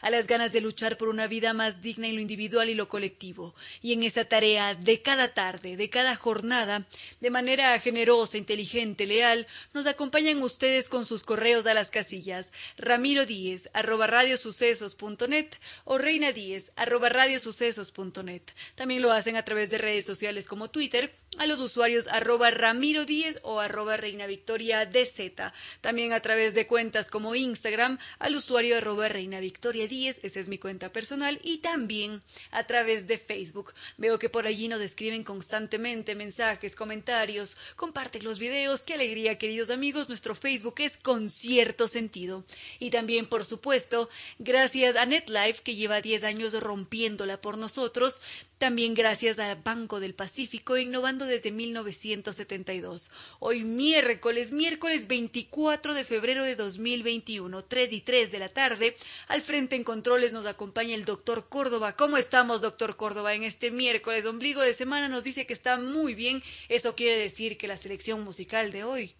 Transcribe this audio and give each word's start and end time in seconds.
a 0.00 0.10
las 0.10 0.26
ganas 0.26 0.52
de 0.52 0.60
luchar 0.60 0.96
por 0.96 1.08
una 1.08 1.26
vida 1.26 1.52
más 1.52 1.82
digna 1.82 2.06
en 2.06 2.14
lo 2.14 2.20
individual 2.20 2.68
y 2.68 2.74
lo 2.74 2.88
colectivo. 2.88 3.54
Y 3.82 3.92
en 3.92 4.02
esa 4.02 4.24
tarea 4.24 4.74
de 4.74 5.02
cada 5.02 5.34
tarde, 5.34 5.76
de 5.76 5.90
cada 5.90 6.14
jornada, 6.16 6.86
de 7.20 7.30
manera 7.30 7.78
generosa, 7.80 8.38
inteligente, 8.38 9.06
leal, 9.06 9.46
nos 9.74 9.86
acompañan 9.86 10.42
ustedes 10.42 10.88
con 10.88 11.04
sus 11.04 11.22
correos 11.22 11.66
a 11.66 11.74
las 11.74 11.90
casillas 11.90 12.52
ramiro 12.76 13.26
díez 13.26 13.68
arroba 13.72 14.06
radiosucesos.net 14.06 15.48
o 15.84 15.98
reina 15.98 16.32
díez 16.32 16.72
arroba 16.76 17.08
radiosucesos.net. 17.08 18.42
También 18.74 19.02
lo 19.02 19.12
hacen 19.12 19.36
a 19.36 19.44
través 19.44 19.70
de 19.70 19.78
redes 19.78 20.04
sociales 20.04 20.46
como 20.46 20.70
Twitter 20.70 21.12
a 21.38 21.46
los 21.46 21.60
usuarios 21.60 22.08
arroba 22.08 22.50
ramiro 22.50 23.04
díez 23.04 23.40
o 23.42 23.60
arroba 23.60 23.96
reina 23.96 24.26
victoria 24.26 24.86
dz. 24.86 25.52
También 25.80 26.12
a 26.12 26.20
través 26.20 26.54
de 26.54 26.66
cuentas 26.66 27.10
como 27.10 27.34
Instagram 27.34 27.98
al 28.18 28.36
usuario 28.36 28.76
arroba 28.76 29.08
reina 29.08 29.40
Victoria 29.40 29.55
Díez, 29.60 30.20
esa 30.22 30.40
es 30.40 30.48
mi 30.48 30.58
cuenta 30.58 30.92
personal, 30.92 31.40
y 31.42 31.58
también 31.58 32.22
a 32.50 32.64
través 32.64 33.06
de 33.06 33.18
Facebook. 33.18 33.72
Veo 33.96 34.18
que 34.18 34.28
por 34.28 34.46
allí 34.46 34.68
nos 34.68 34.80
escriben 34.80 35.24
constantemente 35.24 36.14
mensajes, 36.14 36.76
comentarios, 36.76 37.56
comparten 37.74 38.24
los 38.24 38.38
videos. 38.38 38.82
Qué 38.82 38.94
alegría, 38.94 39.38
queridos 39.38 39.70
amigos. 39.70 40.08
Nuestro 40.08 40.34
Facebook 40.34 40.76
es 40.78 40.96
con 40.96 41.28
cierto 41.28 41.88
sentido. 41.88 42.44
Y 42.78 42.90
también, 42.90 43.26
por 43.26 43.44
supuesto, 43.44 44.08
gracias 44.38 44.94
a 44.96 45.06
NetLife, 45.06 45.62
que 45.62 45.74
lleva 45.74 46.00
10 46.00 46.24
años 46.24 46.60
rompiéndola 46.60 47.40
por 47.40 47.58
nosotros, 47.58 48.22
también 48.58 48.94
gracias 48.94 49.38
al 49.38 49.60
Banco 49.62 50.00
del 50.00 50.14
Pacífico, 50.14 50.78
innovando 50.78 51.26
desde 51.26 51.50
1972. 51.50 53.10
Hoy 53.38 53.64
miércoles, 53.64 54.50
miércoles 54.50 55.08
24 55.08 55.92
de 55.92 56.04
febrero 56.04 56.44
de 56.44 56.56
2021, 56.56 57.64
3 57.64 57.92
y 57.92 58.00
3 58.00 58.32
de 58.32 58.38
la 58.38 58.48
tarde, 58.48 58.96
al 59.28 59.42
frente 59.46 59.76
en 59.76 59.84
controles 59.84 60.32
nos 60.32 60.44
acompaña 60.44 60.94
el 60.94 61.04
doctor 61.04 61.48
Córdoba. 61.48 61.94
¿Cómo 61.94 62.18
estamos, 62.18 62.60
doctor 62.60 62.96
Córdoba, 62.96 63.32
en 63.32 63.44
este 63.44 63.70
miércoles? 63.70 64.26
Ombligo 64.26 64.60
de 64.60 64.74
semana 64.74 65.08
nos 65.08 65.24
dice 65.24 65.46
que 65.46 65.54
está 65.54 65.78
muy 65.78 66.14
bien. 66.14 66.42
Eso 66.68 66.94
quiere 66.96 67.16
decir 67.16 67.56
que 67.56 67.68
la 67.68 67.78
selección 67.78 68.22
musical 68.24 68.72
de 68.72 68.84
hoy 68.84 69.16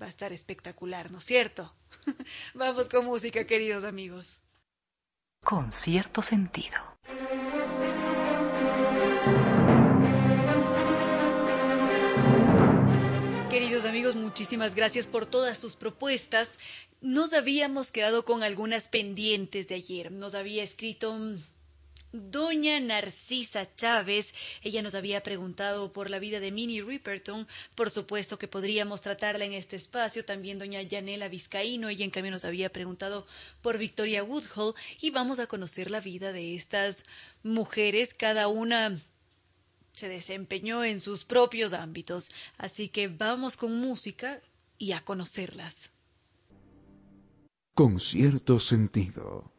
va 0.00 0.06
a 0.06 0.08
estar 0.08 0.32
espectacular, 0.32 1.10
¿no 1.10 1.18
es 1.18 1.24
cierto? 1.24 1.74
Vamos 2.54 2.88
con 2.88 3.04
música, 3.04 3.46
queridos 3.46 3.84
amigos. 3.84 4.40
Con 5.42 5.72
cierto 5.72 6.22
sentido. 6.22 6.78
Amigos, 13.84 14.16
muchísimas 14.16 14.74
gracias 14.74 15.06
por 15.06 15.26
todas 15.26 15.58
sus 15.58 15.76
propuestas. 15.76 16.58
Nos 17.02 17.34
habíamos 17.34 17.92
quedado 17.92 18.24
con 18.24 18.42
algunas 18.42 18.88
pendientes 18.88 19.68
de 19.68 19.74
ayer. 19.74 20.10
Nos 20.10 20.34
había 20.34 20.62
escrito 20.62 21.12
mm, 21.12 21.36
Doña 22.12 22.80
Narcisa 22.80 23.68
Chávez, 23.76 24.34
ella 24.62 24.80
nos 24.80 24.94
había 24.94 25.22
preguntado 25.22 25.92
por 25.92 26.08
la 26.08 26.18
vida 26.18 26.40
de 26.40 26.50
Minnie 26.50 26.80
Riperton, 26.80 27.46
por 27.74 27.90
supuesto 27.90 28.38
que 28.38 28.48
podríamos 28.48 29.02
tratarla 29.02 29.44
en 29.44 29.52
este 29.52 29.76
espacio, 29.76 30.24
también 30.24 30.58
doña 30.58 30.80
Yanela 30.80 31.28
Vizcaíno, 31.28 31.88
ella 31.88 32.04
en 32.04 32.10
cambio 32.10 32.32
nos 32.32 32.44
había 32.46 32.72
preguntado 32.72 33.26
por 33.60 33.76
Victoria 33.76 34.24
Woodhull. 34.24 34.74
Y 35.00 35.10
vamos 35.10 35.40
a 35.40 35.46
conocer 35.46 35.90
la 35.90 36.00
vida 36.00 36.32
de 36.32 36.54
estas 36.54 37.04
mujeres, 37.42 38.14
cada 38.14 38.48
una 38.48 38.98
se 39.94 40.08
desempeñó 40.08 40.84
en 40.84 41.00
sus 41.00 41.24
propios 41.24 41.72
ámbitos. 41.72 42.30
Así 42.58 42.88
que 42.88 43.08
vamos 43.08 43.56
con 43.56 43.80
música 43.80 44.40
y 44.76 44.92
a 44.92 45.00
conocerlas. 45.00 45.90
Con 47.74 47.98
cierto 48.00 48.60
sentido. 48.60 49.50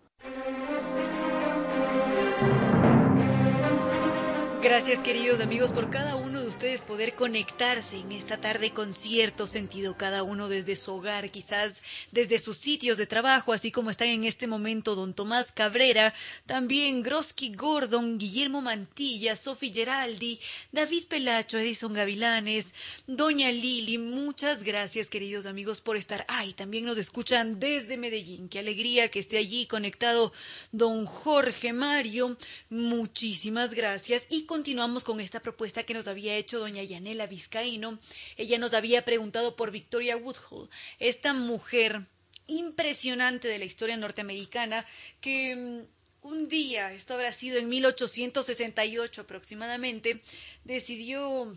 Gracias 4.62 5.00
queridos 5.04 5.42
amigos 5.42 5.72
por 5.72 5.90
cada 5.90 6.16
uno 6.16 6.35
de 6.46 6.50
ustedes 6.50 6.82
poder 6.84 7.16
conectarse 7.16 7.98
en 7.98 8.12
esta 8.12 8.40
tarde 8.40 8.70
con 8.70 8.94
cierto 8.94 9.48
sentido, 9.48 9.98
cada 9.98 10.22
uno 10.22 10.48
desde 10.48 10.76
su 10.76 10.94
hogar, 10.94 11.32
quizás 11.32 11.82
desde 12.12 12.38
sus 12.38 12.58
sitios 12.58 12.98
de 12.98 13.08
trabajo, 13.08 13.52
así 13.52 13.72
como 13.72 13.90
están 13.90 14.10
en 14.10 14.26
este 14.26 14.46
momento 14.46 14.94
don 14.94 15.16
Tomás 15.16 15.52
Cabrera, 15.52 16.14
también 16.46 17.02
Groski 17.02 17.56
Gordon, 17.56 18.20
Guillermo 18.20 18.62
Mantilla, 18.62 19.36
Sofi 19.36 19.74
Geraldi, 19.74 20.40
David 20.72 21.06
Pelacho, 21.08 21.58
Edison 21.58 21.94
Gavilanes, 21.94 22.76
Doña 23.08 23.52
Lili, 23.52 23.98
muchas 23.98 24.62
gracias 24.62 25.10
queridos 25.10 25.48
amigos 25.48 25.82
por 25.82 25.98
estar. 25.98 26.26
Ahí. 26.28 26.54
También 26.54 26.86
nos 26.86 27.00
escuchan 27.00 27.60
desde 27.60 27.98
Medellín, 27.98 28.50
qué 28.50 28.60
alegría 28.60 29.10
que 29.10 29.18
esté 29.18 29.40
allí 29.40 29.66
conectado 29.66 30.32
don 30.72 31.08
Jorge 31.08 31.74
Mario, 31.74 32.38
muchísimas 32.70 33.74
gracias. 33.74 34.28
Y 34.30 34.46
continuamos 34.46 35.04
con 35.04 35.20
esta 35.20 35.40
propuesta 35.40 35.82
que 35.82 35.96
nos 35.96 36.08
había 36.08 36.35
hecho 36.36 36.60
doña 36.60 36.84
Yanela 36.84 37.28
Vizcaíno. 37.28 38.00
Ella 38.38 38.58
nos 38.58 38.74
había 38.74 39.06
preguntado 39.06 39.56
por 39.56 39.72
Victoria 39.72 40.18
Woodhull, 40.18 40.70
esta 41.00 41.34
mujer 41.34 42.06
impresionante 42.48 43.48
de 43.48 43.60
la 43.60 43.66
historia 43.66 43.98
norteamericana 43.98 44.86
que 45.22 45.56
mm, 45.56 45.96
un 46.28 46.50
día, 46.50 46.92
esto 46.92 47.14
habrá 47.14 47.32
sido 47.32 47.58
en 47.60 47.70
1868 47.70 49.22
aproximadamente, 49.22 50.22
decidió 50.64 51.56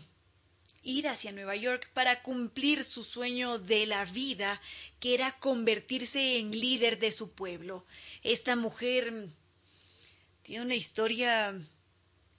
ir 0.83 1.07
hacia 1.07 1.31
Nueva 1.31 1.55
York 1.55 1.89
para 1.93 2.21
cumplir 2.21 2.83
su 2.83 3.03
sueño 3.03 3.59
de 3.59 3.85
la 3.85 4.05
vida, 4.05 4.61
que 4.99 5.13
era 5.13 5.31
convertirse 5.39 6.37
en 6.37 6.51
líder 6.51 6.99
de 6.99 7.11
su 7.11 7.31
pueblo. 7.31 7.85
Esta 8.23 8.55
mujer 8.55 9.11
mm, 9.11 9.33
tiene 10.43 10.65
una 10.65 10.75
historia 10.75 11.59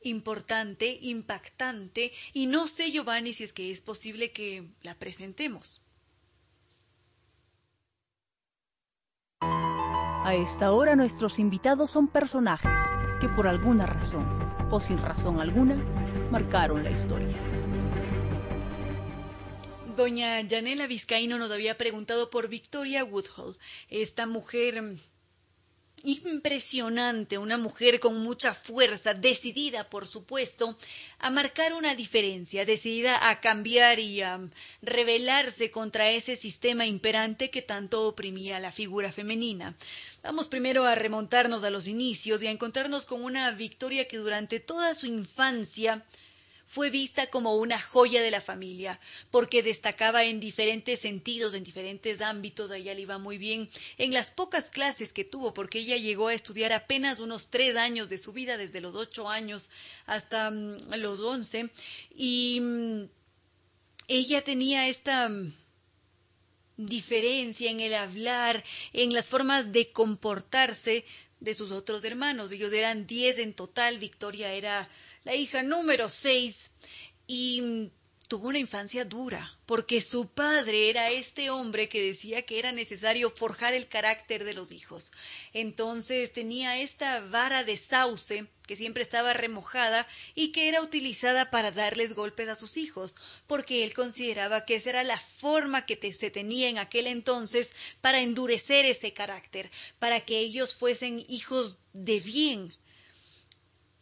importante, 0.03 0.99
impactante, 1.03 2.13
y 2.33 2.47
no 2.47 2.67
sé, 2.67 2.91
Giovanni, 2.91 3.33
si 3.33 3.45
es 3.45 3.53
que 3.53 3.71
es 3.71 3.81
posible 3.81 4.33
que 4.33 4.69
la 4.83 4.95
presentemos. 4.95 5.83
A 9.41 10.35
esta 10.35 10.73
hora 10.73 10.97
nuestros 10.97 11.39
invitados 11.39 11.91
son 11.91 12.07
personajes 12.07 12.79
que 13.21 13.29
por 13.29 13.47
alguna 13.47 13.87
razón, 13.87 14.25
o 14.71 14.79
sin 14.79 14.99
razón 14.99 15.41
alguna, 15.41 15.77
marcaron 16.31 16.85
la 16.85 16.91
historia. 16.91 17.37
Doña 19.97 20.41
Yanela 20.41 20.87
Vizcaíno 20.87 21.37
nos 21.37 21.51
había 21.51 21.77
preguntado 21.77 22.31
por 22.31 22.49
Victoria 22.49 23.05
Woodhull, 23.05 23.59
esta 23.89 24.27
mujer 24.27 24.83
impresionante, 26.05 27.39
una 27.39 27.59
mujer 27.59 28.01
con 28.01 28.23
mucha 28.23 28.55
fuerza, 28.55 29.15
decidida, 29.15 29.89
por 29.89 30.07
supuesto, 30.07 30.77
a 31.19 31.31
marcar 31.31 31.73
una 31.75 31.95
diferencia, 31.95 32.65
decidida 32.65 33.29
a 33.31 33.41
cambiar 33.41 33.99
y 33.99 34.23
a 34.23 34.41
rebelarse 34.83 35.71
contra 35.71 36.11
ese 36.11 36.37
sistema 36.37 36.87
imperante 36.87 37.51
que 37.51 37.63
tanto 37.63 38.07
oprimía 38.07 38.61
la 38.61 38.73
figura 38.73 39.13
femenina. 39.13 39.75
Vamos 40.23 40.49
primero 40.49 40.85
a 40.85 40.95
remontarnos 40.95 41.65
a 41.65 41.71
los 41.71 41.87
inicios 41.87 42.43
y 42.43 42.47
a 42.47 42.51
encontrarnos 42.51 43.07
con 43.07 43.25
una 43.25 43.51
Victoria 43.53 44.07
que 44.07 44.19
durante 44.19 44.61
toda 44.61 44.95
su 44.95 45.07
infancia 45.07 46.05
fue 46.71 46.89
vista 46.89 47.27
como 47.27 47.57
una 47.57 47.81
joya 47.81 48.23
de 48.23 48.31
la 48.31 48.41
familia, 48.41 49.01
porque 49.33 49.61
destacaba 49.61 50.23
en 50.23 50.39
diferentes 50.39 51.01
sentidos, 51.01 51.53
en 51.55 51.65
diferentes 51.65 52.21
ámbitos, 52.21 52.71
a 52.71 52.77
ella 52.77 52.95
le 52.95 53.01
iba 53.01 53.19
muy 53.19 53.39
bien 53.39 53.69
en 53.99 54.13
las 54.13 54.31
pocas 54.31 54.71
clases 54.71 55.13
que 55.13 55.25
tuvo, 55.25 55.53
porque 55.53 55.81
ella 55.81 55.97
llegó 55.97 56.29
a 56.29 56.35
estudiar 56.35 56.73
apenas 56.73 57.19
unos 57.19 57.49
tres 57.49 57.75
años 57.75 58.09
de 58.09 58.19
su 58.19 58.33
vida, 58.33 58.57
desde 58.57 58.81
los 58.81 58.95
ocho 58.95 59.29
años 59.29 59.69
hasta 60.07 60.53
mm, 60.53 60.95
los 60.95 61.19
once, 61.19 61.71
y 62.15 62.61
mm, 62.61 63.03
ella 64.07 64.45
tenía 64.45 64.87
esta 64.87 65.29
mm, 65.29 65.53
diferencia 66.77 67.69
en 67.69 67.81
el 67.81 67.95
hablar, 67.95 68.63
en 68.93 69.13
las 69.13 69.29
formas 69.29 69.73
de 69.73 69.91
comportarse 69.91 71.05
de 71.41 71.55
sus 71.55 71.73
otros 71.73 72.05
hermanos. 72.05 72.53
Ellos 72.53 72.73
eran 72.73 73.09
diez 73.09 73.41
en 73.41 73.55
total, 73.55 73.99
Victoria 73.99 74.53
era 74.53 74.89
la 75.25 75.35
hija 75.35 75.63
número 75.63 76.09
seis, 76.09 76.73
y 77.27 77.91
tuvo 78.31 78.47
una 78.47 78.61
infancia 78.61 79.05
dura, 79.05 79.59
porque 79.67 80.01
su 80.01 80.29
padre 80.29 80.89
era 80.89 81.11
este 81.11 81.51
hombre 81.51 81.89
que 81.89 82.01
decía 82.01 82.43
que 82.43 82.61
era 82.61 82.71
necesario 82.71 83.29
forjar 83.29 83.75
el 83.75 83.89
carácter 83.89 84.45
de 84.45 84.55
los 84.55 84.71
hijos. 84.71 85.11
Entonces 85.53 86.33
tenía 86.33 86.79
esta 86.79 87.19
vara 87.23 87.65
de 87.65 87.77
sauce 87.77 88.47
que 88.69 88.77
siempre 88.77 89.03
estaba 89.03 89.33
remojada 89.33 90.07
y 90.37 90.53
que 90.53 90.69
era 90.69 90.81
utilizada 90.81 91.51
para 91.51 91.73
darles 91.73 92.15
golpes 92.15 92.49
a 92.49 92.55
sus 92.55 92.77
hijos, 92.77 93.17
porque 93.49 93.83
él 93.83 93.95
consideraba 93.95 94.65
que 94.65 94.77
esa 94.77 94.91
era 94.91 95.03
la 95.03 95.19
forma 95.19 95.85
que 95.85 95.99
se 96.13 96.31
tenía 96.31 96.69
en 96.69 96.79
aquel 96.79 97.09
entonces 97.09 97.75
para 98.01 98.21
endurecer 98.21 98.87
ese 98.87 99.13
carácter, 99.13 99.73
para 99.99 100.21
que 100.21 100.39
ellos 100.39 100.73
fuesen 100.73 101.25
hijos 101.29 101.79
de 101.95 102.21
bien, 102.21 102.73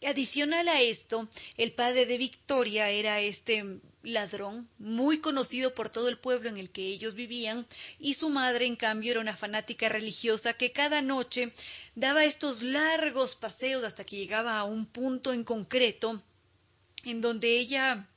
Adicional 0.06 0.68
a 0.68 0.80
esto, 0.80 1.28
el 1.56 1.72
padre 1.72 2.06
de 2.06 2.18
Victoria 2.18 2.88
era 2.88 3.20
este 3.20 3.80
ladrón, 4.04 4.70
muy 4.78 5.18
conocido 5.18 5.74
por 5.74 5.88
todo 5.88 6.08
el 6.08 6.18
pueblo 6.18 6.48
en 6.48 6.56
el 6.56 6.70
que 6.70 6.86
ellos 6.86 7.14
vivían, 7.14 7.66
y 7.98 8.14
su 8.14 8.28
madre, 8.30 8.66
en 8.66 8.76
cambio, 8.76 9.10
era 9.10 9.20
una 9.20 9.36
fanática 9.36 9.88
religiosa 9.88 10.52
que 10.52 10.70
cada 10.70 11.02
noche 11.02 11.52
daba 11.96 12.24
estos 12.24 12.62
largos 12.62 13.34
paseos 13.34 13.82
hasta 13.82 14.04
que 14.04 14.16
llegaba 14.16 14.56
a 14.58 14.64
un 14.64 14.86
punto 14.86 15.32
en 15.32 15.42
concreto 15.42 16.22
en 17.02 17.20
donde 17.20 17.58
ella 17.58 18.08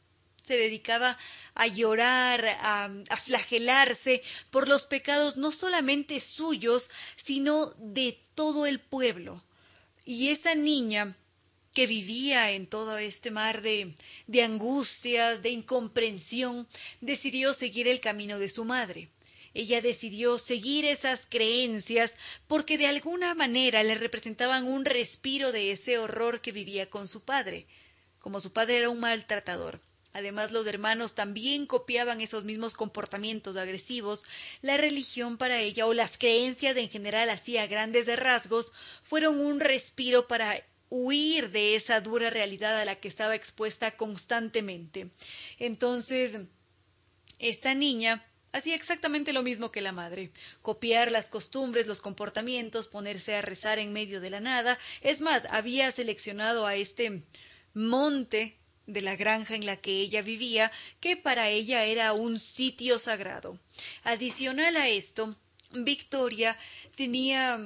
se 0.44 0.54
dedicaba 0.54 1.18
a 1.56 1.66
llorar, 1.66 2.46
a, 2.46 2.92
a, 3.10 3.18
flagelarse 3.18 4.22
por 4.52 4.68
los 4.68 4.86
pecados 4.86 5.36
no 5.36 5.52
solamente 5.52 6.20
suyos, 6.20 6.92
sino 7.16 7.74
de 7.78 8.20
todo 8.36 8.68
el 8.68 8.80
pueblo. 8.80 9.44
Y 10.06 10.30
esa 10.30 10.56
niña 10.56 11.16
que 11.74 11.88
vivía 11.88 12.52
en 12.52 12.68
todo 12.68 12.98
este 12.98 13.32
mar 13.32 13.62
de, 13.62 13.94
de 14.28 14.44
angustias, 14.44 15.42
de 15.42 15.50
incomprensión, 15.50 16.68
decidió 17.00 17.54
seguir 17.54 17.88
el 17.88 18.00
camino 18.00 18.40
de 18.40 18.50
su 18.50 18.66
madre. 18.66 19.10
Ella 19.54 19.82
decidió 19.82 20.38
seguir 20.38 20.86
esas 20.86 21.26
creencias 21.26 22.16
porque 22.48 22.78
de 22.78 22.88
alguna 22.88 23.34
manera 23.34 23.84
le 23.84 23.96
representaban 23.96 24.66
un 24.66 24.86
respiro 24.86 25.52
de 25.52 25.72
ese 25.72 25.98
horror 25.98 26.42
que 26.42 26.52
vivía 26.52 26.90
con 26.90 27.08
su 27.08 27.24
padre. 27.24 27.68
Como 28.20 28.40
su 28.40 28.54
padre 28.54 28.78
era 28.78 28.90
un 28.90 29.00
maltratador, 29.00 29.82
Además, 30.14 30.52
los 30.52 30.68
hermanos 30.68 31.16
también 31.16 31.66
copiaban 31.66 32.20
esos 32.20 32.44
mismos 32.44 32.74
comportamientos 32.74 33.56
agresivos. 33.56 34.26
La 34.62 34.76
religión 34.76 35.38
para 35.38 35.62
ella, 35.62 35.86
o 35.86 35.94
las 35.94 36.18
creencias 36.18 36.76
en 36.76 36.90
general 36.90 37.30
así 37.30 37.58
a 37.58 37.68
grandes 37.68 38.08
rasgos, 38.20 38.74
fueron 39.04 39.40
un 39.40 39.62
respiro 39.62 40.28
para 40.28 40.62
huir 40.92 41.52
de 41.52 41.76
esa 41.76 42.02
dura 42.02 42.30
realidad 42.30 42.80
a 42.80 42.86
la 42.86 42.98
que 42.98 43.08
estaba 43.08 43.34
expuesta 43.34 43.96
constantemente. 43.96 45.10
Entonces, 45.58 46.38
esta 47.40 47.74
niña 47.74 48.24
hacía 48.52 48.76
exactamente 48.76 49.32
lo 49.32 49.42
mismo 49.42 49.72
que 49.72 49.80
la 49.80 49.94
madre, 49.94 50.32
copiar 50.62 51.10
las 51.10 51.30
costumbres, 51.30 51.88
los 51.88 52.02
comportamientos, 52.02 52.90
ponerse 52.90 53.36
a 53.36 53.42
rezar 53.42 53.80
en 53.80 53.94
medio 53.94 54.20
de 54.20 54.32
la 54.32 54.42
nada. 54.42 54.78
Es 55.02 55.22
más, 55.22 55.48
había 55.50 55.90
seleccionado 55.94 56.68
a 56.68 56.76
este 56.76 57.24
monte 57.74 58.58
de 58.86 59.02
la 59.02 59.16
granja 59.16 59.56
en 59.56 59.66
la 59.66 59.78
que 59.78 60.02
ella 60.02 60.22
vivía, 60.22 60.74
que 61.00 61.16
para 61.16 61.50
ella 61.50 61.86
era 61.86 62.12
un 62.12 62.38
sitio 62.38 63.00
sagrado. 63.00 63.58
Adicional 64.04 64.76
a 64.76 64.90
esto, 64.90 65.38
Victoria 65.72 66.58
tenía 66.98 67.58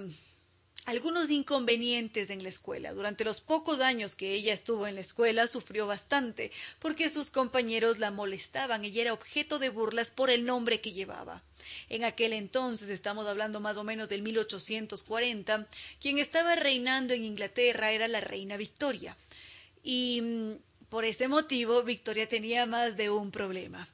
algunos 0.86 1.32
inconvenientes 1.32 2.30
en 2.30 2.44
la 2.44 2.50
escuela. 2.50 2.94
Durante 2.94 3.26
los 3.26 3.42
pocos 3.42 3.80
años 3.80 4.16
que 4.16 4.34
ella 4.34 4.54
estuvo 4.54 4.86
en 4.86 4.96
la 4.96 5.02
escuela 5.02 5.48
sufrió 5.48 5.88
bastante, 5.88 6.52
porque 6.80 7.10
sus 7.10 7.32
compañeros 7.32 7.98
la 7.98 8.12
molestaban 8.12 8.86
y 8.86 9.00
era 9.00 9.14
objeto 9.14 9.58
de 9.58 9.70
burlas 9.70 10.12
por 10.12 10.30
el 10.30 10.46
nombre 10.46 10.82
que 10.82 10.94
llevaba. 10.94 11.42
En 11.90 12.04
aquel 12.04 12.34
entonces, 12.34 12.90
estamos 12.90 13.26
hablando 13.26 13.60
más 13.60 13.78
o 13.78 13.84
menos 13.84 14.10
del 14.10 14.22
1840, 14.22 15.68
quien 16.00 16.20
estaba 16.20 16.56
reinando 16.56 17.14
en 17.16 17.24
Inglaterra 17.24 17.92
era 17.92 18.08
la 18.08 18.22
reina 18.22 18.56
Victoria. 18.56 19.18
Y 19.84 20.22
mm, 20.22 20.52
por 20.90 21.04
ese 21.04 21.28
motivo, 21.28 21.82
Victoria 21.82 22.30
tenía 22.30 22.68
más 22.68 22.96
de 22.96 23.10
un 23.10 23.32
problema. 23.32 23.88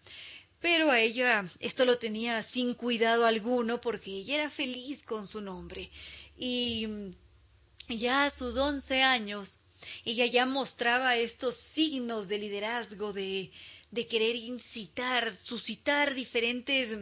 Pero 0.59 0.91
a 0.91 0.99
ella 0.99 1.43
esto 1.59 1.85
lo 1.85 1.97
tenía 1.97 2.43
sin 2.43 2.75
cuidado 2.75 3.25
alguno 3.25 3.81
porque 3.81 4.11
ella 4.11 4.35
era 4.35 4.49
feliz 4.49 5.01
con 5.01 5.25
su 5.25 5.41
nombre 5.41 5.89
y 6.41 6.87
ya 7.87 8.25
a 8.25 8.29
sus 8.29 8.57
once 8.57 9.03
años 9.03 9.59
ella 10.05 10.25
ya 10.25 10.45
mostraba 10.45 11.17
estos 11.17 11.55
signos 11.55 12.27
de 12.27 12.37
liderazgo, 12.37 13.13
de, 13.13 13.51
de 13.91 14.07
querer 14.07 14.35
incitar, 14.35 15.37
suscitar 15.37 16.13
diferentes 16.13 16.97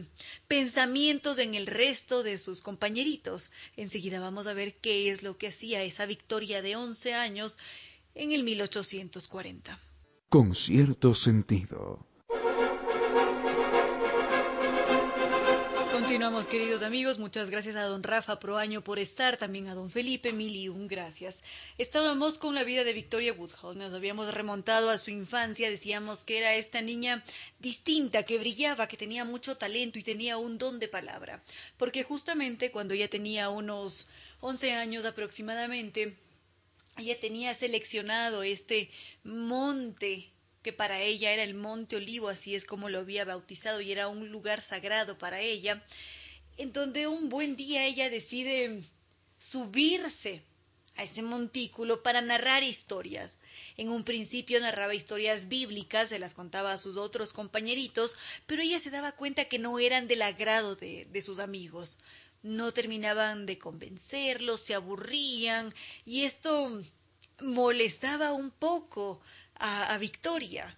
pensamientos 0.48 1.38
en 1.38 1.56
el 1.56 1.68
resto 1.68 2.24
de 2.24 2.38
sus 2.38 2.62
compañeritos. 2.62 3.52
Enseguida 3.76 4.20
vamos 4.20 4.48
a 4.48 4.54
ver 4.54 4.76
qué 4.76 5.10
es 5.10 5.24
lo 5.24 5.38
que 5.38 5.48
hacía 5.48 5.84
esa 5.84 6.06
victoria 6.06 6.62
de 6.62 6.76
once 6.76 7.14
años 7.14 7.58
en 8.16 8.32
el 8.32 8.44
1840. 8.44 9.80
Con 10.30 10.56
cierto 10.56 11.16
sentido. 11.16 12.09
Continuamos, 16.20 16.50
queridos 16.50 16.84
amigos. 16.84 17.18
Muchas 17.18 17.50
gracias 17.50 17.78
a 17.78 17.84
don 17.84 18.04
Rafa 18.04 18.42
Proaño 18.42 18.84
por 18.84 19.00
estar, 19.00 19.38
también 19.38 19.70
a 19.70 19.74
don 19.74 19.90
Felipe, 19.90 20.34
mil 20.34 20.54
y 20.54 20.68
un 20.68 20.90
gracias. 20.90 21.42
Estábamos 21.78 22.38
con 22.38 22.56
la 22.56 22.66
vida 22.66 22.84
de 22.84 22.92
Victoria 22.92 23.32
Woodhull. 23.32 23.78
Nos 23.78 23.94
habíamos 23.94 24.34
remontado 24.34 24.90
a 24.90 24.98
su 24.98 25.12
infancia. 25.12 25.70
Decíamos 25.70 26.26
que 26.26 26.40
era 26.40 26.56
esta 26.56 26.82
niña 26.82 27.24
distinta, 27.60 28.24
que 28.24 28.38
brillaba, 28.38 28.90
que 28.90 28.98
tenía 28.98 29.24
mucho 29.24 29.56
talento 29.56 29.98
y 29.98 30.04
tenía 30.04 30.36
un 30.36 30.58
don 30.58 30.78
de 30.80 30.90
palabra. 30.90 31.42
Porque 31.78 32.04
justamente 32.04 32.70
cuando 32.70 32.96
ella 32.96 33.08
tenía 33.08 33.48
unos 33.48 34.06
once 34.42 34.74
años 34.74 35.06
aproximadamente, 35.06 36.18
ella 36.98 37.18
tenía 37.18 37.56
seleccionado 37.56 38.44
este 38.44 38.92
monte 39.24 40.34
que 40.62 40.74
para 40.74 41.02
ella 41.02 41.32
era 41.32 41.44
el 41.44 41.54
Monte 41.54 41.96
Olivo, 41.96 42.30
así 42.30 42.56
es 42.56 42.66
como 42.66 42.90
lo 42.90 43.00
había 43.00 43.26
bautizado, 43.26 43.82
y 43.82 43.92
era 43.92 44.08
un 44.08 44.30
lugar 44.30 44.62
sagrado 44.62 45.18
para 45.18 45.40
ella, 45.42 45.84
en 46.58 46.74
donde 46.74 47.08
un 47.08 47.30
buen 47.30 47.56
día 47.56 47.86
ella 47.86 48.10
decide 48.10 48.82
subirse 49.38 50.44
a 50.98 51.04
ese 51.04 51.22
montículo 51.22 52.04
para 52.04 52.22
narrar 52.22 52.64
historias. 52.64 53.38
En 53.78 53.88
un 53.90 54.04
principio 54.04 54.60
narraba 54.60 54.94
historias 54.94 55.48
bíblicas, 55.48 56.10
se 56.10 56.20
las 56.20 56.34
contaba 56.34 56.74
a 56.74 56.78
sus 56.78 56.98
otros 56.98 57.32
compañeritos, 57.32 58.18
pero 58.46 58.62
ella 58.62 58.80
se 58.80 58.90
daba 58.90 59.14
cuenta 59.14 59.46
que 59.46 59.60
no 59.60 59.80
eran 59.80 60.10
del 60.10 60.22
agrado 60.22 60.76
de, 60.76 61.06
de 61.06 61.22
sus 61.22 61.40
amigos. 61.40 62.00
No 62.44 62.74
terminaban 62.74 63.46
de 63.46 63.58
convencerlos, 63.58 64.60
se 64.60 64.74
aburrían, 64.74 65.74
y 66.06 66.24
esto 66.24 66.82
molestaba 67.42 68.34
un 68.34 68.52
poco 68.52 69.22
a, 69.60 69.98
Victoria. 69.98 70.78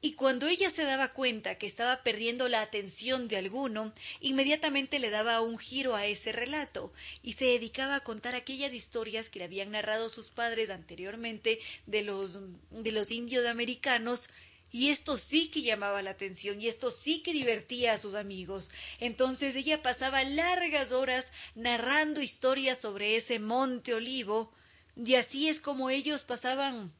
Y 0.00 0.12
cuando 0.12 0.46
ella 0.46 0.68
se 0.68 0.84
daba 0.84 1.14
cuenta 1.14 1.56
que 1.56 1.66
estaba 1.66 2.02
perdiendo 2.02 2.48
la 2.48 2.60
atención 2.60 3.26
de 3.26 3.38
alguno, 3.38 3.94
inmediatamente 4.20 4.98
le 4.98 5.08
daba 5.08 5.40
un 5.40 5.58
giro 5.58 5.94
a 5.94 6.04
ese 6.04 6.30
relato 6.30 6.92
y 7.22 7.32
se 7.32 7.46
dedicaba 7.46 7.96
a 7.96 8.04
contar 8.04 8.34
aquellas 8.34 8.74
historias 8.74 9.30
que 9.30 9.38
le 9.38 9.46
habían 9.46 9.70
narrado 9.70 10.10
sus 10.10 10.28
padres 10.28 10.68
anteriormente 10.68 11.58
de 11.86 12.02
los, 12.02 12.38
de 12.70 12.92
los 12.92 13.10
indios 13.10 13.46
americanos 13.46 14.28
y 14.70 14.90
esto 14.90 15.16
sí 15.16 15.48
que 15.48 15.62
llamaba 15.62 16.02
la 16.02 16.10
atención 16.10 16.60
y 16.60 16.68
esto 16.68 16.90
sí 16.90 17.22
que 17.22 17.32
divertía 17.32 17.92
a 17.92 17.98
sus 17.98 18.14
amigos. 18.14 18.70
Entonces 18.98 19.54
ella 19.56 19.82
pasaba 19.82 20.24
largas 20.24 20.92
horas 20.92 21.30
narrando 21.54 22.20
historias 22.20 22.78
sobre 22.78 23.16
ese 23.16 23.38
monte 23.38 23.94
olivo 23.94 24.52
y 24.96 25.14
así 25.14 25.48
es 25.48 25.60
como 25.60 25.90
ellos 25.90 26.24
pasaban 26.24 26.92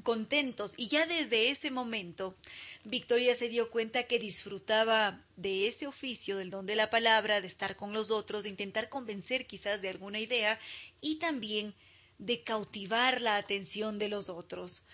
contentos 0.00 0.74
y 0.76 0.88
ya 0.88 1.06
desde 1.06 1.50
ese 1.50 1.70
momento 1.70 2.36
Victoria 2.84 3.34
se 3.34 3.48
dio 3.48 3.70
cuenta 3.70 4.04
que 4.04 4.18
disfrutaba 4.18 5.24
de 5.36 5.68
ese 5.68 5.86
oficio, 5.86 6.36
del 6.36 6.50
don 6.50 6.66
de 6.66 6.76
la 6.76 6.90
palabra, 6.90 7.40
de 7.40 7.46
estar 7.46 7.76
con 7.76 7.92
los 7.92 8.10
otros, 8.10 8.44
de 8.44 8.50
intentar 8.50 8.88
convencer 8.88 9.46
quizás 9.46 9.82
de 9.82 9.90
alguna 9.90 10.18
idea 10.18 10.58
y 11.00 11.16
también 11.16 11.74
de 12.18 12.42
cautivar 12.42 13.20
la 13.20 13.36
atención 13.36 13.98
de 13.98 14.08
los 14.08 14.28
otros. 14.28 14.84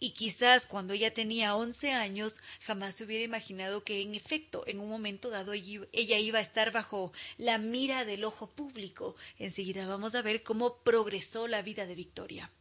Y 0.00 0.10
quizás 0.12 0.66
cuando 0.66 0.92
ella 0.92 1.12
tenía 1.12 1.56
11 1.56 1.92
años 1.92 2.40
jamás 2.60 2.94
se 2.94 3.04
hubiera 3.04 3.24
imaginado 3.24 3.82
que 3.82 4.00
en 4.00 4.14
efecto 4.14 4.62
en 4.68 4.78
un 4.78 4.88
momento 4.88 5.30
dado 5.30 5.52
ella 5.52 6.18
iba 6.18 6.38
a 6.38 6.42
estar 6.42 6.70
bajo 6.70 7.12
la 7.36 7.58
mira 7.58 8.04
del 8.04 8.22
ojo 8.22 8.48
público. 8.48 9.16
Enseguida 9.38 9.88
vamos 9.88 10.14
a 10.14 10.22
ver 10.22 10.42
cómo 10.42 10.78
progresó 10.84 11.48
la 11.48 11.62
vida 11.62 11.86
de 11.86 11.96
Victoria. 11.96 12.52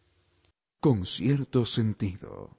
Con 0.79 1.05
cierto 1.05 1.65
sentido. 1.65 2.55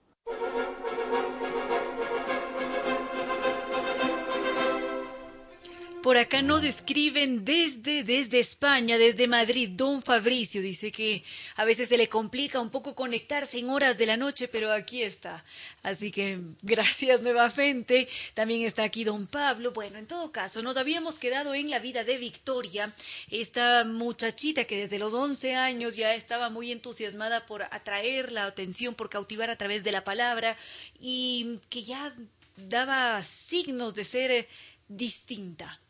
Por 6.03 6.17
acá 6.17 6.43
nos 6.43 6.63
escriben 6.63 7.45
desde, 7.45 8.05
desde 8.05 8.39
España, 8.39 8.97
desde 8.99 9.27
Madrid. 9.27 9.71
Don 9.73 10.01
Fabricio 10.01 10.63
dice 10.63 10.93
que 10.93 11.25
a 11.57 11.65
veces 11.65 11.89
se 11.89 11.99
le 11.99 12.09
complica 12.09 12.61
un 12.61 12.71
poco 12.71 12.95
conectarse 12.95 13.59
en 13.59 13.69
horas 13.69 13.99
de 13.99 14.07
la 14.07 14.17
noche, 14.17 14.47
pero 14.47 14.71
aquí 14.71 15.03
está. 15.03 15.45
Así 15.83 16.13
que 16.13 16.39
gracias 16.63 17.21
nuevamente. 17.21 18.09
También 18.35 18.63
está 18.63 18.85
aquí 18.85 19.03
don 19.03 19.27
Pablo. 19.27 19.73
Bueno, 19.73 19.99
en 19.99 20.07
todo 20.07 20.31
caso, 20.31 20.63
nos 20.63 20.77
habíamos 20.77 21.19
quedado 21.19 21.53
en 21.53 21.69
la 21.69 21.81
vida 21.81 22.05
de 22.05 22.17
Victoria, 22.17 22.95
esta 23.29 23.83
muchachita 23.85 24.65
que 24.65 24.83
desde 24.83 25.01
los 25.01 25.13
11 25.13 25.57
años 25.57 25.97
ya 25.97 26.15
estaba 26.15 26.49
muy 26.49 26.71
entusiasmada 26.71 27.45
por 27.45 27.65
atraer 27.65 28.31
la 28.31 28.45
atención, 28.45 28.95
por 28.95 29.11
cautivar 29.11 29.51
a 29.51 29.59
través 29.59 29.83
de 29.83 29.91
la 29.91 30.05
palabra 30.05 30.57
y 31.01 31.59
que 31.71 31.83
ya 31.83 32.15
daba 32.57 33.21
signos 33.25 33.97
de 33.97 34.05
ser 34.05 34.49
distinta 34.87 35.81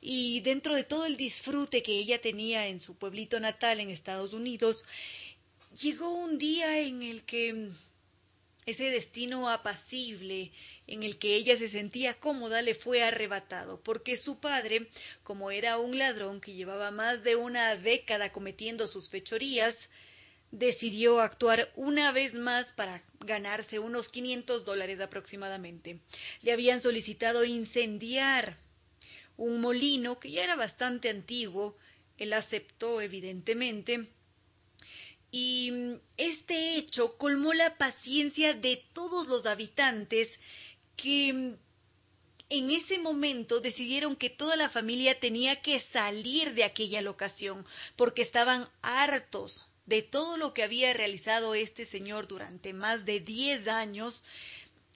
y 0.00 0.40
dentro 0.40 0.74
de 0.74 0.84
todo 0.84 1.06
el 1.06 1.16
disfrute 1.16 1.82
que 1.82 1.98
ella 1.98 2.20
tenía 2.20 2.68
en 2.68 2.80
su 2.80 2.94
pueblito 2.96 3.40
natal 3.40 3.80
en 3.80 3.90
Estados 3.90 4.32
Unidos, 4.32 4.84
llegó 5.80 6.12
un 6.12 6.38
día 6.38 6.80
en 6.80 7.02
el 7.02 7.24
que 7.24 7.70
ese 8.66 8.90
destino 8.90 9.48
apacible 9.48 10.52
en 10.86 11.02
el 11.02 11.18
que 11.18 11.34
ella 11.34 11.56
se 11.56 11.68
sentía 11.68 12.14
cómoda 12.14 12.62
le 12.62 12.74
fue 12.74 13.02
arrebatado, 13.02 13.80
porque 13.82 14.16
su 14.16 14.40
padre, 14.40 14.88
como 15.22 15.50
era 15.50 15.78
un 15.78 15.98
ladrón 15.98 16.40
que 16.40 16.54
llevaba 16.54 16.90
más 16.90 17.24
de 17.24 17.36
una 17.36 17.76
década 17.76 18.30
cometiendo 18.30 18.86
sus 18.88 19.08
fechorías, 19.08 19.90
decidió 20.50 21.20
actuar 21.20 21.70
una 21.76 22.12
vez 22.12 22.34
más 22.34 22.72
para 22.72 23.02
ganarse 23.20 23.78
unos 23.78 24.08
500 24.08 24.64
dólares 24.64 25.00
aproximadamente. 25.00 26.00
Le 26.42 26.52
habían 26.52 26.80
solicitado 26.80 27.44
incendiar 27.44 28.56
un 29.38 29.62
molino 29.62 30.20
que 30.20 30.30
ya 30.30 30.44
era 30.44 30.56
bastante 30.56 31.08
antiguo, 31.08 31.76
él 32.18 32.34
aceptó 32.34 33.00
evidentemente, 33.00 34.06
y 35.30 35.70
mm, 35.70 35.94
este 36.16 36.76
hecho 36.76 37.16
colmó 37.16 37.52
la 37.52 37.76
paciencia 37.76 38.54
de 38.54 38.84
todos 38.92 39.26
los 39.28 39.46
habitantes 39.46 40.40
que 40.96 41.32
mm, 41.32 41.54
en 42.50 42.70
ese 42.70 42.98
momento 42.98 43.60
decidieron 43.60 44.16
que 44.16 44.30
toda 44.30 44.56
la 44.56 44.68
familia 44.68 45.20
tenía 45.20 45.60
que 45.60 45.80
salir 45.80 46.54
de 46.54 46.64
aquella 46.64 47.02
locación 47.02 47.66
porque 47.94 48.22
estaban 48.22 48.68
hartos 48.80 49.70
de 49.84 50.02
todo 50.02 50.36
lo 50.36 50.54
que 50.54 50.62
había 50.62 50.92
realizado 50.94 51.54
este 51.54 51.84
señor 51.86 52.26
durante 52.26 52.72
más 52.72 53.04
de 53.04 53.20
diez 53.20 53.68
años 53.68 54.24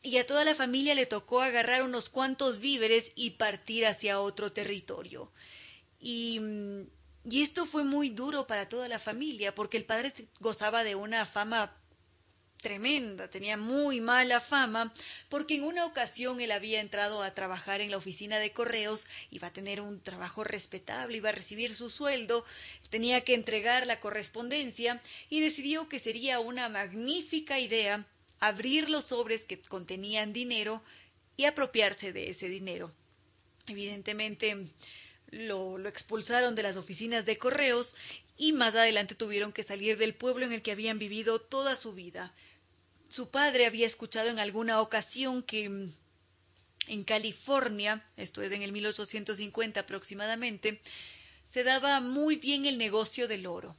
y 0.02 0.18
a 0.18 0.26
toda 0.26 0.44
la 0.44 0.54
familia 0.54 0.94
le 0.94 1.06
tocó 1.06 1.40
agarrar 1.40 1.82
unos 1.82 2.08
cuantos 2.08 2.58
víveres 2.58 3.12
y 3.14 3.30
partir 3.30 3.86
hacia 3.86 4.20
otro 4.20 4.52
territorio. 4.52 5.32
Y, 6.00 6.40
y, 7.24 7.42
esto 7.42 7.66
fue 7.66 7.84
muy 7.84 8.10
duro 8.10 8.46
para 8.48 8.68
toda 8.68 8.88
la 8.88 8.98
familia, 8.98 9.54
porque 9.54 9.76
el 9.76 9.84
padre 9.84 10.12
gozaba 10.40 10.82
de 10.82 10.96
una 10.96 11.24
fama 11.24 11.72
tremenda, 12.62 13.28
tenía 13.28 13.56
muy 13.56 14.00
mala 14.00 14.40
fama, 14.40 14.94
porque 15.28 15.56
en 15.56 15.64
una 15.64 15.84
ocasión 15.84 16.40
él 16.40 16.52
había 16.52 16.80
entrado 16.80 17.22
a 17.22 17.34
trabajar 17.34 17.80
en 17.80 17.90
la 17.90 17.96
oficina 17.98 18.38
de 18.38 18.52
correos, 18.52 19.06
iba 19.30 19.48
a 19.48 19.52
tener 19.52 19.80
un 19.80 20.00
trabajo 20.00 20.44
respetable, 20.44 21.16
iba 21.16 21.28
a 21.28 21.32
recibir 21.32 21.74
su 21.74 21.90
sueldo, 21.90 22.46
tenía 22.88 23.22
que 23.22 23.34
entregar 23.34 23.86
la 23.86 24.00
correspondencia 24.00 25.02
y 25.28 25.40
decidió 25.40 25.88
que 25.88 25.98
sería 25.98 26.40
una 26.40 26.68
magnífica 26.68 27.58
idea 27.58 28.06
abrir 28.42 28.90
los 28.90 29.04
sobres 29.04 29.44
que 29.44 29.62
contenían 29.62 30.32
dinero 30.32 30.82
y 31.36 31.44
apropiarse 31.44 32.12
de 32.12 32.28
ese 32.28 32.48
dinero. 32.48 32.92
Evidentemente 33.68 34.68
lo, 35.30 35.78
expulsaron 35.88 36.56
de 36.56 36.64
las 36.64 36.76
oficinas 36.76 37.24
de 37.24 37.38
correos 37.38 37.94
y 38.36 38.52
más 38.52 38.74
adelante 38.74 39.14
tuvieron 39.14 39.52
que 39.52 39.62
salir 39.62 39.96
del 39.96 40.16
pueblo 40.16 40.44
en 40.44 40.52
el 40.52 40.60
que 40.60 40.72
habían 40.72 40.98
vivido 40.98 41.40
toda 41.40 41.76
su 41.76 41.94
vida. 41.94 42.34
Su 43.08 43.30
padre 43.30 43.64
había 43.64 43.86
escuchado 43.86 44.28
en 44.28 44.40
alguna 44.40 44.80
ocasión 44.80 45.44
que 45.44 45.68
mm, 45.68 45.94
en 46.88 47.04
California, 47.04 48.04
esto 48.16 48.42
es 48.42 48.50
en 48.50 48.62
el 48.62 48.72
1850 48.72 49.78
aproximadamente, 49.78 50.80
se 51.44 51.62
daba 51.62 52.00
muy 52.00 52.34
bien 52.34 52.66
el 52.66 52.76
negocio 52.76 53.28
del 53.28 53.46
oro. 53.46 53.76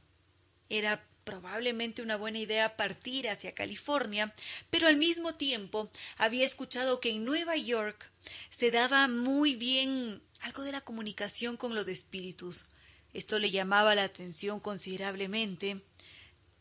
Era 0.70 1.04
probablemente 1.24 2.02
una 2.02 2.16
buena 2.16 2.38
idea 2.38 2.76
partir 2.76 3.28
hacia 3.28 3.54
California, 3.54 4.34
pero 4.70 4.86
al 4.86 4.96
mismo 4.96 5.34
tiempo 5.34 5.90
había 6.16 6.44
escuchado 6.44 7.00
que 7.00 7.10
en 7.10 7.24
Nueva 7.24 7.56
York 7.56 8.10
se 8.50 8.70
daba 8.70 9.08
muy 9.08 9.56
bien 9.56 10.22
algo 10.42 10.62
de 10.62 10.72
la 10.72 10.80
comunicación 10.80 11.56
con 11.56 11.74
los 11.74 11.88
espíritus. 11.88 12.66
Esto 13.12 13.38
le 13.38 13.50
llamaba 13.50 13.94
la 13.94 14.04
atención 14.04 14.60
considerablemente. 14.60 15.80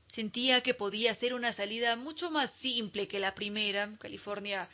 Sentía 0.07 0.61
que 0.61 0.75
podía 0.75 1.13
ser 1.15 1.33
una 1.33 1.51
salida 1.51 1.95
mucho 1.95 2.29
más 2.29 2.51
simple 2.51 3.07
que 3.07 3.19
la 3.19 3.33
primera. 3.33 3.91
California 3.97 4.69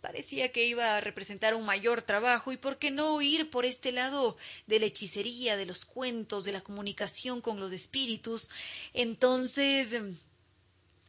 parecía 0.00 0.52
que 0.52 0.64
iba 0.64 0.96
a 0.96 1.00
representar 1.00 1.54
un 1.54 1.64
mayor 1.64 2.02
trabajo 2.02 2.52
y 2.52 2.56
por 2.56 2.78
qué 2.78 2.90
no 2.90 3.20
ir 3.22 3.50
por 3.50 3.64
este 3.64 3.92
lado 3.92 4.36
de 4.66 4.80
la 4.80 4.86
hechicería, 4.86 5.56
de 5.56 5.66
los 5.66 5.84
cuentos, 5.84 6.44
de 6.44 6.52
la 6.52 6.60
comunicación 6.60 7.40
con 7.40 7.60
los 7.60 7.72
espíritus. 7.72 8.48
Entonces, 8.92 9.96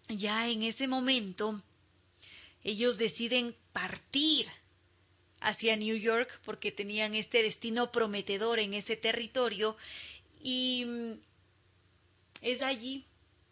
ya 0.08 0.50
en 0.50 0.64
ese 0.64 0.88
momento, 0.88 1.62
ellos 2.64 2.98
deciden 2.98 3.56
partir 3.74 4.48
hacia 5.40 5.76
New 5.76 5.96
York 5.96 6.40
porque 6.46 6.72
tenían 6.72 7.16
este 7.16 7.42
destino 7.42 7.92
prometedor 7.92 8.60
en 8.60 8.74
ese 8.74 8.96
territorio 8.96 9.76
y 10.44 10.86
es 12.42 12.62
allí 12.62 13.06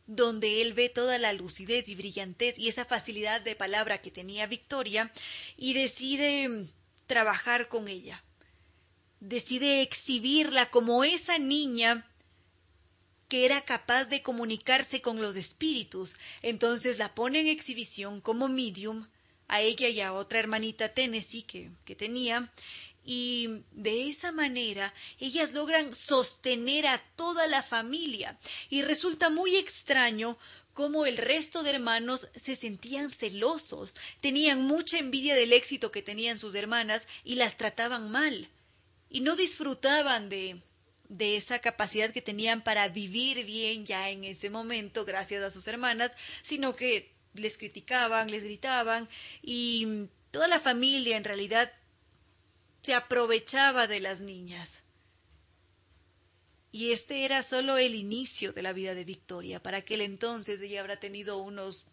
donde 0.09 0.63
él 0.63 0.73
ve 0.73 0.89
toda 0.89 1.19
la 1.19 1.33
lucidez 1.33 1.87
y 1.87 1.93
brillantez 1.93 2.57
y 2.57 2.67
esa 2.67 2.83
facilidad 2.83 3.41
de 3.41 3.55
palabra 3.55 4.01
que 4.01 4.09
tenía 4.09 4.47
Victoria 4.47 5.11
y 5.55 5.73
decide 5.73 6.67
trabajar 7.05 7.69
con 7.69 7.87
ella. 7.87 8.23
Decide 9.19 9.83
exhibirla 9.83 10.71
como 10.71 11.03
esa 11.03 11.37
niña 11.37 12.07
que 13.27 13.45
era 13.45 13.61
capaz 13.61 14.05
de 14.05 14.23
comunicarse 14.23 14.99
con 14.99 15.21
los 15.21 15.35
espíritus. 15.35 16.15
Entonces 16.41 16.97
la 16.97 17.13
pone 17.13 17.41
en 17.41 17.47
exhibición 17.47 18.19
como 18.19 18.47
medium 18.47 19.07
a 19.47 19.61
ella 19.61 19.89
y 19.89 20.01
a 20.01 20.13
otra 20.13 20.39
hermanita 20.39 20.91
Tennessee 20.91 21.43
que, 21.43 21.69
que 21.85 21.95
tenía 21.95 22.51
y 23.03 23.63
de 23.71 24.09
esa 24.09 24.31
manera 24.31 24.93
ellas 25.19 25.53
logran 25.53 25.95
sostener 25.95 26.87
a 26.87 26.97
toda 27.15 27.47
la 27.47 27.63
familia. 27.63 28.37
Y 28.69 28.81
resulta 28.81 29.29
muy 29.29 29.55
extraño 29.55 30.37
cómo 30.73 31.05
el 31.05 31.17
resto 31.17 31.63
de 31.63 31.71
hermanos 31.71 32.27
se 32.35 32.55
sentían 32.55 33.11
celosos, 33.11 33.95
tenían 34.21 34.61
mucha 34.61 34.97
envidia 34.97 35.35
del 35.35 35.53
éxito 35.53 35.91
que 35.91 36.01
tenían 36.01 36.37
sus 36.37 36.55
hermanas 36.55 37.07
y 37.23 37.35
las 37.35 37.57
trataban 37.57 38.11
mal. 38.11 38.47
Y 39.09 39.21
no 39.21 39.35
disfrutaban 39.35 40.29
de 40.29 40.61
de 41.09 41.35
esa 41.35 41.59
capacidad 41.59 42.11
que 42.11 42.21
tenían 42.21 42.61
para 42.61 42.87
vivir 42.87 43.43
bien 43.43 43.85
ya 43.85 44.09
en 44.09 44.23
ese 44.23 44.49
momento 44.49 45.05
gracias 45.05 45.43
a 45.43 45.49
sus 45.49 45.67
hermanas, 45.67 46.15
sino 46.43 46.75
que 46.75 47.11
les 47.33 47.57
criticaban, 47.57 48.31
les 48.31 48.43
gritaban 48.43 49.09
y 49.41 50.07
toda 50.31 50.47
la 50.47 50.59
familia 50.59 51.17
en 51.17 51.23
realidad 51.23 51.71
se 52.81 52.93
aprovechaba 52.93 53.87
de 53.87 53.99
las 53.99 54.21
niñas. 54.21 54.83
Y 56.71 56.91
este 56.91 57.25
era 57.25 57.41
solo 57.41 57.77
el 57.77 57.95
inicio 57.95 58.53
de 58.53 58.61
la 58.61 58.73
vida 58.73 58.93
de 58.93 59.03
Victoria. 59.03 59.61
Para 59.61 59.77
aquel 59.77 60.01
entonces 60.01 60.61
ella 60.61 60.81
habrá 60.81 60.99
tenido 60.99 61.37
unos 61.39 61.85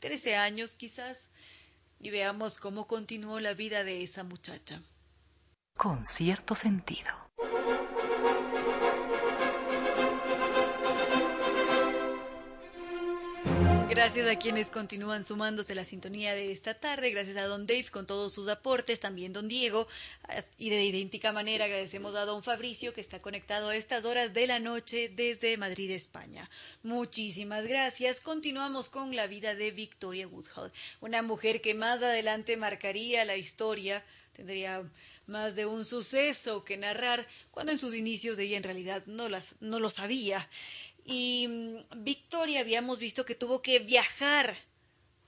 trece 0.00 0.36
años 0.36 0.74
quizás. 0.74 1.28
Y 2.00 2.10
veamos 2.10 2.58
cómo 2.58 2.86
continuó 2.86 3.38
la 3.40 3.54
vida 3.54 3.84
de 3.84 4.02
esa 4.02 4.24
muchacha. 4.24 4.82
Con 5.76 6.04
cierto 6.04 6.54
sentido. 6.54 7.10
Gracias 13.94 14.26
a 14.26 14.38
quienes 14.38 14.70
continúan 14.70 15.22
sumándose 15.22 15.74
la 15.74 15.84
sintonía 15.84 16.32
de 16.32 16.50
esta 16.50 16.72
tarde. 16.72 17.10
Gracias 17.10 17.36
a 17.36 17.44
don 17.44 17.66
Dave 17.66 17.90
con 17.90 18.06
todos 18.06 18.32
sus 18.32 18.48
aportes, 18.48 19.00
también 19.00 19.34
don 19.34 19.48
Diego. 19.48 19.86
Y 20.56 20.70
de 20.70 20.82
idéntica 20.82 21.30
manera 21.30 21.66
agradecemos 21.66 22.14
a 22.14 22.24
don 22.24 22.42
Fabricio 22.42 22.94
que 22.94 23.02
está 23.02 23.20
conectado 23.20 23.68
a 23.68 23.76
estas 23.76 24.06
horas 24.06 24.32
de 24.32 24.46
la 24.46 24.60
noche 24.60 25.12
desde 25.14 25.58
Madrid, 25.58 25.90
España. 25.90 26.48
Muchísimas 26.82 27.66
gracias. 27.66 28.22
Continuamos 28.22 28.88
con 28.88 29.14
la 29.14 29.26
vida 29.26 29.54
de 29.54 29.72
Victoria 29.72 30.26
Woodhull, 30.26 30.72
una 31.02 31.20
mujer 31.20 31.60
que 31.60 31.74
más 31.74 32.02
adelante 32.02 32.56
marcaría 32.56 33.26
la 33.26 33.36
historia. 33.36 34.02
Tendría 34.32 34.82
más 35.26 35.54
de 35.54 35.66
un 35.66 35.84
suceso 35.84 36.64
que 36.64 36.78
narrar 36.78 37.26
cuando 37.50 37.72
en 37.72 37.78
sus 37.78 37.94
inicios 37.94 38.38
ella 38.38 38.56
en 38.56 38.62
realidad 38.62 39.02
no, 39.04 39.28
las, 39.28 39.54
no 39.60 39.78
lo 39.78 39.90
sabía. 39.90 40.48
Y 41.04 41.46
mm, 41.48 42.04
Victoria 42.04 42.60
habíamos 42.60 42.98
visto 42.98 43.24
que 43.24 43.34
tuvo 43.34 43.62
que 43.62 43.78
viajar 43.80 44.56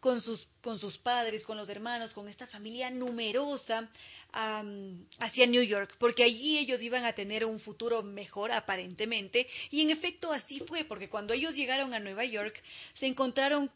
con 0.04 0.20
sus, 0.20 0.48
con 0.60 0.78
sus 0.78 0.98
padres, 0.98 1.44
con 1.44 1.56
los 1.56 1.70
hermanos, 1.70 2.12
con 2.12 2.28
esta 2.28 2.46
familia 2.46 2.90
numerosa 2.90 3.88
hacia 4.32 5.46
New 5.46 5.62
York, 5.62 5.96
porque 5.98 6.24
allí 6.24 6.58
ellos 6.58 6.82
iban 6.82 7.06
a 7.06 7.14
tener 7.14 7.46
un 7.46 7.58
futuro 7.58 8.02
mejor 8.02 8.52
aparentemente. 8.52 9.48
Y 9.70 9.80
en 9.80 9.88
efecto 9.88 10.30
así 10.30 10.60
fue, 10.60 10.84
porque 10.84 11.08
cuando 11.08 11.32
ellos 11.32 11.54
llegaron 11.54 11.94
a 11.94 12.00
Nueva 12.00 12.26
York 12.26 12.62
se 12.92 13.06
encontraron 13.06 13.70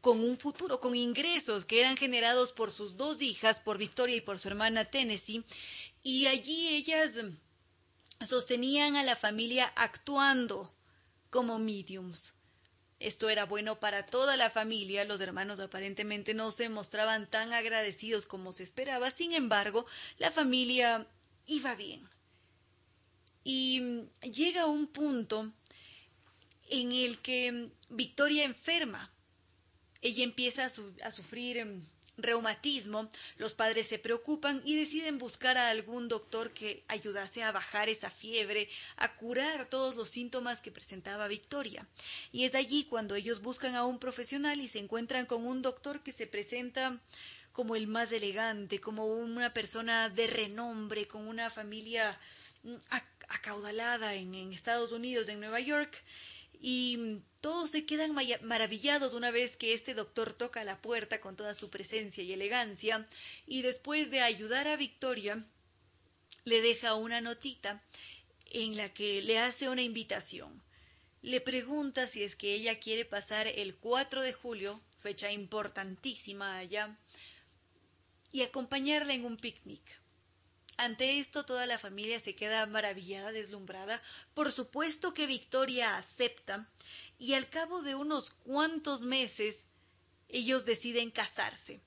con 0.00 0.18
un 0.18 0.36
futuro, 0.38 0.80
con 0.80 0.96
ingresos 0.96 1.64
que 1.64 1.78
eran 1.78 1.96
generados 1.96 2.50
por 2.52 2.72
sus 2.72 2.96
dos 2.96 3.22
hijas, 3.22 3.60
por 3.60 3.78
Victoria 3.78 4.16
y 4.16 4.22
por 4.22 4.40
su 4.40 4.48
hermana 4.48 4.86
Tennessee, 4.86 5.44
y 6.02 6.26
allí 6.26 6.68
ellas 6.68 7.20
sostenían 8.26 8.96
a 8.96 9.04
la 9.04 9.14
familia 9.14 9.72
actuando 9.76 10.74
como 11.30 11.58
mediums. 11.58 12.34
Esto 12.98 13.30
era 13.30 13.46
bueno 13.46 13.80
para 13.80 14.04
toda 14.04 14.36
la 14.36 14.50
familia, 14.50 15.04
los 15.04 15.20
hermanos 15.22 15.58
aparentemente 15.58 16.34
no 16.34 16.50
se 16.50 16.68
mostraban 16.68 17.30
tan 17.30 17.54
agradecidos 17.54 18.26
como 18.26 18.52
se 18.52 18.62
esperaba, 18.62 19.10
sin 19.10 19.32
embargo, 19.32 19.86
la 20.18 20.30
familia 20.30 21.06
iba 21.46 21.74
bien. 21.74 22.06
Y 23.42 24.04
llega 24.20 24.66
un 24.66 24.86
punto 24.86 25.50
en 26.68 26.92
el 26.92 27.18
que 27.20 27.70
Victoria 27.88 28.44
enferma. 28.44 29.10
Ella 30.02 30.24
empieza 30.24 30.66
a, 30.66 31.10
sufrir 31.10 31.56
em, 31.56 31.82
reumatismo, 32.22 33.08
los 33.36 33.54
padres 33.54 33.86
se 33.88 33.98
preocupan 33.98 34.62
y 34.64 34.76
deciden 34.76 35.18
buscar 35.18 35.56
a 35.58 35.68
algún 35.70 36.08
doctor 36.08 36.52
que 36.52 36.82
ayudase 36.88 37.42
a 37.42 37.52
bajar 37.52 37.88
esa 37.88 38.10
fiebre, 38.10 38.68
a 38.96 39.14
curar 39.16 39.68
todos 39.68 39.96
los 39.96 40.10
síntomas 40.10 40.60
que 40.60 40.70
presentaba 40.70 41.28
Victoria. 41.28 41.86
Y 42.32 42.44
es 42.44 42.54
allí 42.54 42.84
cuando 42.84 43.14
ellos 43.14 43.42
buscan 43.42 43.74
a 43.74 43.84
un 43.84 43.98
profesional 43.98 44.60
y 44.60 44.68
se 44.68 44.78
encuentran 44.78 45.26
con 45.26 45.46
un 45.46 45.62
doctor 45.62 46.02
que 46.02 46.12
se 46.12 46.26
presenta 46.26 47.00
como 47.52 47.76
el 47.76 47.86
más 47.86 48.12
elegante, 48.12 48.80
como 48.80 49.06
una 49.06 49.52
persona 49.52 50.08
de 50.08 50.26
renombre, 50.26 51.08
con 51.08 51.26
una 51.26 51.50
familia 51.50 52.18
mm, 52.62 52.74
acaudalada 53.28 54.14
en, 54.14 54.34
en 54.34 54.52
Estados 54.52 54.92
Unidos, 54.92 55.28
en 55.28 55.40
Nueva 55.40 55.60
York, 55.60 56.02
y 56.60 57.22
todos 57.40 57.70
se 57.70 57.86
quedan 57.86 58.14
maravillados 58.42 59.14
una 59.14 59.30
vez 59.30 59.56
que 59.56 59.72
este 59.72 59.94
doctor 59.94 60.34
toca 60.34 60.62
la 60.62 60.80
puerta 60.80 61.20
con 61.20 61.34
toda 61.34 61.54
su 61.54 61.70
presencia 61.70 62.22
y 62.22 62.32
elegancia 62.32 63.08
y 63.46 63.62
después 63.62 64.10
de 64.10 64.20
ayudar 64.20 64.68
a 64.68 64.76
Victoria 64.76 65.42
le 66.44 66.60
deja 66.60 66.94
una 66.94 67.20
notita 67.22 67.82
en 68.50 68.76
la 68.76 68.92
que 68.92 69.22
le 69.22 69.38
hace 69.38 69.68
una 69.68 69.82
invitación. 69.82 70.62
Le 71.22 71.40
pregunta 71.40 72.06
si 72.06 72.22
es 72.22 72.36
que 72.36 72.54
ella 72.54 72.78
quiere 72.78 73.04
pasar 73.04 73.46
el 73.46 73.76
4 73.76 74.22
de 74.22 74.32
julio, 74.32 74.80
fecha 74.98 75.30
importantísima 75.30 76.58
allá, 76.58 76.98
y 78.32 78.42
acompañarla 78.42 79.14
en 79.14 79.24
un 79.24 79.36
picnic. 79.36 79.99
Ante 80.80 81.18
esto 81.18 81.44
toda 81.44 81.66
la 81.66 81.78
familia 81.78 82.18
se 82.20 82.34
queda 82.34 82.64
maravillada, 82.64 83.32
deslumbrada. 83.32 84.00
Por 84.32 84.50
supuesto 84.50 85.12
que 85.12 85.26
Victoria 85.26 85.98
acepta 85.98 86.66
y 87.18 87.34
al 87.34 87.50
cabo 87.50 87.82
de 87.82 87.94
unos 87.94 88.30
cuantos 88.30 89.02
meses 89.02 89.66
ellos 90.30 90.64
deciden 90.64 91.10
casarse. 91.10 91.82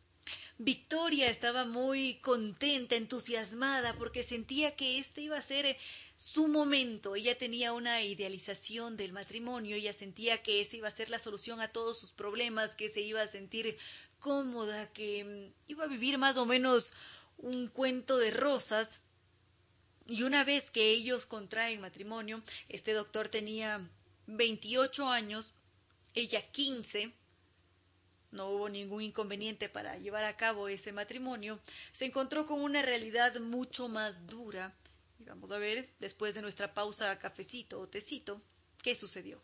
Victoria 0.59 1.27
estaba 1.27 1.65
muy 1.65 2.19
contenta, 2.19 2.95
entusiasmada, 2.95 3.93
porque 3.93 4.21
sentía 4.21 4.75
que 4.75 4.99
este 4.99 5.21
iba 5.21 5.39
a 5.39 5.41
ser 5.41 5.75
su 6.15 6.47
momento. 6.47 7.15
Ella 7.15 7.35
tenía 7.35 7.73
una 7.73 8.03
idealización 8.03 8.95
del 8.95 9.11
matrimonio, 9.11 9.75
ella 9.75 9.93
sentía 9.93 10.43
que 10.43 10.61
esa 10.61 10.77
iba 10.77 10.87
a 10.87 10.91
ser 10.91 11.09
la 11.09 11.17
solución 11.17 11.61
a 11.61 11.69
todos 11.69 11.99
sus 11.99 12.11
problemas, 12.11 12.75
que 12.75 12.89
se 12.89 13.01
iba 13.01 13.23
a 13.23 13.27
sentir 13.27 13.75
cómoda, 14.19 14.93
que 14.93 15.23
mm, 15.23 15.71
iba 15.71 15.85
a 15.85 15.87
vivir 15.87 16.19
más 16.19 16.37
o 16.37 16.45
menos 16.45 16.93
un 17.43 17.67
cuento 17.67 18.17
de 18.17 18.31
rosas. 18.31 19.01
Y 20.05 20.23
una 20.23 20.43
vez 20.43 20.71
que 20.71 20.89
ellos 20.89 21.25
contraen 21.25 21.81
matrimonio, 21.81 22.41
este 22.67 22.93
doctor 22.93 23.29
tenía 23.29 23.87
28 24.27 25.07
años, 25.07 25.53
ella 26.13 26.41
15, 26.51 27.13
no 28.31 28.49
hubo 28.49 28.67
ningún 28.67 29.01
inconveniente 29.01 29.69
para 29.69 29.97
llevar 29.97 30.23
a 30.23 30.35
cabo 30.35 30.67
ese 30.67 30.91
matrimonio, 30.91 31.59
se 31.91 32.05
encontró 32.05 32.45
con 32.47 32.61
una 32.61 32.81
realidad 32.81 33.39
mucho 33.39 33.87
más 33.87 34.27
dura. 34.27 34.73
Y 35.19 35.23
vamos 35.23 35.51
a 35.51 35.57
ver, 35.57 35.89
después 35.99 36.35
de 36.35 36.41
nuestra 36.41 36.73
pausa 36.73 37.17
cafecito 37.19 37.79
o 37.79 37.87
tecito, 37.87 38.41
qué 38.81 38.95
sucedió. 38.95 39.39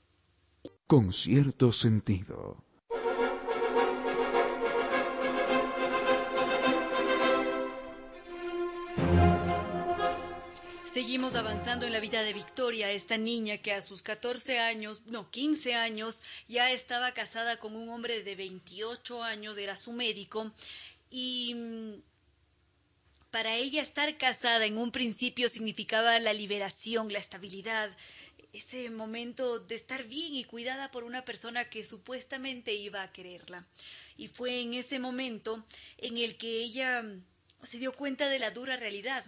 Con 0.88 1.14
cierto 1.14 1.72
sentido. 1.72 2.64
Seguimos 11.00 11.36
avanzando 11.36 11.86
en 11.86 11.94
la 11.94 12.02
vida 12.02 12.24
de 12.24 12.34
Victoria, 12.34 12.92
esta 12.92 13.18
niña 13.18 13.58
que 13.58 13.72
a 13.72 13.82
sus 13.82 14.02
14 14.02 14.60
años, 14.60 15.02
no, 15.06 15.32
15 15.32 15.74
años, 15.74 16.22
ya 16.50 16.74
estaba 16.74 17.14
casada 17.14 17.56
con 17.56 17.78
un 17.78 17.88
hombre 17.88 18.22
de 18.22 18.36
28 18.36 19.24
años, 19.24 19.58
era 19.58 19.78
su 19.78 19.94
médico, 19.94 20.52
y 21.10 21.54
mm, 21.56 22.02
para 23.32 23.56
ella 23.56 23.82
estar 23.82 24.18
casada 24.18 24.66
en 24.66 24.78
un 24.78 24.92
principio 24.92 25.48
significaba 25.48 26.20
la 26.20 26.34
liberación, 26.34 27.14
la 27.14 27.20
estabilidad, 27.20 27.90
ese 28.52 28.90
momento 28.90 29.58
de 29.58 29.76
estar 29.76 30.04
bien 30.04 30.36
y 30.36 30.44
cuidada 30.44 30.92
por 30.92 31.06
una 31.06 31.24
persona 31.24 31.64
que 31.64 31.86
supuestamente 31.86 32.74
iba 32.74 33.04
a 33.04 33.14
quererla. 33.14 33.66
Y 34.18 34.28
fue 34.28 34.60
en 34.60 34.74
ese 34.74 35.00
momento 35.00 35.66
en 35.98 36.18
el 36.18 36.38
que 36.38 36.60
ella 36.60 37.04
mm, 37.04 37.24
se 37.64 37.78
dio 37.78 37.94
cuenta 37.94 38.28
de 38.28 38.40
la 38.40 38.52
dura 38.52 38.76
realidad 38.76 39.24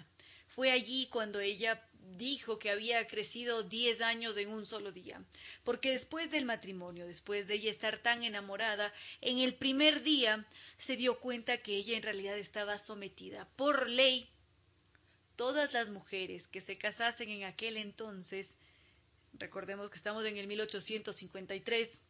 fue 0.56 0.72
allí 0.72 1.08
cuando 1.08 1.40
ella 1.40 1.82
dijo 2.18 2.60
que 2.60 2.70
había 2.70 3.08
crecido 3.08 3.64
diez 3.64 4.02
años 4.02 4.36
en 4.38 4.50
un 4.50 4.66
solo 4.66 4.92
día, 4.92 5.24
porque 5.64 5.92
después 5.92 6.30
del 6.30 6.46
matrimonio, 6.46 7.08
después 7.08 7.48
de 7.48 7.56
ella 7.56 7.72
estar 7.72 8.00
tan 8.00 8.24
enamorada, 8.24 8.94
en 9.22 9.40
el 9.40 9.56
primer 9.56 10.04
día 10.04 10.46
se 10.78 10.98
dio 10.98 11.20
cuenta 11.20 11.58
que 11.58 11.76
ella 11.78 11.96
en 11.96 12.04
realidad 12.04 12.38
estaba 12.38 12.78
sometida 12.78 13.48
por 13.56 13.90
ley. 13.90 14.30
Todas 15.36 15.74
las 15.74 15.90
mujeres 15.90 16.48
que 16.48 16.62
se 16.62 16.78
casasen 16.78 17.30
en 17.30 17.46
aquel 17.46 17.78
entonces, 17.78 18.58
recordemos 19.34 19.90
que 19.90 19.98
estamos 19.98 20.26
en 20.26 20.38
el 20.38 20.48
1853, 20.48 22.02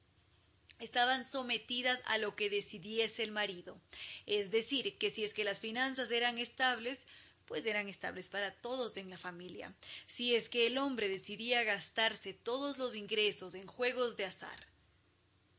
estaban 0.80 1.24
sometidas 1.24 2.02
a 2.06 2.18
lo 2.18 2.36
que 2.36 2.50
decidiese 2.50 3.24
el 3.24 3.32
marido. 3.32 3.80
Es 4.26 4.50
decir, 4.50 4.98
que 4.98 5.12
si 5.12 5.24
es 5.24 5.34
que 5.34 5.44
las 5.44 5.60
finanzas 5.60 6.12
eran 6.12 6.40
estables, 6.40 7.06
pues 7.46 7.66
eran 7.66 7.90
estables 7.90 8.30
para 8.30 8.52
todos 8.52 8.98
en 8.98 9.10
la 9.10 9.18
familia. 9.18 9.74
Si 10.08 10.36
es 10.36 10.50
que 10.50 10.68
el 10.68 10.78
hombre 10.78 11.10
decidía 11.10 11.64
gastarse 11.64 12.34
todos 12.34 12.78
los 12.78 12.96
ingresos 12.96 13.56
en 13.56 13.68
juegos 13.68 14.16
de 14.18 14.26
azar, 14.26 14.68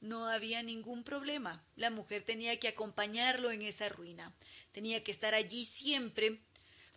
no 0.02 0.26
había 0.26 0.62
ningún 0.62 1.04
problema. 1.04 1.64
La 1.76 1.88
mujer 1.90 2.22
tenía 2.22 2.58
que 2.58 2.68
acompañarlo 2.68 3.52
en 3.52 3.62
esa 3.62 3.88
ruina. 3.88 4.34
Tenía 4.72 5.04
que 5.04 5.12
estar 5.12 5.32
allí 5.32 5.64
siempre 5.64 6.40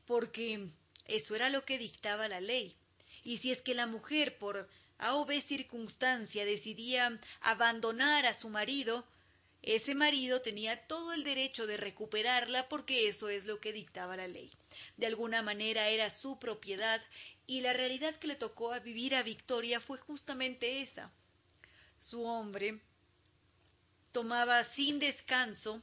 porque 0.08 0.68
eso 1.06 1.36
era 1.36 1.50
lo 1.50 1.64
que 1.66 1.78
dictaba 1.78 2.28
la 2.28 2.42
ley. 2.42 2.76
Y 3.24 3.38
si 3.38 3.52
es 3.52 3.62
que 3.62 3.76
la 3.76 3.86
mujer 3.86 4.38
por 4.38 4.68
A 4.98 5.16
o 5.16 5.26
B 5.26 5.40
circunstancia 5.40 6.46
decidía 6.46 7.20
abandonar 7.42 8.26
a 8.26 8.34
su 8.34 8.50
marido, 8.50 9.06
ese 9.66 9.96
marido 9.96 10.44
tenía 10.44 10.86
todo 10.86 11.12
el 11.12 11.24
derecho 11.24 11.66
de 11.66 11.76
recuperarla 11.76 12.70
porque 12.70 13.08
eso 13.08 13.30
es 13.30 13.48
lo 13.48 13.60
que 13.60 13.74
dictaba 13.74 14.16
la 14.16 14.28
ley. 14.28 14.52
De 14.96 15.08
alguna 15.08 15.42
manera 15.42 15.90
era 15.90 16.12
su 16.12 16.38
propiedad 16.38 17.02
y 17.48 17.62
la 17.62 17.74
realidad 17.74 18.16
que 18.18 18.28
le 18.28 18.36
tocó 18.36 18.74
a 18.74 18.80
vivir 18.80 19.16
a 19.16 19.24
Victoria 19.24 19.82
fue 19.82 19.98
justamente 19.98 20.84
esa. 20.84 21.12
Su 22.00 22.24
hombre 22.26 22.80
tomaba 24.12 24.64
sin 24.64 25.00
descanso, 25.00 25.82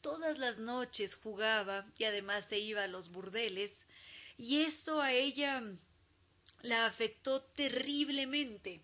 todas 0.00 0.38
las 0.38 0.58
noches 0.58 1.14
jugaba 1.14 1.86
y 1.98 2.04
además 2.04 2.48
se 2.48 2.58
iba 2.58 2.82
a 2.82 2.88
los 2.88 3.10
burdeles, 3.10 3.86
y 4.36 4.62
esto 4.62 5.00
a 5.00 5.12
ella 5.12 5.62
la 6.62 6.86
afectó 6.86 7.40
terriblemente 7.40 8.82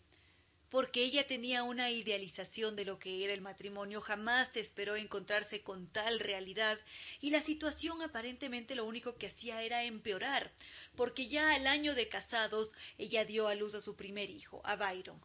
porque 0.73 1.05
ella 1.05 1.27
tenía 1.27 1.65
una 1.65 1.91
idealización 1.91 2.77
de 2.77 2.87
lo 2.87 2.99
que 2.99 3.23
era 3.23 3.35
el 3.35 3.43
matrimonio, 3.43 4.01
jamás 4.01 4.57
esperó 4.57 4.97
encontrarse 4.97 5.61
con 5.61 5.87
tal 5.87 6.19
realidad 6.19 6.81
y 7.21 7.29
la 7.29 7.43
situación 7.43 8.01
aparentemente 8.01 8.75
lo 8.75 8.87
único 8.87 9.17
que 9.17 9.27
hacía 9.27 9.63
era 9.63 9.85
empeorar, 9.85 10.51
porque 10.97 11.29
ya 11.29 11.55
al 11.55 11.67
año 11.67 11.95
de 11.95 12.09
casados 12.09 12.75
ella 12.97 13.27
dio 13.27 13.49
a 13.49 13.55
luz 13.55 13.75
a 13.75 13.83
su 13.83 13.97
primer 13.97 14.31
hijo, 14.31 14.63
a 14.65 14.77
Byron. 14.77 15.21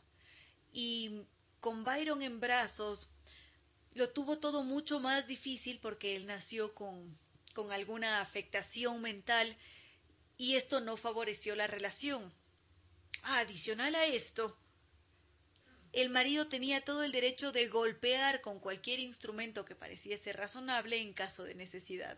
Y 0.74 1.22
con 1.62 1.86
Byron 1.86 2.24
en 2.24 2.42
brazos 2.42 3.08
lo 3.94 4.10
tuvo 4.10 4.40
todo 4.40 4.64
mucho 4.64 5.00
más 5.00 5.28
difícil 5.28 5.80
porque 5.80 6.18
él 6.18 6.26
nació 6.26 6.74
con, 6.74 7.18
con 7.54 7.72
alguna 7.72 8.20
afectación 8.20 9.02
mental 9.02 9.56
y 10.38 10.56
esto 10.56 10.82
no 10.82 10.98
favoreció 10.98 11.56
la 11.56 11.68
relación. 11.68 12.34
Adicional 13.24 13.96
a 13.96 14.06
esto, 14.08 14.58
el 15.94 16.10
marido 16.10 16.48
tenía 16.48 16.82
todo 16.82 17.04
el 17.04 17.12
derecho 17.12 17.52
de 17.52 17.68
golpear 17.68 18.42
con 18.42 18.60
cualquier 18.60 19.00
instrumento 19.00 19.66
que 19.66 19.76
pareciese 19.76 20.34
razonable 20.34 20.98
en 20.98 21.14
caso 21.14 21.44
de 21.44 21.56
necesidad. 21.56 22.18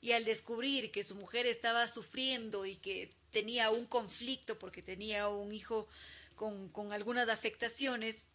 Y 0.00 0.12
al 0.12 0.24
descubrir 0.24 0.90
que 0.90 1.04
su 1.04 1.14
mujer 1.14 1.46
estaba 1.46 1.86
sufriendo 1.86 2.66
y 2.66 2.76
que 2.76 3.14
tenía 3.30 3.70
un 3.70 3.86
conflicto 3.86 4.58
porque 4.58 4.82
tenía 4.82 5.28
un 5.28 5.52
hijo 5.52 5.88
con, 6.34 6.92
algunas 6.92 7.28
afectaciones, 7.28 8.26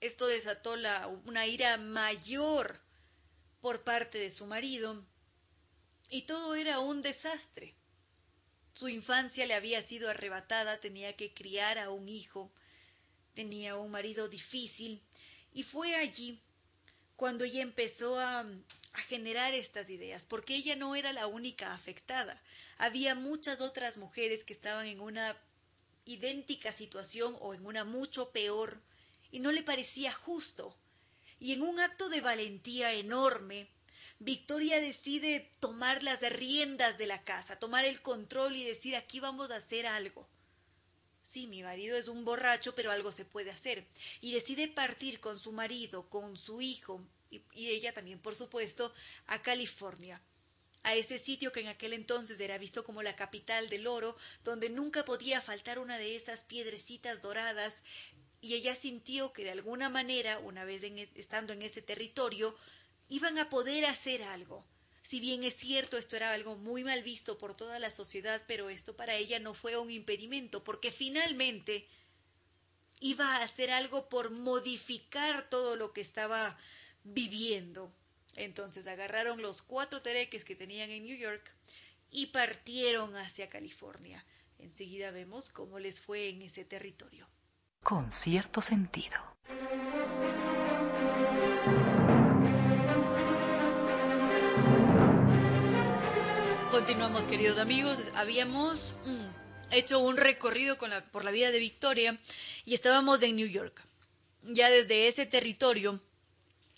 esto 0.00 0.26
desató 0.26 0.76
la, 0.76 1.08
una 1.08 1.46
ira 1.46 1.76
mayor 1.76 2.80
por 3.60 3.82
parte 3.82 4.18
de 4.18 4.30
su 4.30 4.46
marido 4.46 5.04
y 6.08 6.22
todo 6.22 6.54
era 6.54 6.78
un 6.78 7.02
desastre. 7.02 7.74
Su 8.72 8.88
infancia 8.88 9.46
le 9.46 9.54
había 9.54 9.82
sido 9.82 10.08
arrebatada, 10.08 10.80
tenía 10.80 11.16
que 11.16 11.34
criar 11.34 11.78
a 11.78 11.90
un 11.90 12.08
hijo, 12.08 12.52
tenía 13.34 13.76
un 13.76 13.90
marido 13.90 14.28
difícil 14.28 15.02
y 15.52 15.62
fue 15.62 15.94
allí 15.94 16.40
cuando 17.16 17.44
ella 17.44 17.62
empezó 17.62 18.18
a, 18.18 18.40
a, 18.40 19.00
generar 19.08 19.52
estas 19.54 19.90
ideas, 19.90 20.24
porque 20.26 20.54
ella 20.54 20.74
no 20.76 20.96
era 20.96 21.12
la 21.12 21.26
única 21.26 21.74
afectada. 21.74 22.42
Había 22.78 23.14
muchas 23.14 23.60
otras 23.60 23.98
mujeres 23.98 24.42
que 24.42 24.54
estaban 24.54 24.86
en 24.86 25.00
una 25.00 25.36
idéntica 26.06 26.72
situación 26.72 27.36
o 27.40 27.54
en 27.54 27.66
una 27.66 27.84
mucho 27.84 28.30
peor 28.30 28.82
y 29.30 29.40
no 29.40 29.52
le 29.52 29.62
parecía 29.62 30.12
justo. 30.12 30.76
Y 31.38 31.52
en 31.52 31.62
un 31.62 31.80
acto 31.80 32.08
de 32.08 32.20
valentía 32.20 32.92
enorme, 32.92 33.68
Victoria 34.18 34.80
decide 34.80 35.50
tomar 35.60 36.02
las 36.02 36.20
riendas 36.20 36.98
de 36.98 37.06
la 37.06 37.22
casa, 37.24 37.58
tomar 37.58 37.84
el 37.84 38.02
control 38.02 38.56
y 38.56 38.64
decir 38.64 38.96
aquí 38.96 39.20
vamos 39.20 39.50
a 39.50 39.56
hacer 39.56 39.86
algo. 39.86 40.28
Sí, 41.32 41.46
mi 41.46 41.62
marido 41.62 41.96
es 41.96 42.08
un 42.08 42.24
borracho, 42.24 42.74
pero 42.74 42.90
algo 42.90 43.12
se 43.12 43.24
puede 43.24 43.52
hacer. 43.52 43.86
Y 44.20 44.32
decide 44.32 44.66
partir 44.66 45.20
con 45.20 45.38
su 45.38 45.52
marido, 45.52 46.08
con 46.08 46.36
su 46.36 46.60
hijo, 46.60 47.06
y, 47.30 47.40
ella 47.54 47.94
también, 47.94 48.18
por 48.18 48.34
supuesto, 48.34 48.92
a 49.28 49.40
California, 49.40 50.20
a 50.82 50.96
ese 50.96 51.18
sitio 51.18 51.52
que 51.52 51.60
en 51.60 51.68
aquel 51.68 51.92
entonces 51.92 52.40
era 52.40 52.58
visto 52.58 52.82
como 52.82 53.00
la 53.04 53.14
capital 53.14 53.68
del 53.68 53.86
oro, 53.86 54.16
donde 54.42 54.70
nunca 54.70 55.04
podía 55.04 55.40
faltar 55.40 55.78
una 55.78 55.98
de 55.98 56.16
esas 56.16 56.42
piedrecitas 56.42 57.22
doradas, 57.22 57.84
y 58.40 58.54
ella 58.54 58.74
sintió 58.74 59.32
que 59.32 59.44
de 59.44 59.52
alguna 59.52 59.88
manera, 59.88 60.40
una 60.40 60.64
vez 60.64 60.82
en, 60.82 60.98
estando 61.14 61.52
en 61.52 61.62
ese 61.62 61.80
territorio, 61.80 62.56
iban 63.08 63.38
a 63.38 63.48
poder 63.48 63.86
hacer 63.86 64.24
algo. 64.24 64.66
Si 65.02 65.20
bien 65.20 65.44
es 65.44 65.54
cierto, 65.54 65.96
esto 65.96 66.16
era 66.16 66.32
algo 66.32 66.56
muy 66.56 66.84
mal 66.84 67.02
visto 67.02 67.38
por 67.38 67.56
toda 67.56 67.78
la 67.78 67.90
sociedad, 67.90 68.42
pero 68.46 68.70
esto 68.70 68.96
para 68.96 69.14
ella 69.14 69.38
no 69.38 69.54
fue 69.54 69.76
un 69.76 69.90
impedimento, 69.90 70.62
porque 70.62 70.90
finalmente 70.90 71.88
iba 73.00 73.36
a 73.36 73.42
hacer 73.42 73.70
algo 73.70 74.08
por 74.08 74.30
modificar 74.30 75.48
todo 75.48 75.76
lo 75.76 75.92
que 75.92 76.02
estaba 76.02 76.58
viviendo. 77.02 77.92
Entonces 78.36 78.86
agarraron 78.86 79.42
los 79.42 79.62
cuatro 79.62 80.02
tereques 80.02 80.44
que 80.44 80.54
tenían 80.54 80.90
en 80.90 81.04
New 81.04 81.16
York 81.16 81.50
y 82.10 82.26
partieron 82.26 83.16
hacia 83.16 83.48
California. 83.48 84.24
Enseguida 84.58 85.10
vemos 85.10 85.48
cómo 85.48 85.78
les 85.78 86.00
fue 86.00 86.28
en 86.28 86.42
ese 86.42 86.64
territorio. 86.64 87.26
Con 87.82 88.12
cierto 88.12 88.60
sentido. 88.60 89.16
Continuamos, 96.80 97.26
queridos 97.26 97.58
amigos. 97.58 97.98
Habíamos 98.14 98.94
mm, 99.04 99.70
hecho 99.70 99.98
un 99.98 100.16
recorrido 100.16 100.78
por 101.12 101.26
la 101.26 101.30
vida 101.30 101.50
de 101.50 101.58
Victoria 101.58 102.18
y 102.64 102.72
estábamos 102.72 103.22
en 103.22 103.36
New 103.36 103.48
York. 103.48 103.84
Ya 104.44 104.70
desde 104.70 105.06
ese 105.06 105.26
territorio, 105.26 106.00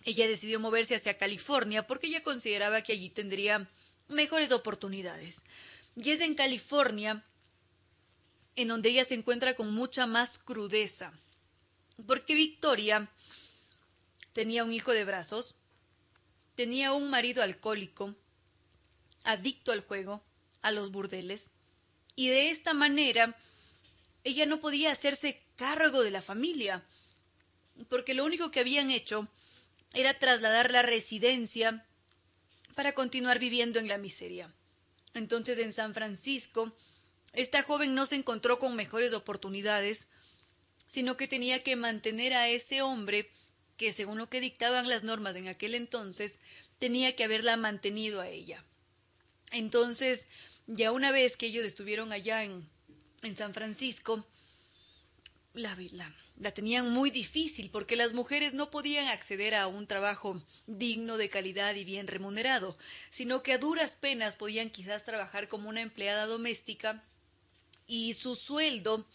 ella 0.05 0.27
decidió 0.27 0.59
moverse 0.59 0.97
hacia 0.97 1.19
California 1.19 1.87
porque 1.87 2.09
ella 2.09 2.25
consideraba 2.25 2.83
que 2.83 2.95
allí 2.95 3.11
tendría 3.11 3.71
mejores 4.09 4.51
oportunidades. 4.51 5.45
Y 5.95 6.11
es 6.11 6.21
en 6.21 6.35
California 6.35 7.25
en 8.57 8.67
donde 8.67 8.89
ella 8.89 9.05
se 9.05 9.15
encuentra 9.15 9.55
con 9.55 9.73
mucha 9.73 10.07
más 10.07 10.37
crudeza. 10.37 11.13
Porque 12.09 12.35
Victoria 12.35 13.09
tenía 14.33 14.65
un 14.65 14.73
hijo 14.73 14.91
de 14.91 15.05
brazos, 15.05 15.55
tenía 16.57 16.93
un 16.93 17.09
marido 17.09 17.45
alcohólico, 17.45 18.17
adicto 19.25 19.73
al 19.73 19.81
juego, 19.83 20.23
a 20.63 20.71
los 20.71 20.91
burdeles, 20.91 21.51
y 22.15 22.29
de 22.29 22.51
esta 22.51 22.75
manera 22.75 23.37
ella 24.25 24.47
no 24.47 24.61
podía 24.61 24.93
hacerse 24.93 25.43
cargo 25.57 26.03
de 26.03 26.11
la 26.11 26.23
familia, 26.23 26.83
porque 27.89 28.15
lo 28.15 28.25
único 28.25 28.51
que 28.51 28.61
habían 28.61 28.91
hecho 28.91 29.29
era 29.95 30.19
trasladar 30.19 30.71
la 30.71 30.83
residencia 30.83 31.85
para 32.75 32.95
continuar 32.95 33.39
viviendo 33.39 33.79
en 33.79 33.89
la 33.89 33.99
miseria. 33.99 34.53
Entonces 35.15 35.59
en 35.59 35.73
San 35.73 35.95
Francisco, 35.95 36.73
esta 37.33 37.63
joven 37.63 37.95
no 37.95 38.07
se 38.07 38.17
encontró 38.17 38.59
con 38.59 38.77
mejores 38.77 39.13
oportunidades, 39.13 40.09
sino 40.87 41.17
que 41.17 41.29
tenía 41.29 41.63
que 41.63 41.77
mantener 41.77 42.35
a 42.35 42.49
ese 42.49 42.83
hombre 42.83 43.31
que, 43.77 43.93
según 43.93 44.19
lo 44.19 44.29
que 44.29 44.41
dictaban 44.41 44.89
las 44.89 45.05
normas 45.05 45.37
en 45.37 45.49
aquel 45.49 45.75
entonces, 45.75 46.39
tenía 46.79 47.17
que 47.17 47.25
haberla 47.25 47.57
mantenido 47.57 48.21
a 48.21 48.29
ella. 48.29 48.65
Entonces, 49.53 50.29
ya 50.67 50.93
una 50.93 51.13
vez 51.13 51.37
que 51.37 51.47
ellos 51.47 51.65
estuvieron 51.65 52.11
allá 52.11 52.43
en, 52.45 52.67
en 53.23 53.37
San 53.37 53.53
Francisco, 53.53 54.27
la, 55.55 55.77
la, 55.93 56.11
la, 56.39 56.51
tenían 56.53 56.91
muy 56.91 57.11
difícil 57.11 57.71
porque 57.71 57.95
las 57.95 58.15
mujeres 58.15 58.55
no 58.55 58.71
podían 58.71 59.07
acceder 59.09 59.55
a 59.55 59.67
un 59.67 59.87
trabajo 59.87 60.43
digno 60.67 61.19
de 61.19 61.29
calidad 61.29 61.75
y 61.75 61.85
bien 61.85 62.07
remunerado, 62.07 62.79
sino 63.11 63.43
que 63.43 63.53
a 63.53 63.59
duras 63.59 63.97
penas 63.97 64.37
podían 64.37 64.71
quizás 64.71 65.05
trabajar 65.05 65.49
como 65.49 65.69
una 65.69 65.83
empleada 65.83 66.25
doméstica 66.25 67.03
y 67.87 68.15
su 68.15 68.35
sueldo 68.35 69.07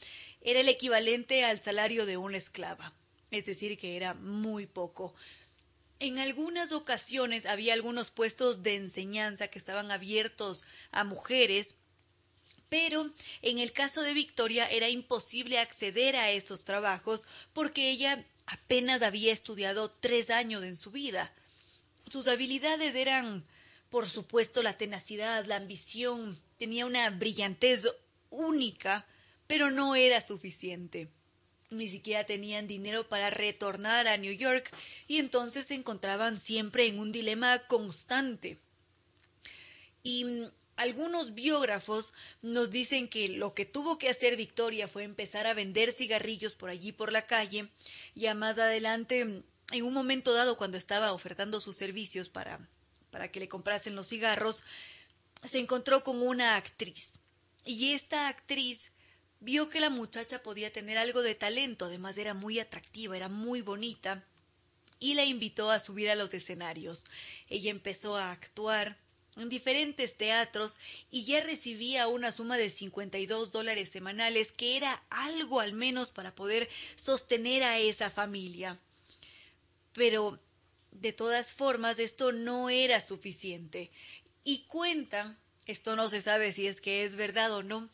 era 0.41 0.60
el 0.60 0.69
equivalente 0.69 1.43
al 1.43 1.63
salario 1.63 2.06
de 2.06 2.17
una 2.17 2.38
esclava, 2.38 2.93
es 3.32 3.45
decir, 3.45 3.78
que 3.80 3.95
era 3.95 4.13
muy 4.13 4.67
poco. 4.67 5.15
En 6.00 6.20
algunas 6.20 6.74
ocasiones 6.74 7.48
había 7.48 7.74
algunos 7.74 8.12
puestos 8.12 8.62
de 8.62 8.76
enseñanza 8.76 9.48
que 9.48 9.58
estaban 9.58 9.90
abiertos 9.90 10.64
a 10.92 11.04
mujeres, 11.04 11.76
pero 12.70 13.12
en 13.42 13.58
el 13.58 13.72
caso 13.74 14.04
de 14.04 14.14
Victoria 14.14 14.70
era 14.70 14.90
imposible 14.90 15.58
acceder 15.58 16.16
a 16.16 16.30
esos 16.30 16.66
trabajos 16.66 17.26
porque 17.52 17.90
ella 17.90 18.24
apenas 18.46 19.02
había 19.02 19.34
estudiado 19.34 19.90
tres 19.90 20.30
años 20.30 20.64
en 20.64 20.76
su 20.76 20.92
vida. 20.92 21.34
Sus 22.12 22.28
habilidades 22.28 22.94
eran, 22.94 23.44
por 23.90 24.08
supuesto, 24.08 24.62
la 24.62 24.78
tenacidad, 24.78 25.46
la 25.46 25.56
ambición, 25.56 26.40
tenía 26.58 26.86
una 26.86 27.10
brillantez 27.10 27.86
única, 28.30 29.08
pero 29.48 29.72
no 29.72 29.96
era 29.96 30.22
suficiente 30.22 31.10
ni 31.70 31.90
siquiera 31.90 32.26
tenían 32.26 32.68
dinero 32.68 33.08
para 33.08 33.30
retornar 33.30 34.08
a 34.08 34.18
New 34.18 34.34
York 34.34 34.72
y 35.08 35.18
entonces 35.18 35.68
se 35.68 35.76
encontraban 35.76 36.40
siempre 36.40 36.86
en 36.86 37.00
un 37.00 37.12
dilema 37.12 37.60
constante. 37.68 38.58
Y 40.04 40.24
mm, 40.24 40.46
algunos 40.78 41.34
biógrafos 41.34 42.14
nos 42.42 42.72
dicen 42.72 43.08
que 43.10 43.28
lo 43.28 43.54
que 43.54 43.66
tuvo 43.66 43.98
que 43.98 44.10
hacer 44.10 44.38
Victoria 44.38 44.88
fue 44.88 45.04
empezar 45.04 45.48
a 45.48 45.54
vender 45.54 45.92
cigarrillos 45.92 46.56
por 46.56 46.70
allí 46.70 46.92
por 46.92 47.12
la 47.12 47.26
calle, 47.26 47.68
ya 48.16 48.34
más 48.34 48.58
adelante, 48.60 49.26
mm, 49.26 49.44
en 49.74 49.84
un 49.84 49.94
momento 49.94 50.34
dado 50.34 50.56
cuando 50.58 50.78
estaba 50.78 51.12
ofertando 51.12 51.60
sus 51.60 51.76
servicios 51.76 52.30
para, 52.30 52.60
para 53.12 53.30
que 53.30 53.42
le 53.42 53.50
comprasen 53.50 53.96
los 53.96 54.08
cigarros, 54.08 54.64
se 55.44 55.60
encontró 55.60 56.04
con 56.04 56.22
una 56.22 56.56
actriz. 56.56 57.20
Y 57.66 57.92
esta 57.92 58.30
actriz 58.30 58.92
vio 59.39 59.69
que 59.69 59.80
la 59.80 59.89
muchacha 59.89 60.41
podía 60.41 60.71
tener 60.71 60.97
algo 60.97 61.21
de 61.21 61.36
talento, 61.36 61.86
además 61.86 62.17
era 62.17 62.34
muy 62.34 62.60
atractiva, 62.60 63.15
era 63.15 63.30
muy 63.30 63.62
bonita, 63.62 64.23
y 65.00 65.13
la 65.13 65.26
invitó 65.26 65.69
a 65.69 65.80
subir 65.80 66.10
a 66.10 66.15
los 66.15 66.34
escenarios. 66.34 67.04
Ella 67.50 67.71
empezó 67.71 68.15
a 68.15 68.32
actuar 68.32 68.97
en 69.36 69.50
diferentes 69.50 70.17
teatros 70.17 70.78
y 71.12 71.23
ya 71.23 71.41
recibía 71.41 72.08
una 72.08 72.32
suma 72.32 72.58
de 72.58 72.69
52 72.69 73.52
dólares 73.52 73.89
semanales, 73.89 74.52
que 74.52 74.76
era 74.76 75.04
algo 75.10 75.60
al 75.60 75.73
menos 75.73 76.10
para 76.10 76.34
poder 76.34 76.67
sostener 76.95 77.63
a 77.63 77.78
esa 77.78 78.10
familia. 78.10 78.80
Pero, 79.93 80.39
de 80.91 81.13
todas 81.13 81.54
formas, 81.54 82.00
esto 82.00 82.32
no 82.32 82.69
era 82.69 83.00
suficiente. 83.00 83.91
Y 84.43 84.63
cuenta, 84.63 85.38
esto 85.67 85.95
no 85.95 86.10
se 86.10 86.21
sabe 86.21 86.52
si 86.52 86.65
es 86.65 86.82
que 86.82 87.04
es 87.04 87.15
verdad 87.15 87.52
o 87.52 87.62
no, 87.62 87.88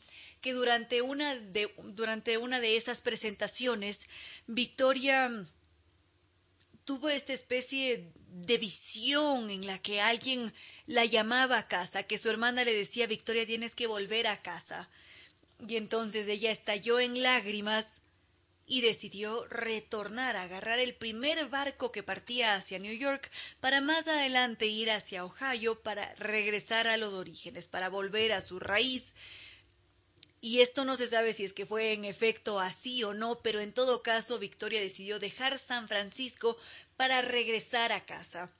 que 0.44 0.52
durante 0.52 1.00
una 1.00 1.36
de, 1.36 1.74
durante 1.84 2.36
una 2.36 2.60
de 2.60 2.76
esas 2.76 3.00
presentaciones, 3.00 4.06
Victoria 4.46 5.46
tuvo 6.84 7.08
esta 7.08 7.32
especie 7.32 8.12
de 8.28 8.58
visión 8.58 9.48
en 9.48 9.66
la 9.66 9.78
que 9.78 10.02
alguien 10.02 10.52
la 10.84 11.06
llamaba 11.06 11.56
a 11.56 11.66
casa, 11.66 12.02
que 12.02 12.18
su 12.18 12.28
hermana 12.28 12.62
le 12.62 12.74
decía, 12.74 13.06
Victoria, 13.06 13.46
tienes 13.46 13.74
que 13.74 13.86
volver 13.86 14.26
a 14.26 14.42
casa. 14.42 14.90
Y 15.66 15.76
entonces 15.76 16.28
ella 16.28 16.50
estalló 16.50 17.00
en 17.00 17.22
lágrimas 17.22 18.02
y 18.66 18.82
decidió 18.82 19.46
retornar, 19.46 20.36
a 20.36 20.42
agarrar 20.42 20.78
el 20.78 20.94
primer 20.94 21.48
barco 21.48 21.90
que 21.90 22.02
partía 22.02 22.54
hacia 22.54 22.78
New 22.78 22.94
York 22.94 23.30
para 23.60 23.80
más 23.80 24.08
adelante 24.08 24.66
ir 24.66 24.90
hacia 24.90 25.24
Ohio 25.24 25.80
para 25.80 26.14
regresar 26.16 26.86
a 26.86 26.98
los 26.98 27.14
orígenes, 27.14 27.66
para 27.66 27.88
volver 27.88 28.34
a 28.34 28.42
su 28.42 28.60
raíz 28.60 29.14
y 30.44 30.60
esto 30.60 30.84
no 30.84 30.94
se 30.94 31.06
sabe 31.06 31.32
si 31.32 31.46
es 31.46 31.54
que 31.54 31.64
fue 31.64 31.94
en 31.94 32.04
efecto 32.04 32.60
así 32.60 33.02
o 33.02 33.14
no, 33.14 33.38
pero 33.42 33.60
en 33.60 33.72
todo 33.72 34.02
caso 34.02 34.38
Victoria 34.38 34.78
decidió 34.78 35.18
dejar 35.18 35.58
San 35.58 35.88
Francisco 35.88 36.58
para 36.98 37.22
regresar 37.22 37.92
a 37.92 38.04
casa. 38.04 38.50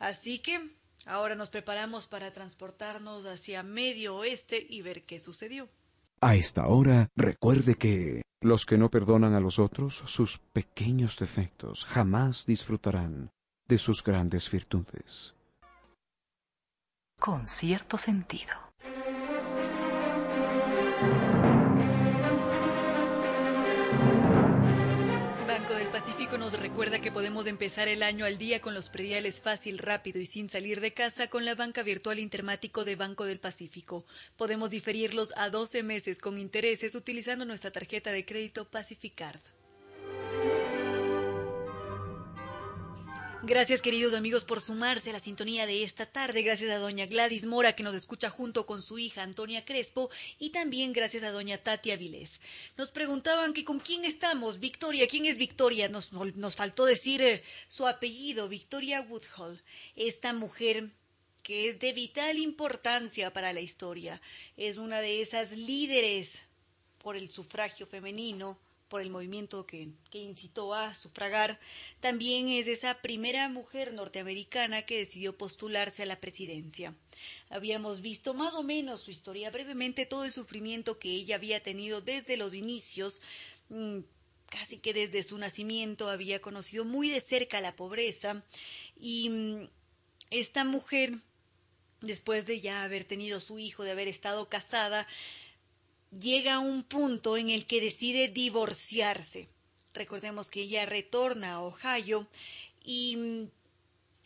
Así 0.00 0.40
que 0.40 0.58
ahora 1.06 1.36
nos 1.36 1.48
preparamos 1.48 2.08
para 2.08 2.32
transportarnos 2.32 3.24
hacia 3.24 3.62
Medio 3.62 4.16
Oeste 4.16 4.66
y 4.68 4.82
ver 4.82 5.04
qué 5.04 5.20
sucedió. 5.20 5.68
A 6.20 6.34
esta 6.34 6.66
hora, 6.66 7.08
recuerde 7.14 7.76
que 7.76 8.22
los 8.40 8.66
que 8.66 8.76
no 8.76 8.90
perdonan 8.90 9.34
a 9.34 9.40
los 9.40 9.60
otros 9.60 10.02
sus 10.06 10.38
pequeños 10.38 11.20
defectos 11.20 11.86
jamás 11.86 12.46
disfrutarán 12.46 13.30
de 13.68 13.78
sus 13.78 14.02
grandes 14.02 14.50
virtudes. 14.50 15.36
Con 17.20 17.46
cierto 17.46 17.96
sentido. 17.96 18.67
Banco 25.46 25.74
del 25.74 25.88
Pacífico 25.90 26.38
nos 26.38 26.58
recuerda 26.58 27.00
que 27.00 27.12
podemos 27.12 27.46
empezar 27.46 27.88
el 27.88 28.02
año 28.02 28.24
al 28.24 28.38
día 28.38 28.60
con 28.60 28.74
los 28.74 28.88
prediales 28.88 29.40
fácil, 29.40 29.78
rápido 29.78 30.20
y 30.20 30.26
sin 30.26 30.48
salir 30.48 30.80
de 30.80 30.92
casa 30.92 31.28
con 31.28 31.44
la 31.44 31.54
banca 31.54 31.82
virtual 31.82 32.18
intermático 32.18 32.84
de 32.84 32.96
Banco 32.96 33.24
del 33.24 33.38
Pacífico. 33.38 34.04
Podemos 34.36 34.70
diferirlos 34.70 35.32
a 35.36 35.50
12 35.50 35.82
meses 35.82 36.18
con 36.18 36.38
intereses 36.38 36.94
utilizando 36.94 37.44
nuestra 37.44 37.70
tarjeta 37.70 38.12
de 38.12 38.24
crédito 38.24 38.64
Pacificard. 38.64 39.40
Gracias 43.44 43.82
queridos 43.82 44.14
amigos 44.14 44.42
por 44.42 44.60
sumarse 44.60 45.10
a 45.10 45.12
la 45.12 45.20
sintonía 45.20 45.64
de 45.64 45.84
esta 45.84 46.06
tarde. 46.06 46.42
Gracias 46.42 46.72
a 46.72 46.78
doña 46.78 47.06
Gladys 47.06 47.46
Mora 47.46 47.76
que 47.76 47.84
nos 47.84 47.94
escucha 47.94 48.30
junto 48.30 48.66
con 48.66 48.82
su 48.82 48.98
hija 48.98 49.22
Antonia 49.22 49.64
Crespo 49.64 50.10
y 50.40 50.50
también 50.50 50.92
gracias 50.92 51.22
a 51.22 51.30
doña 51.30 51.56
Tatia 51.56 51.96
Vilés. 51.96 52.40
Nos 52.76 52.90
preguntaban 52.90 53.52
que 53.52 53.64
con 53.64 53.78
quién 53.78 54.04
estamos. 54.04 54.58
Victoria, 54.58 55.06
¿quién 55.06 55.24
es 55.24 55.38
Victoria? 55.38 55.88
Nos, 55.88 56.12
nos 56.12 56.56
faltó 56.56 56.84
decir 56.84 57.22
eh, 57.22 57.44
su 57.68 57.86
apellido, 57.86 58.48
Victoria 58.48 59.02
Woodhull. 59.02 59.62
Esta 59.94 60.32
mujer 60.32 60.90
que 61.44 61.68
es 61.68 61.78
de 61.78 61.92
vital 61.92 62.38
importancia 62.38 63.32
para 63.32 63.52
la 63.52 63.60
historia. 63.60 64.20
Es 64.56 64.78
una 64.78 65.00
de 65.00 65.22
esas 65.22 65.52
líderes 65.52 66.42
por 66.98 67.16
el 67.16 67.30
sufragio 67.30 67.86
femenino 67.86 68.58
por 68.88 69.02
el 69.02 69.10
movimiento 69.10 69.66
que, 69.66 69.90
incitó 70.12 70.74
a 70.74 70.94
sufragar, 70.94 71.58
también 72.00 72.48
es 72.48 72.66
esa 72.66 72.94
primera 73.00 73.48
mujer 73.48 73.92
norteamericana 73.92 74.82
que 74.82 74.98
decidió 74.98 75.36
postularse 75.36 76.02
a 76.02 76.06
la 76.06 76.20
presidencia. 76.20 76.94
Habíamos 77.50 78.00
visto 78.00 78.34
más 78.34 78.54
o 78.54 78.62
menos 78.62 79.02
su 79.02 79.10
historia 79.10 79.50
brevemente, 79.50 80.06
todo 80.06 80.24
el 80.24 80.32
sufrimiento 80.32 80.98
que 80.98 81.10
ella 81.10 81.36
había 81.36 81.62
tenido 81.62 82.00
desde 82.00 82.36
los 82.36 82.54
inicios, 82.54 83.20
mm, 83.68 84.00
casi 84.48 84.78
que 84.78 84.94
desde 84.94 85.22
su 85.22 85.36
nacimiento 85.38 86.08
había 86.08 86.40
conocido 86.40 86.84
muy 86.84 87.10
de 87.10 87.20
cerca 87.20 87.60
la 87.60 87.76
pobreza 87.76 88.42
y 88.98 89.28
mm, 89.28 89.68
esta 90.30 90.64
mujer, 90.64 91.12
después 92.00 92.46
de 92.46 92.60
ya 92.60 92.82
haber 92.82 93.04
tenido 93.04 93.40
su 93.40 93.58
hijo, 93.58 93.82
de 93.84 93.90
haber 93.90 94.08
estado 94.08 94.48
casada, 94.48 95.06
llega 96.10 96.54
a 96.54 96.58
un 96.60 96.82
punto 96.82 97.36
en 97.36 97.50
el 97.50 97.66
que 97.66 97.80
decide 97.80 98.28
divorciarse. 98.28 99.48
Recordemos 99.94 100.50
que 100.50 100.62
ella 100.62 100.86
retorna 100.86 101.54
a 101.54 101.62
Ohio 101.62 102.26
y 102.84 103.16
mm, 103.16 103.50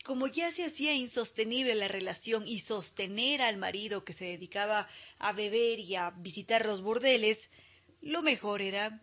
como 0.03 0.27
ya 0.27 0.51
se 0.51 0.65
hacía 0.65 0.93
insostenible 0.93 1.75
la 1.75 1.87
relación 1.87 2.47
y 2.47 2.59
sostener 2.59 3.41
al 3.41 3.57
marido 3.57 4.03
que 4.03 4.13
se 4.13 4.25
dedicaba 4.25 4.87
a 5.17 5.31
beber 5.31 5.79
y 5.79 5.95
a 5.95 6.11
visitar 6.11 6.65
los 6.65 6.81
bordeles, 6.81 7.49
lo 8.01 8.21
mejor 8.21 8.61
era 8.61 9.01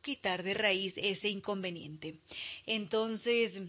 quitar 0.00 0.42
de 0.42 0.54
raíz 0.54 0.94
ese 0.96 1.28
inconveniente. 1.28 2.18
Entonces, 2.64 3.60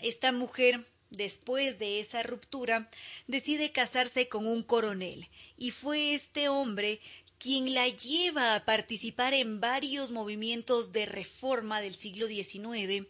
esta 0.00 0.32
mujer, 0.32 0.86
después 1.08 1.78
de 1.78 2.00
esa 2.00 2.22
ruptura, 2.22 2.90
decide 3.26 3.72
casarse 3.72 4.28
con 4.28 4.46
un 4.46 4.62
coronel, 4.62 5.28
y 5.56 5.70
fue 5.70 6.12
este 6.12 6.50
hombre 6.50 7.00
quien 7.38 7.74
la 7.74 7.88
lleva 7.88 8.54
a 8.54 8.64
participar 8.64 9.34
en 9.34 9.60
varios 9.60 10.10
movimientos 10.10 10.92
de 10.92 11.06
reforma 11.06 11.80
del 11.80 11.94
siglo 11.94 12.26
XIX 12.26 13.06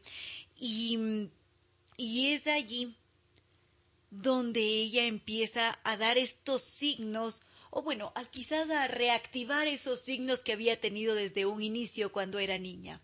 y, 0.58 1.28
y 1.96 2.28
es 2.28 2.46
allí 2.46 2.94
donde 4.10 4.60
ella 4.60 5.04
empieza 5.04 5.78
a 5.84 5.96
dar 5.96 6.18
estos 6.18 6.62
signos 6.62 7.42
o 7.70 7.82
bueno, 7.82 8.12
quizás 8.30 8.70
a 8.70 8.88
reactivar 8.88 9.66
esos 9.66 10.00
signos 10.00 10.42
que 10.42 10.52
había 10.52 10.80
tenido 10.80 11.14
desde 11.14 11.44
un 11.44 11.62
inicio 11.62 12.10
cuando 12.10 12.38
era 12.38 12.56
niña, 12.56 13.00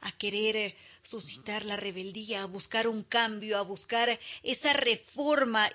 a 0.00 0.12
querer 0.12 0.76
suscitar 1.02 1.64
la 1.64 1.76
rebeldía, 1.76 2.42
a 2.42 2.46
buscar 2.46 2.86
un 2.86 3.02
cambio, 3.02 3.58
a 3.58 3.62
buscar 3.62 4.20
esa 4.44 4.72
reforma 4.72 5.68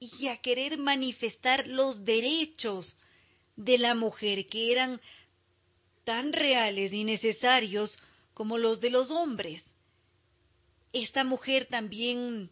y 0.00 0.28
a 0.28 0.38
querer 0.38 0.78
manifestar 0.78 1.66
los 1.66 2.04
derechos 2.04 2.96
de 3.56 3.78
la 3.78 3.94
mujer 3.94 4.46
que 4.46 4.72
eran 4.72 5.00
tan 6.04 6.32
reales 6.32 6.92
y 6.92 7.04
necesarios 7.04 7.98
como 8.34 8.58
los 8.58 8.80
de 8.80 8.90
los 8.90 9.10
hombres. 9.10 9.74
Esta 10.92 11.24
mujer 11.24 11.64
también 11.64 12.50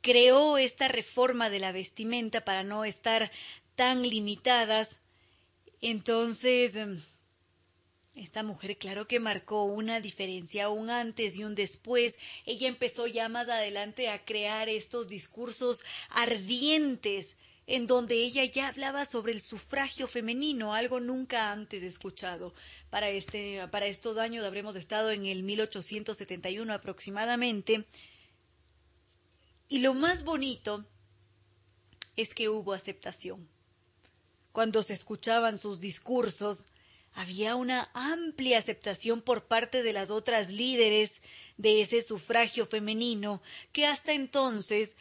creó 0.00 0.58
esta 0.58 0.88
reforma 0.88 1.50
de 1.50 1.58
la 1.58 1.72
vestimenta 1.72 2.44
para 2.44 2.62
no 2.62 2.84
estar 2.84 3.30
tan 3.74 4.02
limitadas. 4.02 5.00
Entonces, 5.80 6.78
esta 8.14 8.42
mujer 8.42 8.78
claro 8.78 9.06
que 9.06 9.20
marcó 9.20 9.64
una 9.64 10.00
diferencia, 10.00 10.68
un 10.68 10.90
antes 10.90 11.36
y 11.36 11.44
un 11.44 11.54
después. 11.54 12.18
Ella 12.46 12.68
empezó 12.68 13.06
ya 13.06 13.28
más 13.28 13.48
adelante 13.48 14.08
a 14.08 14.24
crear 14.24 14.68
estos 14.68 15.08
discursos 15.08 15.84
ardientes 16.10 17.36
en 17.68 17.86
donde 17.86 18.14
ella 18.14 18.46
ya 18.46 18.68
hablaba 18.68 19.04
sobre 19.04 19.30
el 19.32 19.42
sufragio 19.42 20.08
femenino, 20.08 20.72
algo 20.72 21.00
nunca 21.00 21.52
antes 21.52 21.82
escuchado. 21.82 22.54
Para, 22.88 23.10
este, 23.10 23.68
para 23.68 23.86
estos 23.86 24.16
años 24.16 24.46
habremos 24.46 24.74
estado 24.74 25.10
en 25.10 25.26
el 25.26 25.42
1871 25.42 26.72
aproximadamente. 26.72 27.84
Y 29.68 29.80
lo 29.80 29.92
más 29.92 30.24
bonito 30.24 30.82
es 32.16 32.32
que 32.32 32.48
hubo 32.48 32.72
aceptación. 32.72 33.46
Cuando 34.52 34.82
se 34.82 34.94
escuchaban 34.94 35.58
sus 35.58 35.78
discursos, 35.78 36.68
había 37.12 37.54
una 37.54 37.90
amplia 37.92 38.56
aceptación 38.56 39.20
por 39.20 39.46
parte 39.46 39.82
de 39.82 39.92
las 39.92 40.08
otras 40.08 40.48
líderes 40.48 41.20
de 41.58 41.82
ese 41.82 42.00
sufragio 42.00 42.64
femenino 42.64 43.42
que 43.72 43.84
hasta 43.84 44.14
entonces 44.14 44.96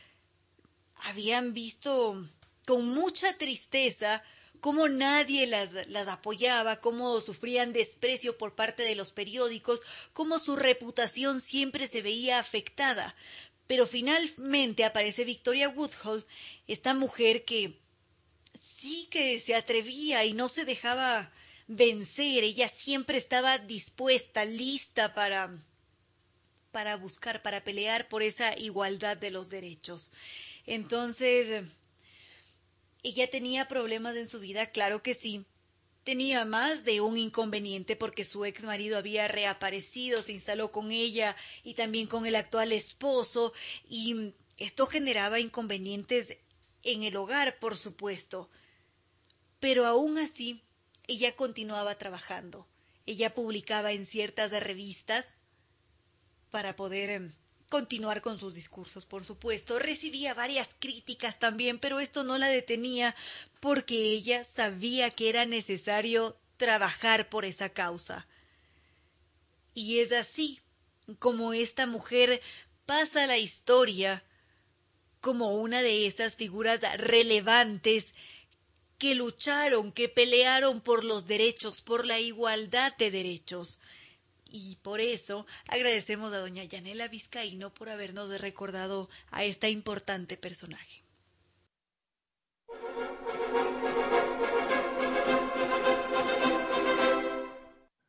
habían 0.96 1.54
visto 1.54 2.28
con 2.68 2.86
mucha 2.94 3.38
tristeza 3.38 4.22
cómo 4.60 4.90
nadie 4.90 5.48
las, 5.48 5.74
las, 5.88 6.10
apoyaba, 6.10 6.82
cómo 6.82 7.22
sufrían 7.22 7.72
desprecio 7.72 8.38
por 8.38 8.56
parte 8.56 8.84
de 8.84 8.96
los 8.96 9.14
periódicos, 9.14 9.84
cómo 10.12 10.38
su 10.38 10.58
reputación 10.58 11.40
siempre 11.40 11.88
se 11.88 12.02
veía 12.02 12.40
afectada. 12.40 13.16
Pero 13.68 13.88
finalmente 13.88 14.84
aparece 14.84 15.24
Victoria 15.24 15.70
Woodhull, 15.70 16.26
esta 16.68 16.94
mujer 16.94 17.46
que 17.46 17.80
sí 18.60 19.08
que 19.10 19.40
se 19.40 19.56
atrevía 19.56 20.26
y 20.26 20.34
no 20.34 20.50
se 20.50 20.66
dejaba 20.66 21.32
vencer, 21.68 22.44
ella 22.44 22.68
siempre 22.68 23.18
estaba 23.18 23.60
dispuesta, 23.60 24.44
lista 24.44 25.14
para 25.14 25.58
para 26.72 26.98
buscar, 26.98 27.42
para 27.42 27.64
pelear 27.64 28.10
por 28.10 28.22
esa 28.22 28.58
igualdad 28.60 29.16
de 29.16 29.32
los 29.32 29.50
derechos. 29.50 30.12
Entonces, 30.66 31.64
ella 33.08 33.30
tenía 33.30 33.68
problemas 33.68 34.16
en 34.16 34.28
su 34.28 34.40
vida, 34.40 34.68
claro 34.68 35.02
que 35.02 35.14
sí. 35.14 35.46
Tenía 36.04 36.46
más 36.46 36.84
de 36.84 37.02
un 37.02 37.18
inconveniente 37.18 37.96
porque 37.96 38.26
su 38.26 38.46
ex 38.46 38.64
marido 38.64 38.98
había 38.98 39.28
reaparecido, 39.28 40.22
se 40.22 40.34
instaló 40.34 40.72
con 40.72 40.92
ella 40.92 41.36
y 41.64 41.74
también 41.74 42.08
con 42.08 42.26
el 42.26 42.36
actual 42.36 42.72
esposo, 42.72 43.54
y 43.90 44.34
esto 44.58 44.88
generaba 44.88 45.40
inconvenientes 45.40 46.38
en 46.84 47.04
el 47.04 47.16
hogar, 47.16 47.60
por 47.60 47.76
supuesto. 47.76 48.50
Pero 49.60 49.86
aún 49.86 50.18
así, 50.18 50.62
ella 51.08 51.36
continuaba 51.36 51.96
trabajando. 51.96 52.68
Ella 53.06 53.34
publicaba 53.34 53.94
en 53.94 54.06
ciertas 54.06 54.52
revistas 54.52 55.36
para 56.52 56.76
poder 56.76 57.10
em, 57.10 57.34
continuar 57.70 58.22
con 58.22 58.38
sus 58.38 58.54
discursos, 58.54 59.06
por 59.06 59.26
supuesto. 59.26 59.80
Recibía 59.80 60.34
varias 60.34 60.76
críticas 60.80 61.40
también, 61.40 61.80
pero 61.80 62.00
esto 62.00 62.24
no 62.24 62.38
la 62.38 62.48
detenía 62.48 63.16
porque 63.60 63.96
ella 63.96 64.44
sabía 64.44 65.10
que 65.10 65.30
era 65.30 65.46
necesario 65.46 66.38
trabajar 66.58 67.30
por 67.30 67.46
esa 67.46 67.70
causa. 67.70 68.28
Y 69.74 70.00
es 70.00 70.12
así 70.12 70.60
como 71.20 71.54
esta 71.54 71.86
mujer 71.86 72.42
pasa 72.86 73.28
la 73.28 73.38
historia 73.38 74.24
como 75.22 75.56
una 75.58 75.82
de 75.82 76.08
esas 76.08 76.36
figuras 76.36 76.82
relevantes 76.98 78.14
que 78.98 79.14
lucharon, 79.14 79.92
que 79.92 80.10
pelearon 80.10 80.82
por 80.82 81.04
los 81.04 81.28
derechos, 81.28 81.82
por 81.82 82.06
la 82.06 82.20
igualdad 82.20 82.96
de 82.98 83.12
derechos. 83.12 83.80
Y 84.52 84.78
por 84.78 85.02
eso 85.02 85.46
agradecemos 85.68 86.34
a 86.34 86.40
doña 86.40 86.64
Yanela 86.64 87.08
Vizcaíno 87.08 87.74
por 87.74 87.90
habernos 87.90 88.30
recordado 88.40 89.10
a 89.32 89.44
esta 89.44 89.70
importante 89.70 90.38
personaje. 90.38 91.04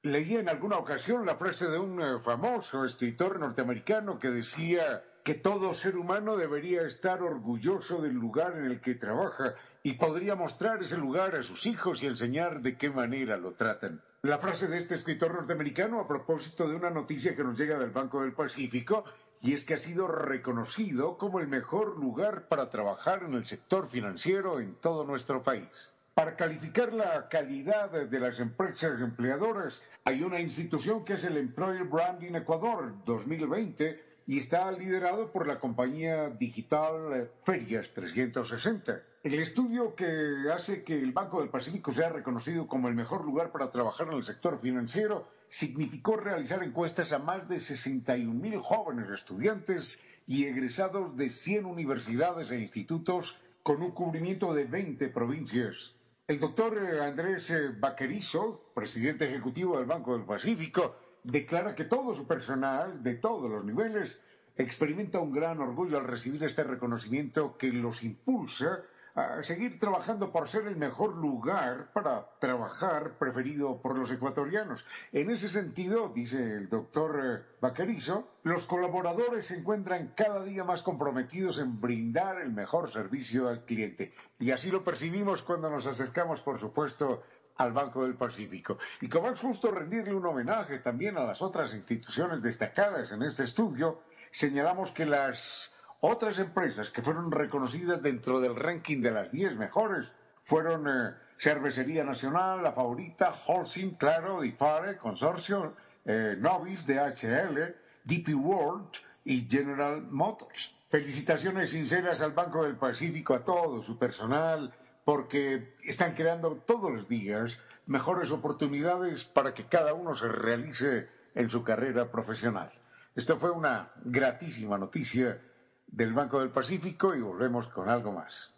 Leí 0.03 0.37
en 0.37 0.49
alguna 0.49 0.79
ocasión 0.79 1.27
la 1.27 1.37
frase 1.37 1.67
de 1.67 1.79
un 1.79 2.01
eh, 2.01 2.19
famoso 2.21 2.85
escritor 2.85 3.39
norteamericano 3.39 4.19
que 4.19 4.31
decía 4.31 5.05
que 5.29 5.35
todo 5.35 5.75
ser 5.75 5.99
humano 5.99 6.39
debería 6.39 6.87
estar 6.87 7.23
orgulloso 7.23 8.01
del 8.01 8.15
lugar 8.15 8.57
en 8.57 8.65
el 8.65 8.81
que 8.81 8.95
trabaja 8.95 9.57
y 9.83 9.93
podría 9.93 10.35
mostrar 10.35 10.81
ese 10.81 10.97
lugar 10.97 11.37
a 11.37 11.43
sus 11.43 11.67
hijos 11.67 12.03
y 12.03 12.07
enseñar 12.07 12.63
de 12.63 12.79
qué 12.79 12.89
manera 12.89 13.37
lo 13.37 13.53
tratan. 13.53 14.01
La 14.23 14.39
frase 14.39 14.69
de 14.69 14.79
este 14.79 14.95
escritor 14.95 15.35
norteamericano 15.35 16.01
a 16.01 16.09
propósito 16.09 16.67
de 16.67 16.77
una 16.77 16.89
noticia 16.89 17.37
que 17.37 17.45
nos 17.45 17.59
llega 17.59 17.79
del 17.79 17.91
Banco 17.91 18.23
del 18.23 18.33
Pacífico 18.33 19.05
y 19.43 19.53
es 19.53 19.67
que 19.67 19.75
ha 19.75 19.77
sido 19.77 20.09
reconocido 20.09 21.19
como 21.19 21.41
el 21.41 21.49
mejor 21.49 21.99
lugar 21.99 22.49
para 22.49 22.71
trabajar 22.71 23.23
en 23.23 23.35
el 23.35 23.45
sector 23.45 23.87
financiero 23.87 24.61
en 24.61 24.77
todo 24.77 25.05
nuestro 25.05 25.43
país. 25.43 25.95
Para 26.15 26.37
calificar 26.37 26.95
la 26.95 27.29
calidad 27.29 27.91
de 27.91 28.19
las 28.19 28.41
empresas 28.41 28.99
empleadoras, 29.03 29.83
hay 30.05 30.23
una 30.23 30.41
institución 30.41 31.05
que 31.05 31.13
es 31.13 31.25
el 31.27 31.37
Employer 31.37 31.85
Branding 31.85 32.35
Ecuador 32.35 32.95
2020 33.05 34.08
y 34.29 34.37
está 34.37 34.71
liderado 34.71 35.33
por 35.33 35.47
la 35.47 35.59
compañía 35.59 36.29
digital 36.29 37.31
Ferias 37.45 37.93
360. 37.95 39.03
El 39.25 39.35
estudio 39.41 39.95
que 39.95 40.53
hace 40.53 40.85
que 40.85 40.99
el 40.99 41.13
Banco 41.13 41.41
del 41.41 41.49
Pacífico 41.49 41.93
sea 41.93 42.11
reconocido 42.11 42.69
como 42.69 42.89
el 42.89 42.95
mejor 42.95 43.25
lugar 43.25 43.51
para 43.53 43.71
trabajar 43.71 44.09
en 44.09 44.19
el 44.19 44.25
sector 44.25 44.61
financiero 44.61 45.27
significó 45.49 46.17
realizar 46.17 46.63
encuestas 46.63 47.15
a 47.15 47.19
más 47.19 47.49
de 47.49 47.59
61 47.59 48.35
mil 48.35 48.59
jóvenes 48.59 49.09
estudiantes 49.09 50.03
y 50.27 50.45
egresados 50.45 51.17
de 51.17 51.31
100 51.31 51.65
universidades 51.65 52.51
e 52.51 52.61
institutos 52.61 53.41
con 53.63 53.81
un 53.81 53.93
cubrimiento 53.93 54.53
de 54.53 54.67
20 54.67 55.09
provincias. 55.09 55.95
El 56.27 56.39
doctor 56.39 56.79
Andrés 57.01 57.51
Vaquerizo, 57.81 58.71
presidente 58.75 59.25
ejecutivo 59.25 59.79
del 59.79 59.87
Banco 59.87 60.13
del 60.13 60.27
Pacífico, 60.27 60.97
declara 61.31 61.75
que 61.75 61.85
todo 61.85 62.15
su 62.15 62.27
personal, 62.27 63.03
de 63.03 63.15
todos 63.15 63.51
los 63.51 63.65
niveles, 63.65 64.23
experimenta 64.57 65.21
un 65.21 65.33
gran 65.33 65.61
orgullo 65.61 65.99
al 65.99 66.07
recibir 66.07 66.43
este 66.43 66.65
reconocimiento 66.65 67.57
que 67.59 67.71
los 67.71 68.03
impulsa 68.03 68.81
a 69.15 69.43
seguir 69.43 69.79
trabajando 69.79 70.31
por 70.31 70.49
ser 70.49 70.67
el 70.67 70.77
mejor 70.77 71.17
lugar 71.17 71.91
para 71.93 72.31
trabajar 72.39 73.19
preferido 73.19 73.83
por 73.83 73.99
los 73.99 74.11
ecuatorianos. 74.11 74.87
En 75.13 75.31
ese 75.31 75.49
sentido, 75.49 76.09
dice 76.15 76.57
el 76.57 76.69
doctor 76.69 77.21
eh, 77.23 77.57
Vaquerizo, 77.61 78.29
los 78.45 78.65
colaboradores 78.65 79.47
se 79.47 79.59
encuentran 79.59 80.13
cada 80.17 80.45
día 80.45 80.65
más 80.65 80.83
comprometidos 80.83 81.59
en 81.59 81.81
brindar 81.81 82.41
el 82.41 82.53
mejor 82.53 82.91
servicio 82.91 83.49
al 83.49 83.65
cliente. 83.65 84.13
Y 84.39 84.53
así 84.53 84.71
lo 84.71 84.85
percibimos 84.85 85.43
cuando 85.43 85.69
nos 85.69 85.87
acercamos, 85.87 86.41
por 86.41 86.59
supuesto, 86.59 87.25
al 87.59 87.73
Banco 87.73 88.05
del 88.05 88.15
Pacífico. 88.15 88.79
Y 89.01 89.09
como 89.09 89.29
es 89.29 89.39
justo 89.39 89.71
rendirle 89.71 90.15
un 90.15 90.27
homenaje 90.27 90.79
también 90.79 91.19
a 91.19 91.25
las 91.25 91.43
otras 91.43 91.75
instituciones 91.75 92.41
destacadas 92.41 93.13
en 93.13 93.23
este 93.23 93.45
estudio, 93.45 94.01
señalamos 94.31 94.93
que 94.93 95.05
las 95.05 95.75
otras 96.01 96.39
empresas 96.39 96.91
que 96.91 97.03
fueron 97.03 97.31
reconocidas 97.33 98.03
dentro 98.03 98.41
del 98.41 98.55
ranking 98.55 99.03
de 99.03 99.11
las 99.11 99.33
10 99.33 99.57
mejores 99.57 100.13
fueron 100.43 100.87
eh, 100.89 101.15
Cervecería 101.39 102.05
Nacional, 102.05 102.63
La 102.63 102.73
Favorita, 102.73 103.35
Holcim, 103.47 103.97
Claro, 103.97 104.41
Difare, 104.41 104.97
Consorcio, 104.97 105.75
eh, 106.05 106.37
Novis, 106.39 106.87
DHL, 106.87 107.75
DP 108.05 108.35
World 108.35 108.93
y 109.25 109.49
General 109.49 110.01
Motors. 110.03 110.75
Felicitaciones 110.89 111.71
sinceras 111.71 112.23
al 112.23 112.33
Banco 112.33 112.63
del 112.63 112.77
Pacífico, 112.77 113.35
a 113.35 113.45
todo 113.45 113.83
su 113.83 113.99
personal, 113.99 114.73
porque 115.09 115.75
están 115.85 116.15
creando 116.15 116.57
todos 116.67 116.93
los 116.93 117.09
días 117.09 117.63
mejores 117.87 118.31
oportunidades 118.31 119.25
para 119.25 119.55
que 119.55 119.65
cada 119.65 119.95
uno 119.95 120.15
se 120.15 120.29
realice 120.29 121.09
en 121.35 121.49
su 121.49 121.65
carrera 121.65 122.13
profesional. 122.13 122.71
Esto 123.17 123.39
fue 123.39 123.51
una 123.51 123.91
gratísima 124.05 124.77
noticia 124.77 125.41
del 125.87 126.13
Banco 126.13 126.41
del 126.41 126.51
Pacífico 126.51 127.15
y 127.15 127.23
volvemos 127.23 127.69
con 127.69 127.89
algo 127.89 128.13
más. 128.13 128.53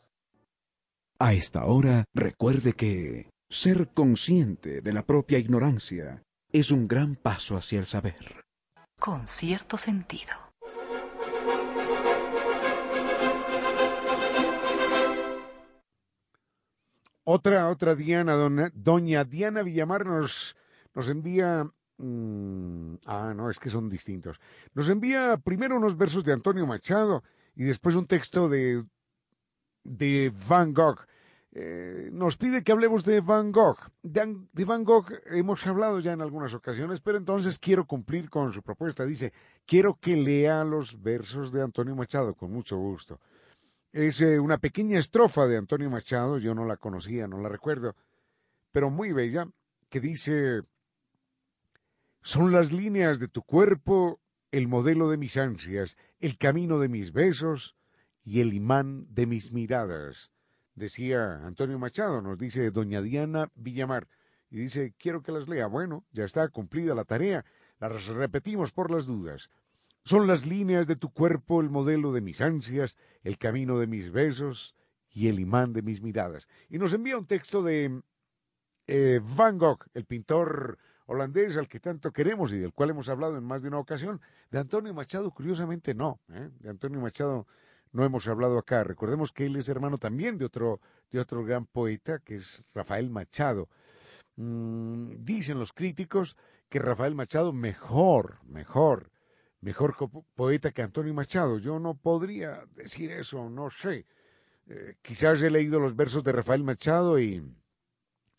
A 1.20 1.34
esta 1.34 1.66
hora, 1.66 2.02
recuerde 2.14 2.72
que 2.72 3.30
ser 3.48 3.86
consciente 3.94 4.80
de 4.80 4.92
la 4.92 5.06
propia 5.06 5.38
ignorancia 5.38 6.20
es 6.52 6.72
un 6.72 6.88
gran 6.88 7.14
paso 7.14 7.58
hacia 7.58 7.78
el 7.78 7.86
saber. 7.86 8.42
Con 8.98 9.28
cierto 9.28 9.76
sentido. 9.76 10.49
Otra, 17.24 17.68
otra 17.68 17.94
Diana, 17.94 18.34
doña 18.74 19.24
Diana 19.24 19.62
Villamar 19.62 20.06
nos, 20.06 20.56
nos 20.94 21.08
envía 21.08 21.70
Mm, 22.02 22.94
ah, 23.06 23.34
no, 23.36 23.50
es 23.50 23.58
que 23.58 23.68
son 23.68 23.90
distintos. 23.90 24.40
Nos 24.74 24.88
envía 24.88 25.36
primero 25.36 25.76
unos 25.76 25.96
versos 25.98 26.24
de 26.24 26.32
Antonio 26.32 26.66
Machado 26.66 27.22
y 27.54 27.64
después 27.64 27.94
un 27.94 28.06
texto 28.06 28.48
de, 28.48 28.84
de 29.84 30.32
Van 30.48 30.72
Gogh. 30.72 31.00
Eh, 31.52 32.08
nos 32.12 32.38
pide 32.38 32.62
que 32.62 32.72
hablemos 32.72 33.04
de 33.04 33.20
Van 33.20 33.52
Gogh. 33.52 33.76
De, 34.02 34.34
de, 34.52 34.64
Van 34.64 34.84
Gogh 34.84 35.12
hemos 35.26 35.66
hablado 35.66 36.00
ya 36.00 36.12
en 36.12 36.22
algunas 36.22 36.54
ocasiones, 36.54 37.00
pero 37.02 37.18
entonces 37.18 37.58
quiero 37.58 37.86
cumplir 37.86 38.30
con 38.30 38.50
su 38.52 38.62
propuesta. 38.62 39.04
Dice, 39.04 39.34
quiero 39.66 39.98
que 40.00 40.16
lea 40.16 40.64
los 40.64 41.02
versos 41.02 41.52
de 41.52 41.60
Antonio 41.60 41.94
Machado, 41.94 42.34
con 42.34 42.50
mucho 42.50 42.78
gusto. 42.78 43.20
Es 43.92 44.20
eh, 44.20 44.38
una 44.38 44.58
pequeña 44.58 44.98
estrofa 44.98 45.46
de 45.46 45.56
Antonio 45.56 45.90
Machado, 45.90 46.38
yo 46.38 46.54
no 46.54 46.64
la 46.64 46.76
conocía, 46.76 47.26
no 47.26 47.38
la 47.38 47.48
recuerdo, 47.48 47.96
pero 48.70 48.88
muy 48.88 49.12
bella, 49.12 49.48
que 49.88 50.00
dice, 50.00 50.62
son 52.22 52.52
las 52.52 52.70
líneas 52.70 53.18
de 53.18 53.26
tu 53.26 53.42
cuerpo 53.42 54.20
el 54.52 54.68
modelo 54.68 55.10
de 55.10 55.16
mis 55.16 55.36
ansias, 55.36 55.96
el 56.20 56.38
camino 56.38 56.78
de 56.78 56.88
mis 56.88 57.12
besos 57.12 57.76
y 58.24 58.40
el 58.40 58.52
imán 58.52 59.06
de 59.12 59.26
mis 59.26 59.52
miradas. 59.52 60.30
Decía 60.76 61.44
Antonio 61.44 61.78
Machado, 61.78 62.22
nos 62.22 62.38
dice 62.38 62.70
doña 62.70 63.02
Diana 63.02 63.50
Villamar, 63.56 64.06
y 64.50 64.58
dice, 64.58 64.94
quiero 64.98 65.22
que 65.22 65.32
las 65.32 65.48
lea. 65.48 65.66
Bueno, 65.66 66.04
ya 66.12 66.24
está 66.24 66.48
cumplida 66.48 66.94
la 66.94 67.04
tarea, 67.04 67.44
las 67.78 68.06
repetimos 68.06 68.72
por 68.72 68.90
las 68.90 69.06
dudas. 69.06 69.50
Son 70.04 70.26
las 70.26 70.46
líneas 70.46 70.86
de 70.86 70.96
tu 70.96 71.12
cuerpo 71.12 71.60
el 71.60 71.70
modelo 71.70 72.12
de 72.12 72.20
mis 72.20 72.40
ansias, 72.40 72.96
el 73.22 73.38
camino 73.38 73.78
de 73.78 73.86
mis 73.86 74.10
besos 74.10 74.74
y 75.12 75.28
el 75.28 75.40
imán 75.40 75.72
de 75.72 75.82
mis 75.82 76.00
miradas. 76.00 76.48
Y 76.68 76.78
nos 76.78 76.92
envía 76.94 77.18
un 77.18 77.26
texto 77.26 77.62
de 77.62 78.02
eh, 78.86 79.20
Van 79.36 79.58
Gogh, 79.58 79.84
el 79.94 80.04
pintor 80.04 80.78
holandés 81.06 81.56
al 81.56 81.68
que 81.68 81.80
tanto 81.80 82.12
queremos 82.12 82.52
y 82.52 82.58
del 82.58 82.72
cual 82.72 82.90
hemos 82.90 83.08
hablado 83.08 83.36
en 83.36 83.44
más 83.44 83.62
de 83.62 83.68
una 83.68 83.78
ocasión. 83.78 84.20
De 84.50 84.58
Antonio 84.58 84.94
Machado, 84.94 85.30
curiosamente, 85.32 85.94
no. 85.94 86.20
¿eh? 86.32 86.50
De 86.60 86.70
Antonio 86.70 87.00
Machado 87.00 87.46
no 87.92 88.04
hemos 88.04 88.28
hablado 88.28 88.58
acá. 88.58 88.84
Recordemos 88.84 89.32
que 89.32 89.46
él 89.46 89.56
es 89.56 89.68
hermano 89.68 89.98
también 89.98 90.38
de 90.38 90.44
otro, 90.44 90.80
de 91.10 91.20
otro 91.20 91.44
gran 91.44 91.66
poeta, 91.66 92.20
que 92.20 92.36
es 92.36 92.64
Rafael 92.74 93.10
Machado. 93.10 93.68
Mm, 94.36 95.24
dicen 95.24 95.58
los 95.58 95.72
críticos 95.72 96.36
que 96.68 96.78
Rafael 96.78 97.14
Machado 97.14 97.52
mejor, 97.52 98.38
mejor, 98.44 99.10
mejor 99.60 99.94
poeta 100.34 100.72
que 100.72 100.82
Antonio 100.82 101.14
Machado. 101.14 101.58
Yo 101.58 101.78
no 101.78 101.94
podría 101.94 102.64
decir 102.74 103.12
eso, 103.12 103.48
no 103.50 103.70
sé. 103.70 104.06
Eh, 104.66 104.96
quizás 105.02 105.42
he 105.42 105.50
leído 105.50 105.80
los 105.80 105.96
versos 105.96 106.24
de 106.24 106.32
Rafael 106.32 106.64
Machado 106.64 107.18
y, 107.18 107.42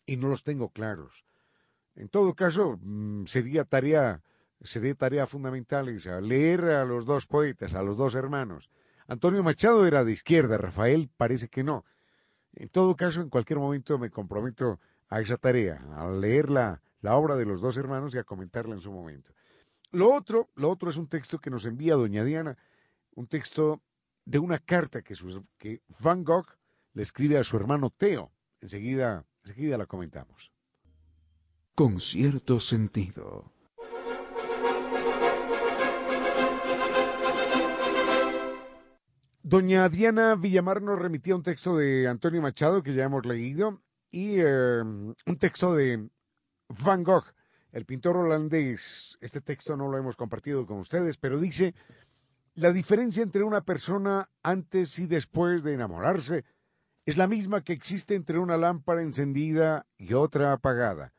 y 0.06 0.16
no 0.16 0.28
los 0.28 0.44
tengo 0.44 0.70
claros. 0.70 1.24
En 1.94 2.08
todo 2.08 2.34
caso, 2.34 2.78
mm, 2.80 3.26
sería 3.26 3.64
tarea, 3.64 4.22
sería 4.60 4.94
tarea 4.94 5.26
fundamental 5.26 5.88
esa, 5.88 6.20
leer 6.20 6.64
a 6.64 6.84
los 6.84 7.04
dos 7.04 7.26
poetas, 7.26 7.74
a 7.74 7.82
los 7.82 7.96
dos 7.96 8.14
hermanos. 8.14 8.70
Antonio 9.06 9.42
Machado 9.42 9.86
era 9.86 10.04
de 10.04 10.12
izquierda, 10.12 10.56
Rafael 10.56 11.10
parece 11.16 11.48
que 11.48 11.62
no. 11.62 11.84
En 12.54 12.68
todo 12.68 12.96
caso, 12.96 13.20
en 13.20 13.30
cualquier 13.30 13.58
momento 13.58 13.98
me 13.98 14.10
comprometo 14.10 14.80
a 15.08 15.20
esa 15.20 15.36
tarea, 15.36 15.84
a 15.96 16.10
leer 16.10 16.50
la, 16.50 16.80
la 17.02 17.16
obra 17.16 17.36
de 17.36 17.44
los 17.44 17.60
dos 17.60 17.76
hermanos 17.76 18.14
y 18.14 18.18
a 18.18 18.24
comentarla 18.24 18.74
en 18.74 18.80
su 18.80 18.92
momento. 18.92 19.32
Lo 19.92 20.12
otro, 20.14 20.50
lo 20.56 20.70
otro 20.70 20.88
es 20.88 20.96
un 20.96 21.06
texto 21.06 21.38
que 21.38 21.50
nos 21.50 21.66
envía 21.66 21.94
doña 21.94 22.24
Diana, 22.24 22.56
un 23.14 23.26
texto 23.26 23.82
de 24.24 24.38
una 24.38 24.58
carta 24.58 25.02
que, 25.02 25.14
que 25.58 25.82
Van 26.00 26.24
Gogh 26.24 26.46
le 26.94 27.02
escribe 27.02 27.36
a 27.38 27.44
su 27.44 27.56
hermano 27.56 27.90
Teo. 27.90 28.32
Enseguida, 28.60 29.26
enseguida 29.44 29.76
la 29.76 29.86
comentamos. 29.86 30.50
Con 31.74 32.00
cierto 32.00 32.58
sentido. 32.58 33.52
Doña 39.42 39.90
Diana 39.90 40.36
Villamar 40.36 40.80
nos 40.80 40.98
remitía 40.98 41.36
un 41.36 41.42
texto 41.42 41.76
de 41.76 42.08
Antonio 42.08 42.40
Machado 42.40 42.82
que 42.82 42.94
ya 42.94 43.04
hemos 43.04 43.26
leído 43.26 43.82
y 44.10 44.36
eh, 44.38 44.80
un 44.80 45.36
texto 45.38 45.74
de 45.74 46.08
Van 46.68 47.02
Gogh, 47.02 47.24
el 47.72 47.86
pintor 47.86 48.18
holandés. 48.18 49.18
Este 49.20 49.40
texto 49.40 49.76
no 49.76 49.88
lo 49.88 49.98
hemos 49.98 50.16
compartido 50.16 50.66
con 50.66 50.78
ustedes, 50.78 51.16
pero 51.16 51.40
dice, 51.40 51.74
la 52.54 52.70
diferencia 52.70 53.22
entre 53.22 53.42
una 53.42 53.62
persona 53.62 54.28
antes 54.42 54.98
y 54.98 55.06
después 55.06 55.62
de 55.62 55.72
enamorarse 55.72 56.44
es 57.06 57.16
la 57.16 57.26
misma 57.26 57.64
que 57.64 57.72
existe 57.72 58.14
entre 58.14 58.38
una 58.38 58.56
lámpara 58.56 59.02
encendida 59.02 59.86
y 59.96 60.12
otra 60.12 60.52
apagada. 60.52 61.12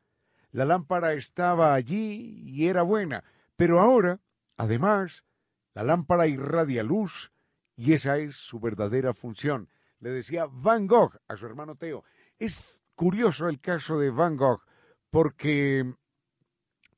La 0.51 0.65
lámpara 0.65 1.13
estaba 1.13 1.73
allí 1.73 2.43
y 2.45 2.67
era 2.67 2.83
buena, 2.83 3.23
pero 3.55 3.79
ahora, 3.79 4.19
además, 4.55 5.25
la 5.73 5.83
lámpara 5.83 6.27
irradia 6.27 6.83
luz 6.83 7.31
y 7.75 7.93
esa 7.93 8.17
es 8.17 8.35
su 8.35 8.59
verdadera 8.59 9.15
función. 9.15 9.69
Le 9.99 10.11
decía 10.11 10.45
Van 10.49 10.85
Gogh 10.85 11.17
a 11.27 11.35
su 11.35 11.47
hermano 11.47 11.75
Teo. 11.75 12.03
Es 12.37 12.83
curioso 12.93 13.49
el 13.49 13.59
caso 13.59 13.97
de 13.97 14.11
Van 14.11 14.37
Gogh 14.37 14.61
porque 15.09 15.95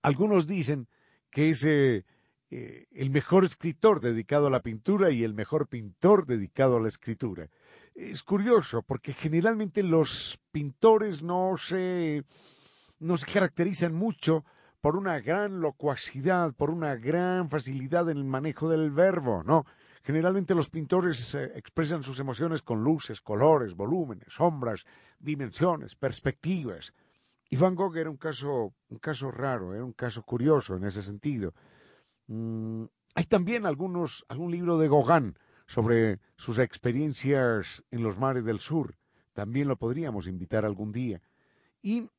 algunos 0.06 0.46
dicen 0.46 0.88
que 1.32 1.50
es 1.50 1.66
eh, 1.66 2.06
eh, 2.52 2.86
el 2.92 3.10
mejor 3.10 3.44
escritor 3.44 4.02
dedicado 4.02 4.48
a 4.48 4.50
la 4.52 4.62
pintura 4.62 5.10
y 5.10 5.24
el 5.24 5.34
mejor 5.34 5.68
pintor 5.68 6.28
dedicado 6.28 6.78
a 6.78 6.80
la 6.80 6.88
escritura. 6.88 7.50
Es 7.96 8.22
curioso 8.22 8.84
porque 8.84 9.14
generalmente 9.14 9.82
los 9.82 10.40
pintores 10.52 11.24
no 11.24 11.58
se, 11.58 12.24
no 13.00 13.18
se 13.18 13.26
caracterizan 13.26 13.96
mucho 13.96 14.46
por 14.80 14.96
una 14.96 15.20
gran 15.20 15.60
locuacidad, 15.60 16.54
por 16.54 16.70
una 16.70 16.96
gran 16.96 17.50
facilidad 17.50 18.08
en 18.12 18.18
el 18.18 18.26
manejo 18.26 18.70
del 18.70 18.92
verbo, 18.92 19.44
¿no? 19.44 19.66
Generalmente 20.04 20.54
los 20.54 20.70
pintores 20.70 21.34
eh, 21.34 21.52
expresan 21.56 22.04
sus 22.04 22.20
emociones 22.20 22.62
con 22.62 22.84
luces, 22.84 23.22
colores, 23.22 23.74
volúmenes, 23.74 24.32
sombras, 24.32 24.86
dimensiones, 25.18 25.96
perspectivas. 25.96 26.94
Y 27.50 27.58
Van 27.58 27.76
Gogh 27.76 27.96
era 27.98 28.10
un 28.10 28.18
caso, 28.18 28.74
un 28.90 28.98
caso 29.00 29.32
raro, 29.32 29.74
era 29.74 29.86
un 29.86 29.94
caso 29.94 30.24
curioso 30.24 30.76
en 30.76 30.86
ese 30.86 31.02
sentido. 31.02 31.54
Mm, 32.28 32.86
hay 33.14 33.26
también 33.26 33.66
algunos, 33.66 34.26
algún 34.30 34.52
libro 34.52 34.78
de 34.78 34.90
Gauguin 34.90 35.38
sobre 35.68 36.20
sus 36.38 36.60
experiencias 36.60 37.84
en 37.92 38.04
los 38.04 38.18
mares 38.18 38.46
del 38.46 38.60
sur. 38.60 38.96
También 39.34 39.68
lo 39.68 39.78
podríamos 39.78 40.28
invitar 40.28 40.66
algún 40.66 40.92
día. 40.92 41.22
Y, 41.82 42.10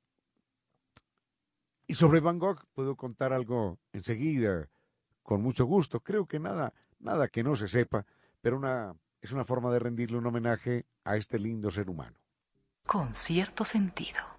y 1.87 1.95
sobre 1.95 2.21
Van 2.21 2.39
Gogh 2.39 2.65
puedo 2.75 2.97
contar 2.97 3.33
algo 3.33 3.79
enseguida, 3.93 4.69
con 5.23 5.43
mucho 5.43 5.65
gusto. 5.65 6.01
Creo 6.01 6.27
que 6.27 6.39
nada, 6.39 6.73
nada 7.01 7.29
que 7.29 7.43
no 7.43 7.57
se 7.57 7.69
sepa, 7.69 8.07
pero 8.41 8.57
una, 8.57 8.95
es 9.21 9.33
una 9.33 9.45
forma 9.45 9.73
de 9.73 9.81
rendirle 9.81 10.19
un 10.19 10.27
homenaje 10.27 10.87
a 11.05 11.17
este 11.17 11.39
lindo 11.39 11.71
ser 11.71 11.91
humano. 11.91 12.17
Con 12.87 13.15
cierto 13.15 13.65
sentido. 13.65 14.36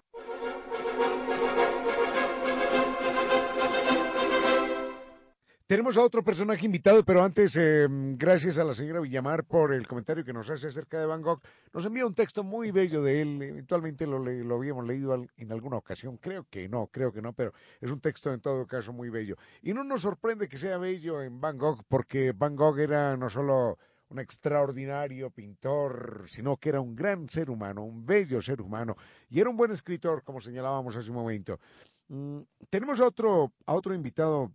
Tenemos 5.68 5.98
a 5.98 6.02
otro 6.02 6.24
personaje 6.24 6.64
invitado, 6.64 7.04
pero 7.04 7.22
antes, 7.22 7.54
em, 7.56 8.16
gracias 8.16 8.58
a 8.58 8.64
la 8.64 8.72
señora 8.72 9.00
Villamar 9.00 9.44
por 9.44 9.74
el 9.74 9.86
comentario 9.86 10.24
que 10.24 10.32
nos 10.32 10.48
hace 10.48 10.68
acerca 10.68 10.98
de 10.98 11.04
Van 11.04 11.20
Gogh. 11.20 11.42
Nos 11.74 11.84
envía 11.84 12.06
un 12.06 12.14
texto 12.14 12.42
muy 12.42 12.70
bello 12.70 13.02
de 13.02 13.20
él. 13.20 13.42
Eventualmente 13.42 14.06
lo, 14.06 14.18
lo 14.18 14.54
habíamos 14.54 14.86
leído 14.86 15.26
en 15.36 15.52
alguna 15.52 15.76
ocasión. 15.76 16.16
Creo 16.16 16.46
que 16.48 16.70
no, 16.70 16.86
creo 16.86 17.12
que 17.12 17.20
no, 17.20 17.34
pero 17.34 17.52
es 17.82 17.90
un 17.90 18.00
texto 18.00 18.32
en 18.32 18.40
todo 18.40 18.66
caso 18.66 18.94
muy 18.94 19.10
bello. 19.10 19.36
Y 19.60 19.74
no 19.74 19.84
nos 19.84 20.00
sorprende 20.00 20.48
que 20.48 20.56
sea 20.56 20.78
bello 20.78 21.20
en 21.20 21.38
Van 21.38 21.58
Gogh, 21.58 21.84
porque 21.86 22.32
Van 22.32 22.56
Gogh 22.56 22.78
era 22.78 23.18
no 23.18 23.28
solo 23.28 23.78
un 24.08 24.20
extraordinario 24.20 25.28
pintor, 25.28 26.24
sino 26.28 26.56
que 26.56 26.70
era 26.70 26.80
un 26.80 26.96
gran 26.96 27.28
ser 27.28 27.50
humano, 27.50 27.84
un 27.84 28.06
bello 28.06 28.40
ser 28.40 28.62
humano, 28.62 28.96
y 29.28 29.38
era 29.38 29.50
un 29.50 29.56
buen 29.58 29.72
escritor, 29.72 30.22
como 30.24 30.40
señalábamos 30.40 30.96
hace 30.96 31.10
un 31.10 31.16
momento. 31.16 31.60
Mm, 32.08 32.38
tenemos 32.70 33.00
otro, 33.00 33.52
a 33.66 33.74
otro 33.74 33.92
invitado 33.92 34.50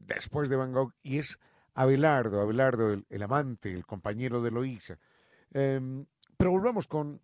después 0.00 0.48
de 0.48 0.56
Van 0.56 0.72
Gogh, 0.72 0.92
y 1.02 1.18
es 1.18 1.38
Abelardo, 1.74 2.40
Abelardo, 2.40 2.92
el, 3.08 3.22
amante, 3.22 3.72
el 3.72 3.86
compañero 3.86 4.42
de 4.42 4.50
Loísa. 4.50 4.98
Em, 5.52 6.06
pero 6.36 6.50
volvamos 6.50 6.86
con, 6.86 7.20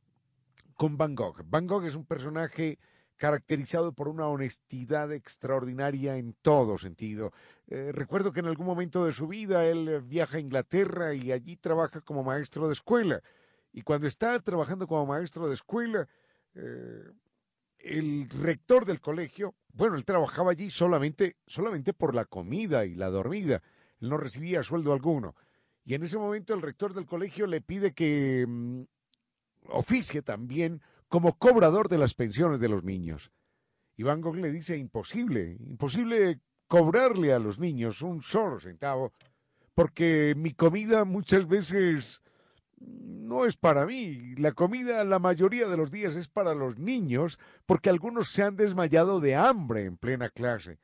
con 0.76 0.96
Van 0.96 1.14
Gogh. 1.14 1.42
Van 1.44 1.66
Gogh 1.66 1.84
es 1.84 1.94
un 1.94 2.06
personaje 2.06 2.78
caracterizado 3.16 3.92
por 3.92 4.08
una 4.08 4.28
honestidad 4.28 5.12
extraordinaria 5.12 6.16
en 6.16 6.34
todo 6.42 6.78
sentido. 6.78 7.32
Eh, 7.66 7.90
recuerdo 7.92 8.32
que 8.32 8.40
en 8.40 8.46
algún 8.46 8.66
momento 8.66 9.04
de 9.04 9.12
su 9.12 9.26
vida 9.26 9.64
él 9.64 10.02
viaja 10.02 10.36
a 10.36 10.40
Inglaterra 10.40 11.14
y 11.14 11.32
allí 11.32 11.56
trabaja 11.56 12.02
como 12.02 12.22
maestro 12.22 12.66
de 12.66 12.74
escuela. 12.74 13.22
Y 13.72 13.82
cuando 13.82 14.06
está 14.06 14.38
trabajando 14.40 14.86
como 14.86 15.06
maestro 15.06 15.48
de 15.48 15.54
escuela, 15.54 16.08
eh, 16.54 17.04
el 17.78 18.28
rector 18.28 18.84
del 18.84 19.00
colegio, 19.00 19.54
bueno, 19.76 19.96
él 19.96 20.04
trabajaba 20.06 20.52
allí 20.52 20.70
solamente, 20.70 21.36
solamente 21.46 21.92
por 21.92 22.14
la 22.14 22.24
comida 22.24 22.86
y 22.86 22.94
la 22.94 23.10
dormida. 23.10 23.62
Él 24.00 24.08
no 24.08 24.16
recibía 24.16 24.62
sueldo 24.62 24.92
alguno. 24.92 25.34
Y 25.84 25.94
en 25.94 26.02
ese 26.02 26.16
momento 26.16 26.54
el 26.54 26.62
rector 26.62 26.94
del 26.94 27.04
colegio 27.04 27.46
le 27.46 27.60
pide 27.60 27.92
que 27.92 28.46
mm, 28.48 28.82
oficie 29.68 30.22
también 30.22 30.80
como 31.08 31.38
cobrador 31.38 31.90
de 31.90 31.98
las 31.98 32.14
pensiones 32.14 32.58
de 32.58 32.70
los 32.70 32.84
niños. 32.84 33.30
Y 33.96 34.02
Van 34.02 34.22
Gogh 34.22 34.36
le 34.36 34.50
dice, 34.50 34.78
imposible, 34.78 35.56
imposible 35.60 36.40
cobrarle 36.68 37.34
a 37.34 37.38
los 37.38 37.58
niños 37.58 38.00
un 38.00 38.22
solo 38.22 38.58
centavo, 38.58 39.12
porque 39.74 40.34
mi 40.36 40.52
comida 40.52 41.04
muchas 41.04 41.46
veces 41.46 42.22
no 42.78 43.44
es 43.44 43.56
para 43.56 43.86
mí. 43.86 44.34
La 44.36 44.52
comida 44.52 45.04
la 45.04 45.18
mayoría 45.18 45.68
de 45.68 45.76
los 45.76 45.90
días 45.90 46.16
es 46.16 46.28
para 46.28 46.54
los 46.54 46.78
niños 46.78 47.38
porque 47.66 47.90
algunos 47.90 48.28
se 48.28 48.42
han 48.42 48.56
desmayado 48.56 49.20
de 49.20 49.34
hambre 49.34 49.84
en 49.84 49.96
plena 49.96 50.30
clase. 50.30 50.78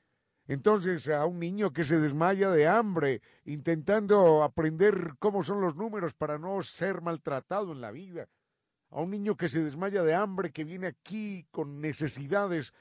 Entonces 0.49 1.09
a 1.09 1.25
un 1.25 1.39
niño 1.39 1.73
que 1.73 1.85
se 1.85 1.99
desmaya 1.99 2.51
de 2.51 2.67
hambre 2.67 3.23
intentando 3.45 4.43
aprender 4.43 5.15
cómo 5.19 5.45
son 5.45 5.61
los 5.61 5.77
números 5.77 6.15
para 6.15 6.39
no 6.39 6.63
ser 6.63 7.01
maltratado 7.01 7.73
en 7.73 7.81
la 7.81 7.93
vida, 7.93 8.29
a 8.91 9.01
un 9.01 9.11
niño 9.11 9.37
que 9.37 9.49
se 9.49 9.63
desmaya 9.63 10.03
de 10.03 10.15
hambre 10.15 10.51
que 10.51 10.65
viene 10.65 10.89
aquí 10.89 11.47
con 11.53 11.81
necesidades 11.81 12.75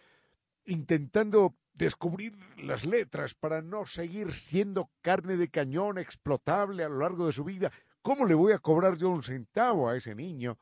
intentando 0.65 1.55
descubrir 1.73 2.35
las 2.57 2.85
letras 2.85 3.33
para 3.33 3.61
no 3.61 3.85
seguir 3.85 4.33
siendo 4.33 4.89
carne 5.01 5.37
de 5.37 5.49
cañón 5.49 5.97
explotable 5.97 6.83
a 6.83 6.89
lo 6.89 6.99
largo 6.99 7.27
de 7.27 7.31
su 7.31 7.43
vida, 7.43 7.71
¿Cómo 8.01 8.25
le 8.25 8.33
voy 8.33 8.53
a 8.53 8.59
cobrar 8.59 8.97
yo 8.97 9.09
un 9.09 9.21
centavo 9.21 9.87
a 9.87 9.95
ese 9.95 10.15
niño 10.15 10.57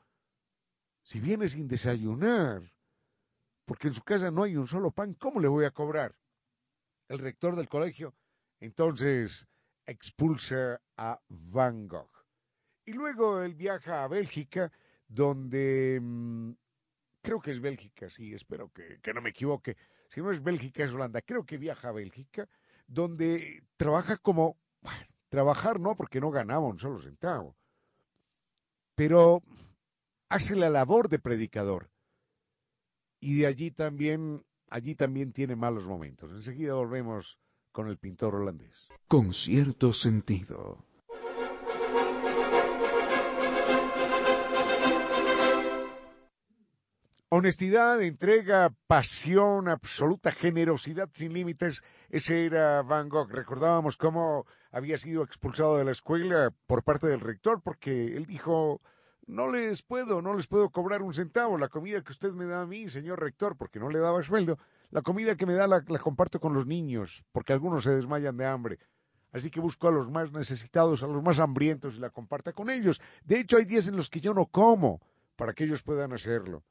si 1.03 1.19
viene 1.19 1.47
sin 1.47 1.67
desayunar? 1.67 2.61
Porque 3.65 3.87
en 3.87 3.93
su 3.93 4.01
casa 4.01 4.29
no 4.29 4.43
hay 4.43 4.57
un 4.57 4.67
solo 4.67 4.91
pan, 4.91 5.13
¿cómo 5.13 5.39
le 5.39 5.47
voy 5.47 5.65
a 5.65 5.71
cobrar? 5.71 6.15
El 7.07 7.19
rector 7.19 7.55
del 7.55 7.69
colegio 7.69 8.13
entonces 8.59 9.47
expulsa 9.85 10.81
a 10.97 11.19
Van 11.29 11.87
Gogh. 11.87 12.11
Y 12.85 12.93
luego 12.93 13.41
él 13.41 13.55
viaja 13.55 14.03
a 14.03 14.07
Bélgica, 14.07 14.71
donde 15.07 15.99
mm, 16.01 16.51
creo 17.21 17.39
que 17.39 17.51
es 17.51 17.61
Bélgica, 17.61 18.09
sí, 18.09 18.33
espero 18.33 18.69
que, 18.71 18.99
que, 19.01 19.13
no 19.13 19.21
me 19.21 19.29
equivoque. 19.29 19.77
Si 20.09 20.21
no 20.21 20.31
es 20.31 20.43
Bélgica, 20.43 20.83
es 20.83 20.91
Holanda. 20.91 21.21
Creo 21.21 21.45
que 21.45 21.57
viaja 21.57 21.89
a 21.89 21.93
Bélgica, 21.93 22.49
donde 22.87 23.63
trabaja 23.77 24.17
como, 24.17 24.57
bueno, 24.81 25.05
Trabajar 25.29 25.79
no, 25.79 25.95
porque 25.95 26.19
no 26.19 26.31
ganaba 26.31 26.67
un 26.67 26.79
solo 26.79 26.99
centavo. 26.99 27.55
Pero 28.95 29.43
hace 30.29 30.55
la 30.55 30.69
labor 30.69 31.09
de 31.09 31.19
predicador. 31.19 31.89
Y 33.19 33.39
de 33.39 33.47
allí 33.47 33.71
también, 33.71 34.43
allí 34.69 34.95
también 34.95 35.31
tiene 35.31 35.55
malos 35.55 35.85
momentos. 35.85 36.31
Enseguida 36.31 36.73
volvemos 36.73 37.37
con 37.71 37.87
el 37.87 37.97
pintor 37.97 38.35
holandés. 38.35 38.87
Con 39.07 39.33
cierto 39.33 39.93
sentido. 39.93 40.83
Honestidad, 47.31 48.01
entrega, 48.01 48.73
pasión, 48.87 49.67
absoluta 49.67 50.31
generosidad 50.31 51.11
sin 51.13 51.33
límites. 51.33 51.83
Ese 52.09 52.47
era 52.47 52.81
Van 52.81 53.07
Gogh. 53.07 53.29
Recordábamos 53.29 53.97
cómo 53.97 54.47
había 54.71 54.97
sido 54.97 55.21
expulsado 55.21 55.77
de 55.77 55.85
la 55.85 55.91
escuela 55.91 56.51
por 56.65 56.83
parte 56.83 57.05
del 57.05 57.19
rector 57.19 57.61
porque 57.61 58.17
él 58.17 58.25
dijo, 58.25 58.81
no 59.27 59.51
les 59.51 59.83
puedo, 59.83 60.23
no 60.23 60.33
les 60.33 60.47
puedo 60.47 60.71
cobrar 60.71 61.03
un 61.03 61.13
centavo. 61.13 61.59
La 61.59 61.69
comida 61.69 62.01
que 62.01 62.13
usted 62.13 62.31
me 62.31 62.47
da 62.47 62.61
a 62.63 62.65
mí, 62.65 62.89
señor 62.89 63.19
rector, 63.19 63.55
porque 63.55 63.79
no 63.79 63.89
le 63.89 63.99
daba 63.99 64.23
sueldo, 64.23 64.57
la 64.89 65.03
comida 65.03 65.35
que 65.35 65.45
me 65.45 65.53
da 65.53 65.67
la, 65.67 65.83
comparto 65.83 66.39
con 66.39 66.55
los 66.55 66.65
niños, 66.65 67.23
porque 67.31 67.53
algunos 67.53 67.83
se 67.83 67.91
desmayan 67.91 68.37
de 68.37 68.47
hambre. 68.47 68.79
Así 69.31 69.51
que 69.51 69.59
busco 69.59 69.87
a 69.87 69.91
los 69.91 70.09
más 70.09 70.31
necesitados, 70.31 71.03
a 71.03 71.07
los 71.07 71.21
más 71.21 71.39
hambrientos 71.39 71.95
y 71.95 71.99
la 71.99 72.09
comparta 72.09 72.53
con 72.53 72.71
ellos. 72.71 72.99
De 73.23 73.39
hecho, 73.39 73.57
hay 73.57 73.65
días 73.65 73.87
en 73.87 73.97
los 73.97 74.09
que 74.09 74.19
yo 74.19 74.33
no 74.33 74.47
como 74.47 74.99
para 75.35 75.53
que 75.53 75.65
ellos 75.65 75.83
puedan 75.83 76.11
hacerlo. 76.11 76.63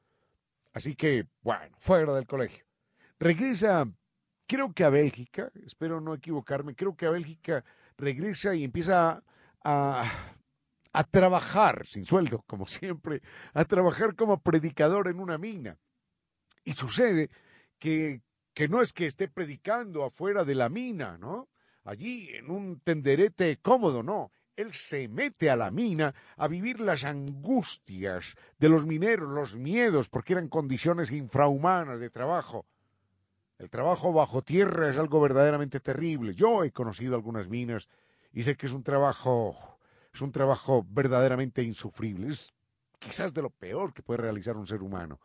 Así 0.73 0.95
que, 0.95 1.27
bueno, 1.41 1.75
fuera 1.79 2.13
del 2.13 2.27
colegio. 2.27 2.65
Regresa, 3.19 3.85
creo 4.47 4.73
que 4.73 4.83
a 4.83 4.89
Bélgica, 4.89 5.51
espero 5.65 5.99
no 5.99 6.13
equivocarme, 6.13 6.75
creo 6.75 6.95
que 6.95 7.05
a 7.05 7.11
Bélgica 7.11 7.63
regresa 7.97 8.55
y 8.55 8.63
empieza 8.63 9.23
a, 9.63 10.11
a 10.93 11.03
trabajar 11.03 11.85
sin 11.85 12.05
sueldo, 12.05 12.43
como 12.47 12.67
siempre, 12.67 13.21
a 13.53 13.65
trabajar 13.65 14.15
como 14.15 14.41
predicador 14.41 15.07
en 15.07 15.19
una 15.19 15.37
mina. 15.37 15.77
Y 16.63 16.73
sucede 16.73 17.29
que, 17.79 18.21
que 18.53 18.67
no 18.67 18.81
es 18.81 18.93
que 18.93 19.05
esté 19.05 19.27
predicando 19.27 20.03
afuera 20.03 20.45
de 20.45 20.55
la 20.55 20.69
mina, 20.69 21.17
¿no? 21.17 21.49
Allí 21.83 22.29
en 22.35 22.51
un 22.51 22.79
tenderete 22.81 23.57
cómodo, 23.57 24.03
no 24.03 24.31
él 24.59 24.73
se 24.73 25.07
mete 25.07 25.49
a 25.49 25.55
la 25.55 25.71
mina 25.71 26.13
a 26.35 26.49
vivir 26.49 26.81
las 26.81 27.05
angustias 27.05 28.35
de 28.57 28.67
los 28.67 28.85
mineros, 28.85 29.29
los 29.29 29.55
miedos, 29.55 30.09
porque 30.09 30.33
eran 30.33 30.49
condiciones 30.49 31.11
infrahumanas 31.11 32.01
de 32.01 32.09
trabajo. 32.09 32.65
El 33.57 33.69
trabajo 33.69 34.11
bajo 34.11 34.41
tierra 34.41 34.89
es 34.89 34.97
algo 34.97 35.21
verdaderamente 35.21 35.79
terrible. 35.79 36.33
Yo 36.33 36.65
he 36.65 36.71
conocido 36.71 37.15
algunas 37.15 37.47
minas 37.47 37.87
y 38.33 38.43
sé 38.43 38.57
que 38.57 38.65
es 38.65 38.73
un 38.73 38.83
trabajo, 38.83 39.57
es 40.13 40.21
un 40.21 40.33
trabajo 40.33 40.85
verdaderamente 40.89 41.63
insufrible. 41.63 42.27
Es 42.27 42.53
quizás 42.99 43.33
de 43.33 43.41
lo 43.41 43.51
peor 43.51 43.93
que 43.93 44.03
puede 44.03 44.21
realizar 44.21 44.57
un 44.57 44.67
ser 44.67 44.81
humano. 44.81 45.21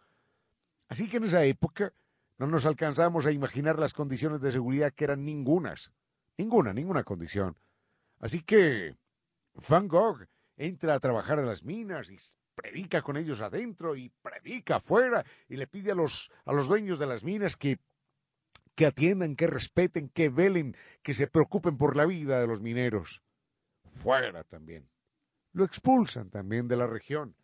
Así 0.89 1.09
que 1.09 1.17
en 1.17 1.25
esa 1.25 1.45
época 1.45 1.93
no 2.39 2.47
nos 2.47 2.67
alcanzamos 2.67 3.27
a 3.27 3.33
imaginar 3.33 3.81
las 3.81 3.95
condiciones 3.95 4.41
de 4.41 4.53
seguridad 4.53 4.93
que 4.93 5.05
eran 5.05 5.25
ningunas. 5.25 5.91
Ninguna, 6.37 6.73
ninguna 6.73 7.03
condición. 7.03 7.57
Así 8.21 8.41
que 8.41 8.97
Van 9.55 9.89
Gogh 9.89 10.27
entra 10.57 10.95
a 10.95 11.01
trabajar 11.01 11.39
en 11.39 11.47
las 11.47 11.65
minas 11.65 12.11
y 12.11 12.17
predica 12.55 13.03
con 13.03 13.17
ellos 13.17 13.41
adentro 13.41 13.97
y 13.97 14.11
predica 14.23 14.77
afuera 14.77 15.25
y 15.49 15.57
le 15.57 15.67
pide 15.67 15.93
a 15.93 15.95
los, 15.95 16.31
a 16.45 16.53
los 16.53 16.69
dueños 16.69 16.99
de 16.99 17.07
las 17.07 17.25
minas 17.25 17.57
que, 17.57 17.79
que 18.75 18.87
atiendan, 18.87 19.37
que 19.37 19.47
respeten, 19.47 20.09
que 20.09 20.29
velen, 20.29 20.77
que 21.03 21.15
se 21.15 21.27
preocupen 21.27 21.77
por 21.77 21.97
la 21.97 22.07
vida 22.07 22.41
de 22.41 22.47
los 22.47 22.61
mineros. 22.61 23.23
Fuera 23.85 24.45
también. 24.45 24.89
Lo 25.53 25.65
expulsan 25.65 26.31
también 26.31 26.69
de 26.69 26.77
la 26.77 26.87
región. 26.87 27.37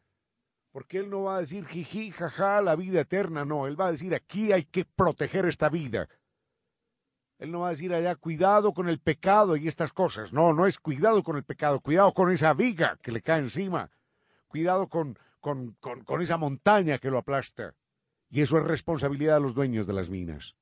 Porque 0.72 0.98
él 0.98 1.10
no 1.10 1.22
va 1.22 1.36
a 1.36 1.40
decir 1.40 1.66
jiji, 1.66 2.12
jaja, 2.12 2.62
la 2.62 2.76
vida 2.76 3.00
eterna, 3.00 3.44
no, 3.44 3.66
él 3.66 3.80
va 3.80 3.88
a 3.88 3.92
decir 3.92 4.14
aquí 4.14 4.52
hay 4.52 4.64
que 4.64 4.84
proteger 4.84 5.46
esta 5.46 5.68
vida. 5.68 6.08
Él 7.40 7.50
no 7.50 7.60
va 7.60 7.68
a 7.68 7.70
decir 7.70 7.94
allá, 7.94 8.16
cuidado 8.16 8.74
con 8.74 8.90
el 8.90 9.00
pecado 9.00 9.56
y 9.56 9.66
estas 9.66 9.94
cosas. 9.94 10.30
No, 10.30 10.52
no 10.52 10.66
es 10.66 10.78
cuidado 10.78 11.22
con 11.22 11.38
el 11.38 11.42
pecado, 11.42 11.80
cuidado 11.80 12.12
con 12.12 12.30
esa 12.30 12.52
viga 12.52 12.98
que 13.02 13.12
le 13.12 13.22
cae 13.22 13.38
encima. 13.38 13.90
Cuidado 14.46 14.88
con, 14.88 15.18
con, 15.40 15.72
con, 15.80 16.20
esa 16.20 16.36
montaña 16.36 16.98
que 16.98 17.10
lo 17.10 17.16
aplasta. 17.16 17.74
Y 18.28 18.42
eso 18.42 18.58
es 18.58 18.64
responsabilidad 18.64 19.36
de 19.36 19.40
los 19.40 19.54
dueños 19.54 19.86
de 19.86 19.94
las 19.94 20.10
minas. 20.10 20.54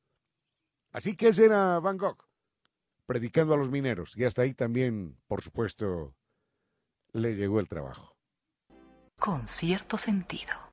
Así 0.93 1.17
que 1.17 1.29
ese 1.29 1.47
era 1.47 1.81
Van 1.81 1.99
Gogh, 1.99 2.25
predicando 3.07 3.55
a 3.55 3.57
los 3.57 3.71
mineros. 3.71 4.17
Y 4.17 4.23
hasta 4.23 4.43
ahí 4.43 4.55
también, 4.55 5.19
por 5.27 5.43
supuesto, 5.43 6.15
le 7.13 7.35
llegó 7.35 7.59
el 7.59 7.67
trabajo. 7.67 8.17
Con 9.19 9.49
cierto 9.49 9.99
sentido. 9.99 10.68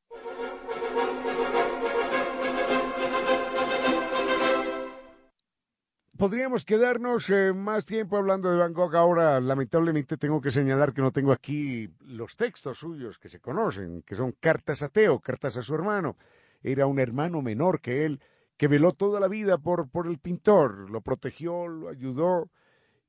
Podríamos 6.18 6.64
quedarnos 6.64 7.30
eh, 7.30 7.54
más 7.54 7.86
tiempo 7.86 8.18
hablando 8.18 8.50
de 8.50 8.58
Van 8.58 8.74
Gogh. 8.74 8.96
Ahora, 8.96 9.40
lamentablemente, 9.40 10.18
tengo 10.18 10.42
que 10.42 10.52
señalar 10.52 10.94
que 10.94 11.02
no 11.02 11.12
tengo 11.12 11.32
aquí 11.32 11.90
los 12.02 12.36
textos 12.36 12.80
suyos 12.80 13.20
que 13.20 13.28
se 13.28 13.40
conocen, 13.40 14.02
que 14.04 14.16
son 14.16 14.32
cartas 14.32 14.82
a 14.84 14.90
Teo, 14.90 15.20
cartas 15.20 15.58
a 15.58 15.64
su 15.64 15.76
hermano. 15.76 16.18
Era 16.64 16.88
un 16.88 17.00
hermano 17.00 17.42
menor 17.42 17.82
que 17.82 18.06
él, 18.06 18.22
que 18.58 18.68
veló 18.68 18.94
toda 18.94 19.20
la 19.20 19.28
vida 19.28 19.58
por, 19.58 19.90
el 20.06 20.20
pintor, 20.20 20.90
lo 20.90 21.02
protegió, 21.02 21.68
lo 21.68 21.90
ayudó. 21.90 22.50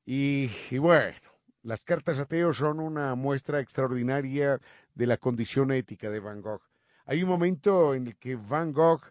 Y, 0.05 0.49
y 0.69 0.77
bueno, 0.77 1.17
las 1.63 1.83
cartas 1.83 2.19
a 2.19 2.25
Teo 2.25 2.53
son 2.53 2.79
una 2.79 3.15
muestra 3.15 3.61
extraordinaria 3.61 4.59
de 4.93 5.07
la 5.07 5.17
condición 5.17 5.71
ética 5.71 6.09
de 6.09 6.19
Van 6.19 6.41
Gogh. 6.41 6.61
Hay 7.05 7.23
un 7.23 7.29
momento 7.29 7.93
en 7.93 8.07
el 8.07 8.17
que 8.17 8.35
Van 8.35 8.73
Gogh 8.73 9.01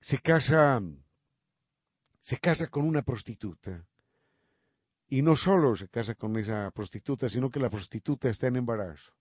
se 0.00 0.18
casa 0.18 0.80
se 2.22 2.38
casa 2.38 2.68
con 2.68 2.86
una 2.86 3.02
prostituta. 3.02 3.84
Y 5.08 5.20
no 5.20 5.36
solo 5.36 5.76
se 5.76 5.88
casa 5.88 6.14
con 6.14 6.36
esa 6.38 6.70
prostituta, 6.70 7.28
sino 7.28 7.50
que 7.50 7.60
la 7.60 7.68
prostituta 7.68 8.30
está 8.30 8.46
en 8.46 8.56
embarazo. 8.56 9.12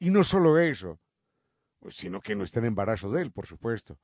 Y 0.00 0.10
no 0.10 0.24
solo 0.24 0.58
eso, 0.58 0.98
pues, 1.78 1.94
sino 1.94 2.20
que 2.20 2.34
no 2.34 2.42
está 2.42 2.58
en 2.58 2.66
embarazo 2.66 3.12
de 3.12 3.22
él, 3.22 3.30
por 3.30 3.46
supuesto. 3.46 3.98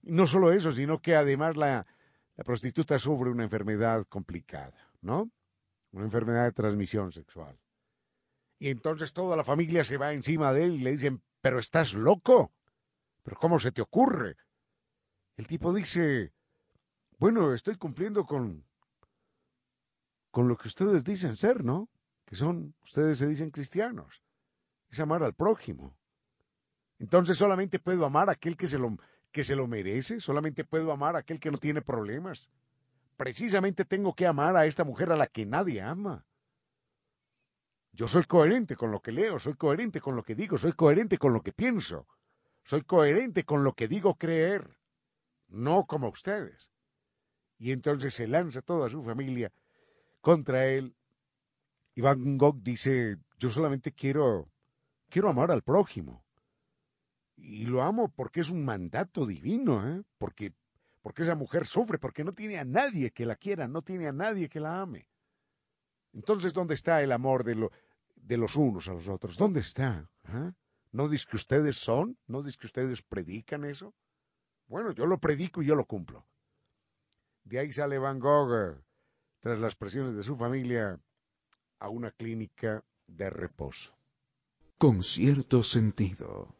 Y 0.00 0.12
no 0.12 0.26
solo 0.26 0.52
eso, 0.52 0.72
sino 0.72 1.02
que 1.02 1.14
además 1.14 1.56
la, 1.56 1.86
la 2.36 2.44
prostituta 2.44 2.98
sufre 2.98 3.30
una 3.30 3.44
enfermedad 3.44 4.06
complicada, 4.08 4.90
¿no? 5.02 5.30
Una 5.90 6.04
enfermedad 6.04 6.44
de 6.44 6.52
transmisión 6.52 7.12
sexual. 7.12 7.58
Y 8.58 8.68
entonces 8.68 9.12
toda 9.12 9.36
la 9.36 9.44
familia 9.44 9.84
se 9.84 9.98
va 9.98 10.12
encima 10.12 10.52
de 10.52 10.64
él 10.64 10.74
y 10.74 10.78
le 10.78 10.92
dicen, 10.92 11.22
pero 11.40 11.58
estás 11.58 11.92
loco. 11.92 12.52
¿Pero 13.24 13.36
cómo 13.36 13.58
se 13.58 13.72
te 13.72 13.82
ocurre? 13.82 14.36
El 15.36 15.46
tipo 15.46 15.74
dice, 15.74 16.32
bueno, 17.22 17.54
estoy 17.54 17.76
cumpliendo 17.76 18.26
con, 18.26 18.64
con 20.32 20.48
lo 20.48 20.56
que 20.56 20.66
ustedes 20.66 21.04
dicen 21.04 21.36
ser, 21.36 21.62
¿no? 21.62 21.88
Que 22.24 22.34
son, 22.34 22.74
ustedes 22.82 23.18
se 23.18 23.28
dicen 23.28 23.50
cristianos. 23.50 24.24
Es 24.90 24.98
amar 24.98 25.22
al 25.22 25.32
prójimo. 25.32 25.96
Entonces 26.98 27.38
solamente 27.38 27.78
puedo 27.78 28.04
amar 28.04 28.28
a 28.28 28.32
aquel 28.32 28.56
que 28.56 28.66
se 28.66 28.76
lo, 28.76 28.96
que 29.30 29.44
se 29.44 29.54
lo 29.54 29.68
merece, 29.68 30.18
solamente 30.18 30.64
puedo 30.64 30.90
amar 30.90 31.14
a 31.14 31.20
aquel 31.20 31.38
que 31.38 31.52
no 31.52 31.58
tiene 31.58 31.80
problemas. 31.80 32.50
Precisamente 33.16 33.84
tengo 33.84 34.16
que 34.16 34.26
amar 34.26 34.56
a 34.56 34.66
esta 34.66 34.82
mujer 34.82 35.12
a 35.12 35.16
la 35.16 35.28
que 35.28 35.46
nadie 35.46 35.80
ama. 35.80 36.26
Yo 37.92 38.08
soy 38.08 38.24
coherente 38.24 38.74
con 38.74 38.90
lo 38.90 39.00
que 39.00 39.12
leo, 39.12 39.38
soy 39.38 39.54
coherente 39.54 40.00
con 40.00 40.16
lo 40.16 40.24
que 40.24 40.34
digo, 40.34 40.58
soy 40.58 40.72
coherente 40.72 41.18
con 41.18 41.32
lo 41.32 41.40
que 41.40 41.52
pienso, 41.52 42.08
soy 42.64 42.82
coherente 42.82 43.44
con 43.44 43.62
lo 43.62 43.74
que 43.74 43.86
digo 43.86 44.16
creer, 44.16 44.76
no 45.46 45.86
como 45.86 46.08
ustedes 46.08 46.71
y 47.62 47.70
entonces 47.70 48.12
se 48.12 48.26
lanza 48.26 48.60
toda 48.60 48.88
su 48.88 49.04
familia 49.04 49.52
contra 50.20 50.66
él. 50.66 50.96
Y 51.94 52.00
Van 52.00 52.36
Gogh 52.36 52.60
dice, 52.60 53.18
yo 53.38 53.50
solamente 53.50 53.92
quiero, 53.92 54.50
quiero 55.08 55.28
amar 55.28 55.52
al 55.52 55.62
prójimo. 55.62 56.24
Y 57.36 57.66
lo 57.66 57.82
amo 57.82 58.08
porque 58.08 58.40
es 58.40 58.50
un 58.50 58.64
mandato 58.64 59.26
divino, 59.26 59.88
¿eh? 59.88 60.02
porque, 60.18 60.52
porque 61.02 61.22
esa 61.22 61.36
mujer 61.36 61.64
sufre, 61.64 62.00
porque 62.00 62.24
no 62.24 62.34
tiene 62.34 62.58
a 62.58 62.64
nadie 62.64 63.12
que 63.12 63.26
la 63.26 63.36
quiera, 63.36 63.68
no 63.68 63.80
tiene 63.80 64.08
a 64.08 64.12
nadie 64.12 64.48
que 64.48 64.58
la 64.58 64.80
ame. 64.80 65.06
Entonces, 66.12 66.52
¿dónde 66.52 66.74
está 66.74 67.00
el 67.00 67.12
amor 67.12 67.44
de, 67.44 67.54
lo, 67.54 67.70
de 68.16 68.38
los 68.38 68.56
unos 68.56 68.88
a 68.88 68.94
los 68.94 69.06
otros? 69.06 69.38
¿Dónde 69.38 69.60
está? 69.60 70.10
¿Ah? 70.24 70.52
¿No 70.90 71.08
dice 71.08 71.28
que 71.30 71.36
ustedes 71.36 71.76
son? 71.76 72.18
¿No 72.26 72.42
dice 72.42 72.58
que 72.58 72.66
ustedes 72.66 73.02
predican 73.02 73.64
eso? 73.64 73.94
Bueno, 74.66 74.90
yo 74.90 75.06
lo 75.06 75.18
predico 75.18 75.62
y 75.62 75.66
yo 75.66 75.76
lo 75.76 75.84
cumplo. 75.84 76.26
De 77.44 77.58
ahí 77.58 77.72
sale 77.72 77.98
Van 77.98 78.18
Gogh, 78.18 78.82
tras 79.40 79.58
las 79.58 79.74
presiones 79.74 80.14
de 80.14 80.22
su 80.22 80.36
familia, 80.36 80.98
a 81.78 81.88
una 81.88 82.10
clínica 82.10 82.84
de 83.06 83.30
reposo. 83.30 83.94
Con 84.78 85.02
cierto 85.02 85.62
sentido. 85.62 86.54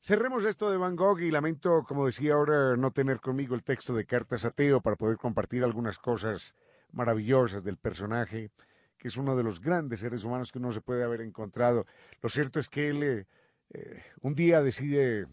Cerremos 0.00 0.46
esto 0.46 0.70
de 0.70 0.78
Van 0.78 0.96
Gogh 0.96 1.20
y 1.20 1.30
lamento, 1.30 1.84
como 1.86 2.06
decía 2.06 2.32
ahora, 2.32 2.76
no 2.76 2.92
tener 2.92 3.20
conmigo 3.20 3.54
el 3.54 3.62
texto 3.62 3.94
de 3.94 4.06
Cartas 4.06 4.46
a 4.46 4.50
Teo 4.50 4.80
para 4.80 4.96
poder 4.96 5.18
compartir 5.18 5.62
algunas 5.62 5.98
cosas 5.98 6.54
maravillosas 6.92 7.62
del 7.62 7.76
personaje, 7.76 8.50
que 8.96 9.08
es 9.08 9.18
uno 9.18 9.36
de 9.36 9.42
los 9.42 9.60
grandes 9.60 10.00
seres 10.00 10.24
humanos 10.24 10.50
que 10.50 10.58
uno 10.58 10.72
se 10.72 10.80
puede 10.80 11.04
haber 11.04 11.20
encontrado. 11.20 11.84
Lo 12.22 12.30
cierto 12.30 12.58
es 12.58 12.70
que 12.70 12.88
él 12.88 13.02
eh, 13.02 13.26
eh, 13.70 14.02
un 14.22 14.34
día 14.34 14.62
decide 14.62 15.26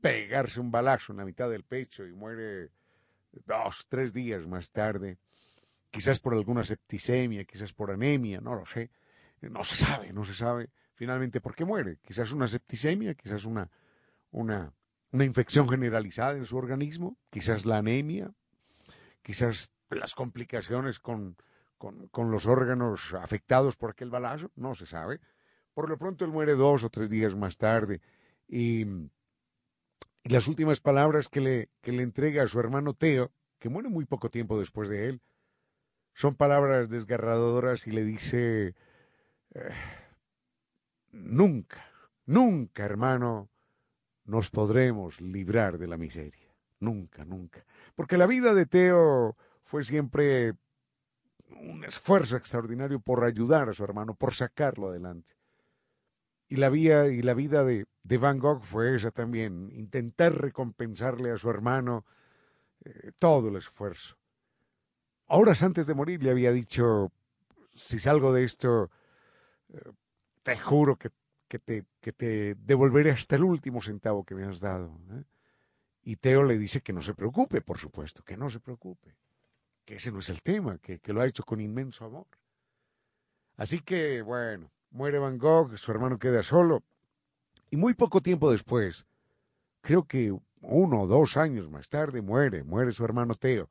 pegarse 0.00 0.60
un 0.60 0.70
balazo 0.70 1.12
en 1.12 1.18
la 1.18 1.24
mitad 1.24 1.50
del 1.50 1.64
pecho 1.64 2.06
y 2.06 2.12
muere 2.12 2.70
dos, 3.46 3.86
tres 3.88 4.12
días 4.12 4.46
más 4.46 4.70
tarde, 4.70 5.18
quizás 5.90 6.20
por 6.20 6.34
alguna 6.34 6.64
septicemia, 6.64 7.44
quizás 7.44 7.72
por 7.72 7.90
anemia, 7.90 8.40
no 8.40 8.54
lo 8.54 8.66
sé. 8.66 8.90
No 9.40 9.64
se 9.64 9.76
sabe, 9.76 10.12
no 10.12 10.24
se 10.24 10.34
sabe 10.34 10.68
finalmente 10.94 11.40
por 11.40 11.54
qué 11.54 11.64
muere. 11.64 11.98
Quizás 12.02 12.32
una 12.32 12.46
septicemia, 12.46 13.14
quizás 13.14 13.44
una, 13.46 13.70
una, 14.32 14.72
una 15.12 15.24
infección 15.24 15.68
generalizada 15.68 16.36
en 16.36 16.44
su 16.44 16.58
organismo, 16.58 17.16
quizás 17.30 17.64
la 17.64 17.78
anemia, 17.78 18.32
quizás 19.22 19.70
las 19.88 20.14
complicaciones 20.14 21.00
con, 21.00 21.36
con, 21.78 22.30
los 22.30 22.46
órganos 22.46 23.14
afectados 23.14 23.76
por 23.76 23.90
aquel 23.90 24.10
balazo, 24.10 24.50
no 24.56 24.74
se 24.74 24.84
sabe. 24.84 25.20
Por 25.74 25.88
lo 25.88 25.98
pronto 25.98 26.24
él 26.24 26.30
muere 26.30 26.54
dos 26.54 26.84
o 26.84 26.90
tres 26.90 27.08
días 27.08 27.34
más 27.36 27.58
tarde 27.58 28.00
y, 28.48 28.86
las 30.24 30.48
últimas 30.48 30.80
palabras 30.80 31.28
que 31.28 31.40
le, 31.40 31.70
que 31.80 31.92
le 31.92 32.02
entrega 32.02 32.42
a 32.42 32.46
su 32.46 32.60
hermano 32.60 32.94
Teo, 32.94 33.32
que 33.58 33.70
muere 33.70 33.88
muy 33.88 34.04
poco 34.04 34.30
tiempo 34.30 34.58
después 34.58 34.88
de 34.88 35.08
él, 35.08 35.22
son 36.14 36.34
palabras 36.34 36.90
desgarradoras 36.90 37.86
y 37.86 37.90
le 37.92 38.04
dice, 38.04 38.74
eh, 39.54 39.74
nunca, 41.12 41.82
nunca, 42.26 42.84
hermano, 42.84 43.48
nos 44.24 44.50
podremos 44.50 45.20
librar 45.20 45.78
de 45.78 45.86
la 45.86 45.96
miseria. 45.96 46.48
Nunca, 46.80 47.24
nunca. 47.24 47.64
Porque 47.94 48.16
la 48.16 48.26
vida 48.26 48.54
de 48.54 48.66
Teo 48.66 49.36
fue 49.64 49.84
siempre 49.84 50.54
un 51.48 51.84
esfuerzo 51.84 52.36
extraordinario 52.36 53.00
por 53.00 53.24
ayudar 53.24 53.68
a 53.68 53.74
su 53.74 53.84
hermano, 53.84 54.14
por 54.14 54.34
sacarlo 54.34 54.88
adelante. 54.88 55.32
Y 56.50 56.56
la, 56.56 56.68
vida, 56.68 57.06
y 57.06 57.22
la 57.22 57.32
vida 57.32 57.64
de, 57.64 57.86
Van 58.18 58.38
Gogh 58.38 58.60
fue 58.62 58.94
esa 58.96 59.10
también, 59.10 59.70
intentar 59.72 60.34
recompensarle 60.34 61.30
a 61.30 61.38
su 61.38 61.48
hermano 61.48 62.04
eh, 62.84 63.12
todo 63.18 63.48
el 63.48 63.56
esfuerzo. 63.56 64.16
Horas 65.26 65.62
antes 65.62 65.86
de 65.86 65.94
morir 65.94 66.22
le 66.22 66.30
había 66.30 66.52
dicho, 66.52 67.12
si 67.74 67.98
salgo 67.98 68.32
de 68.32 68.44
esto, 68.44 68.90
eh, 69.68 69.78
te 70.42 70.58
juro 70.58 70.96
que, 70.96 71.10
te, 71.58 71.84
que, 72.00 72.12
te, 72.12 72.56
devolveré 72.56 73.12
hasta 73.12 73.36
el 73.36 73.44
último 73.44 73.80
centavo 73.80 74.24
que 74.24 74.34
me 74.34 74.44
has 74.44 74.60
dado. 74.60 75.00
¿eh? 75.12 75.22
Y 76.02 76.16
Teo 76.16 76.42
le 76.42 76.58
dice 76.58 76.82
que 76.82 76.92
no 76.92 77.00
se 77.00 77.14
preocupe, 77.14 77.62
por 77.62 77.78
supuesto, 77.78 78.24
que 78.24 78.36
no 78.36 78.50
se 78.50 78.58
preocupe 78.58 79.16
que 79.90 79.96
ese 79.96 80.12
no 80.12 80.20
es 80.20 80.30
el 80.30 80.40
tema, 80.40 80.78
que, 80.78 81.00
lo 81.06 81.20
ha 81.20 81.26
hecho 81.26 81.42
con 81.42 81.60
inmenso 81.60 82.04
amor. 82.04 82.28
Así 83.56 83.80
que, 83.80 84.22
bueno, 84.22 84.70
muere 84.90 85.18
Van 85.18 85.38
Gogh, 85.38 85.76
su 85.76 85.90
hermano 85.90 86.18
queda 86.18 86.42
solo, 86.42 86.82
y 87.70 87.76
muy 87.76 87.94
poco 87.94 88.20
tiempo 88.20 88.50
después, 88.50 89.06
creo 89.80 90.04
que 90.04 90.36
uno 90.62 91.02
o 91.02 91.06
dos 91.06 91.36
años 91.36 91.70
más 91.70 91.88
tarde, 91.88 92.20
muere, 92.22 92.64
muere 92.64 92.92
su 92.92 93.04
hermano 93.04 93.34
Teo. 93.34 93.70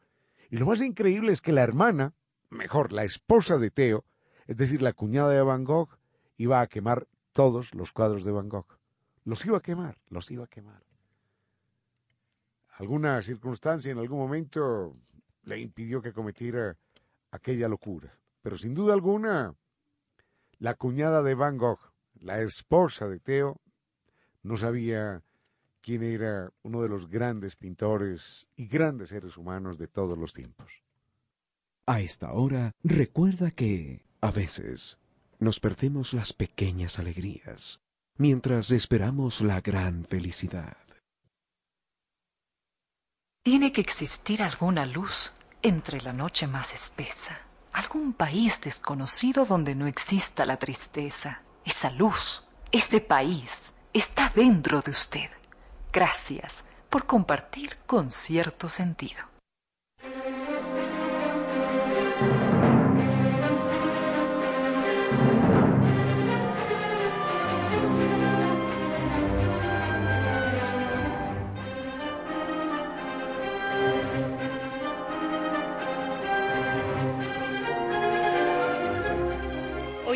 Y 0.49 0.57
lo 0.57 0.65
más 0.65 0.81
increíble 0.81 1.31
es 1.31 1.41
que 1.41 1.51
la 1.51 1.61
hermana, 1.61 2.13
mejor, 2.49 2.91
la 2.91 3.03
esposa 3.03 3.57
de 3.57 3.69
Teo, 3.69 4.03
es 4.47 4.57
decir, 4.57 4.81
la 4.81 4.93
cuñada 4.93 5.29
de 5.29 5.41
Van 5.41 5.63
Gogh, 5.63 5.89
iba 6.37 6.61
a 6.61 6.67
quemar 6.67 7.07
todos 7.33 7.75
los 7.75 7.91
cuadros 7.91 8.23
de 8.23 8.31
Van 8.31 8.49
Gogh. 8.49 8.79
Los 9.25 9.45
iba 9.45 9.57
a 9.57 9.61
quemar, 9.61 9.97
los 10.09 10.31
iba 10.31 10.45
a 10.45 10.47
quemar. 10.47 10.81
Alguna 12.79 13.21
circunstancia 13.21 13.91
en 13.91 13.99
algún 13.99 14.17
momento 14.17 14.95
le 15.43 15.59
impidió 15.59 16.01
que 16.01 16.13
cometiera 16.13 16.77
aquella 17.29 17.67
locura. 17.67 18.17
Pero 18.41 18.57
sin 18.57 18.73
duda 18.73 18.93
alguna, 18.93 19.53
la 20.59 20.73
cuñada 20.75 21.23
de 21.23 21.35
Van 21.35 21.57
Gogh, 21.57 21.79
la 22.19 22.41
esposa 22.41 23.07
de 23.07 23.19
Theo, 23.19 23.59
no 24.43 24.57
sabía 24.57 25.23
quién 25.81 26.03
era 26.03 26.51
uno 26.63 26.81
de 26.81 26.89
los 26.89 27.09
grandes 27.09 27.55
pintores 27.55 28.47
y 28.55 28.67
grandes 28.67 29.09
seres 29.09 29.37
humanos 29.37 29.77
de 29.77 29.87
todos 29.87 30.17
los 30.17 30.33
tiempos. 30.33 30.83
A 31.85 32.01
esta 32.01 32.33
hora, 32.33 32.73
recuerda 32.83 33.51
que, 33.51 34.05
a 34.21 34.31
veces, 34.31 34.99
nos 35.39 35.59
perdemos 35.59 36.13
las 36.13 36.33
pequeñas 36.33 36.99
alegrías, 36.99 37.79
mientras 38.17 38.71
esperamos 38.71 39.41
la 39.41 39.61
gran 39.61 40.05
felicidad. 40.05 40.77
Tiene 43.41 43.71
que 43.71 43.81
existir 43.81 44.43
alguna 44.43 44.85
luz 44.85 45.33
entre 45.61 46.01
la 46.01 46.13
noche 46.13 46.45
más 46.45 46.73
espesa, 46.73 47.39
algún 47.73 48.13
país 48.13 48.61
desconocido 48.61 49.45
donde 49.45 49.75
no 49.75 49.87
exista 49.87 50.45
la 50.45 50.57
tristeza. 50.57 51.41
Esa 51.65 51.89
luz, 51.91 52.43
ese 52.71 53.01
país, 53.01 53.73
está 53.93 54.31
dentro 54.35 54.81
de 54.81 54.91
usted. 54.91 55.29
Gracias 55.91 56.65
por 56.89 57.05
compartir 57.05 57.77
con 57.85 58.11
cierto 58.11 58.69
sentido. 58.69 59.23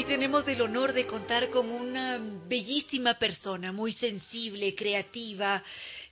Tenemos 0.05 0.47
el 0.47 0.61
honor 0.61 0.93
de 0.93 1.05
contar 1.05 1.49
con 1.49 1.69
una 1.69 2.19
bellísima 2.47 3.19
persona, 3.19 3.71
muy 3.71 3.91
sensible, 3.91 4.75
creativa, 4.75 5.63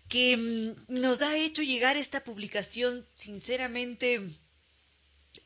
que 0.08 0.38
mm, 0.38 1.00
nos 1.02 1.22
ha 1.22 1.38
hecho 1.38 1.62
llegar 1.62 1.98
esta 1.98 2.24
publicación 2.24 3.06
sinceramente 3.16 4.22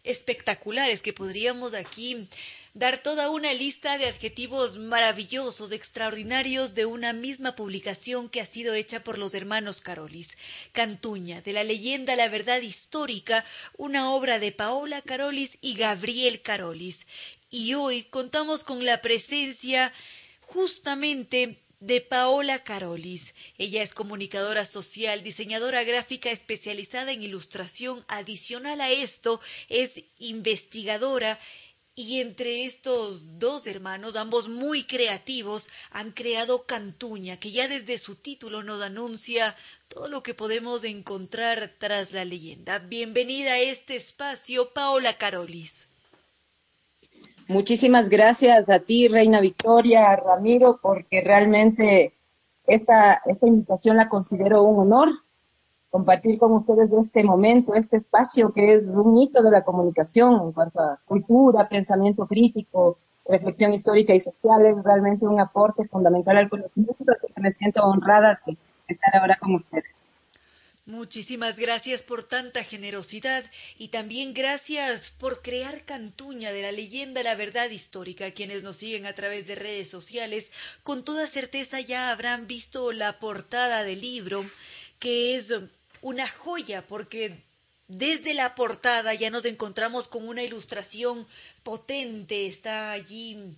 espectaculares 0.04 1.02
que 1.02 1.14
podríamos 1.14 1.74
aquí 1.74 2.28
dar 2.74 2.98
toda 2.98 3.30
una 3.30 3.54
lista 3.54 3.98
de 3.98 4.08
adjetivos 4.08 4.78
maravillosos, 4.78 5.72
extraordinarios 5.72 6.76
de 6.76 6.86
una 6.86 7.14
misma 7.14 7.56
publicación 7.56 8.28
que 8.28 8.42
ha 8.42 8.46
sido 8.46 8.74
hecha 8.74 9.04
por 9.04 9.18
los 9.18 9.34
hermanos 9.34 9.82
Carolis. 9.82 10.38
Cantuña, 10.74 11.42
de 11.42 11.54
la 11.54 11.64
leyenda 11.64 12.16
La 12.16 12.28
verdad 12.28 12.62
histórica, 12.62 13.46
una 13.78 14.12
obra 14.12 14.40
de 14.40 14.52
Paola 14.52 15.02
Carolis 15.02 15.58
y 15.62 15.76
Gabriel 15.76 16.42
Carolis 16.42 17.08
y 17.56 17.74
hoy 17.74 18.04
contamos 18.04 18.66
con 18.66 18.84
la 18.84 19.02
presencia 19.02 19.94
justamente 20.42 21.58
de 21.80 22.02
Paola 22.02 22.62
Carolis. 22.66 23.34
Ella 23.58 23.82
es 23.82 23.94
comunicadora 23.94 24.66
social, 24.66 25.24
diseñadora 25.24 25.86
gráfica 25.86 26.32
especializada 26.32 27.14
en 27.14 27.24
ilustración. 27.24 28.04
Adicional 28.10 28.82
a 28.82 28.92
esto, 28.92 29.40
es 29.70 30.04
investigadora 30.20 31.40
y 31.96 32.20
entre 32.20 32.66
estos 32.66 33.40
dos 33.40 33.68
hermanos, 33.68 34.18
ambos 34.18 34.50
muy 34.50 34.84
creativos, 34.84 35.70
han 35.92 36.12
creado 36.12 36.66
Cantuña, 36.66 37.40
que 37.40 37.52
ya 37.52 37.70
desde 37.70 37.98
su 38.00 38.16
título 38.16 38.64
nos 38.64 38.82
anuncia 38.82 39.56
todo 39.88 40.10
lo 40.10 40.24
que 40.24 40.34
podemos 40.34 40.84
encontrar 40.84 41.74
tras 41.80 42.12
la 42.12 42.26
leyenda. 42.26 42.80
Bienvenida 42.80 43.54
a 43.54 43.60
este 43.62 43.96
espacio, 43.96 44.74
Paola 44.74 45.18
Carolis. 45.18 45.85
Muchísimas 47.48 48.10
gracias 48.10 48.70
a 48.70 48.80
ti, 48.80 49.08
Reina 49.08 49.40
Victoria, 49.40 50.16
Ramiro, 50.16 50.80
porque 50.82 51.22
realmente 51.22 52.14
esta, 52.66 53.22
esta 53.26 53.48
invitación 53.48 53.98
la 53.98 54.10
considero 54.10 54.64
un 54.64 54.80
honor 54.80 55.10
compartir 55.96 56.38
con 56.40 56.52
ustedes 56.52 56.92
este 56.92 57.24
momento, 57.24 57.74
este 57.74 57.98
espacio 57.98 58.52
que 58.52 58.74
es 58.74 58.88
un 58.88 59.18
hito 59.18 59.42
de 59.42 59.52
la 59.52 59.64
comunicación 59.64 60.42
en 60.42 60.52
cuanto 60.52 60.82
a 60.82 61.00
cultura, 61.06 61.70
pensamiento 61.70 62.26
crítico, 62.26 62.98
reflexión 63.30 63.74
histórica 63.74 64.14
y 64.14 64.20
social, 64.20 64.66
es 64.66 64.84
realmente 64.84 65.26
un 65.26 65.40
aporte 65.40 65.88
fundamental 65.88 66.38
al 66.38 66.50
conocimiento, 66.50 67.06
que 67.34 67.42
me 67.42 67.52
siento 67.52 67.82
honrada 67.84 68.42
de 68.46 68.58
estar 68.88 69.16
ahora 69.16 69.38
con 69.40 69.56
ustedes. 69.56 69.95
Muchísimas 70.88 71.58
gracias 71.58 72.04
por 72.04 72.22
tanta 72.22 72.64
generosidad 72.64 73.44
y 73.80 73.88
también 73.88 74.36
gracias 74.36 75.10
por 75.10 75.42
crear 75.42 75.84
Cantuña 75.84 76.52
de 76.52 76.62
la 76.62 76.72
leyenda 76.72 77.24
La 77.24 77.34
Verdad 77.34 77.72
Histórica. 77.72 78.30
Quienes 78.30 78.62
nos 78.62 78.78
siguen 78.78 79.08
a 79.08 79.14
través 79.14 79.48
de 79.48 79.56
redes 79.56 79.90
sociales, 79.90 80.52
con 80.84 81.04
toda 81.04 81.26
certeza 81.26 81.82
ya 81.82 82.12
habrán 82.12 82.46
visto 82.46 82.92
la 82.92 83.20
portada 83.20 83.82
del 83.82 84.00
libro, 84.00 84.46
que 85.00 85.36
es 85.36 85.52
una 86.02 86.30
joya 86.30 86.86
porque 86.86 87.36
desde 87.88 88.36
la 88.36 88.54
portada 88.54 89.16
ya 89.16 89.32
nos 89.32 89.46
encontramos 89.46 90.08
con 90.08 90.28
una 90.28 90.44
ilustración 90.44 91.28
potente, 91.64 92.46
está 92.46 92.92
allí 92.92 93.56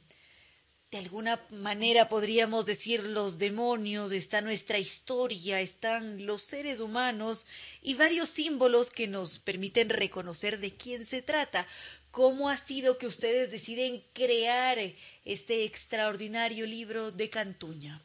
de 0.91 0.99
alguna 0.99 1.37
manera 1.51 2.07
podríamos 2.07 2.65
decir 2.65 3.03
los 3.03 3.37
demonios, 3.37 4.13
está 4.13 4.39
nuestra 4.39 4.79
historia, 4.79 5.59
están 5.59 6.25
los 6.25 6.43
seres 6.43 6.79
humanos 6.79 7.45
y 7.81 7.95
varios 7.95 8.29
símbolos 8.29 8.89
que 8.89 9.05
nos 9.05 9.39
permiten 9.39 9.89
reconocer 9.89 10.59
de 10.59 10.71
quién 10.71 11.03
se 11.03 11.21
trata. 11.21 11.67
¿Cómo 12.11 12.47
ha 12.47 12.55
sido 12.55 12.97
que 12.97 13.05
ustedes 13.05 13.51
deciden 13.51 14.01
crear 14.13 14.77
este 15.25 15.65
extraordinario 15.65 16.65
libro 16.65 17.11
de 17.11 17.29
Cantuña? 17.29 17.99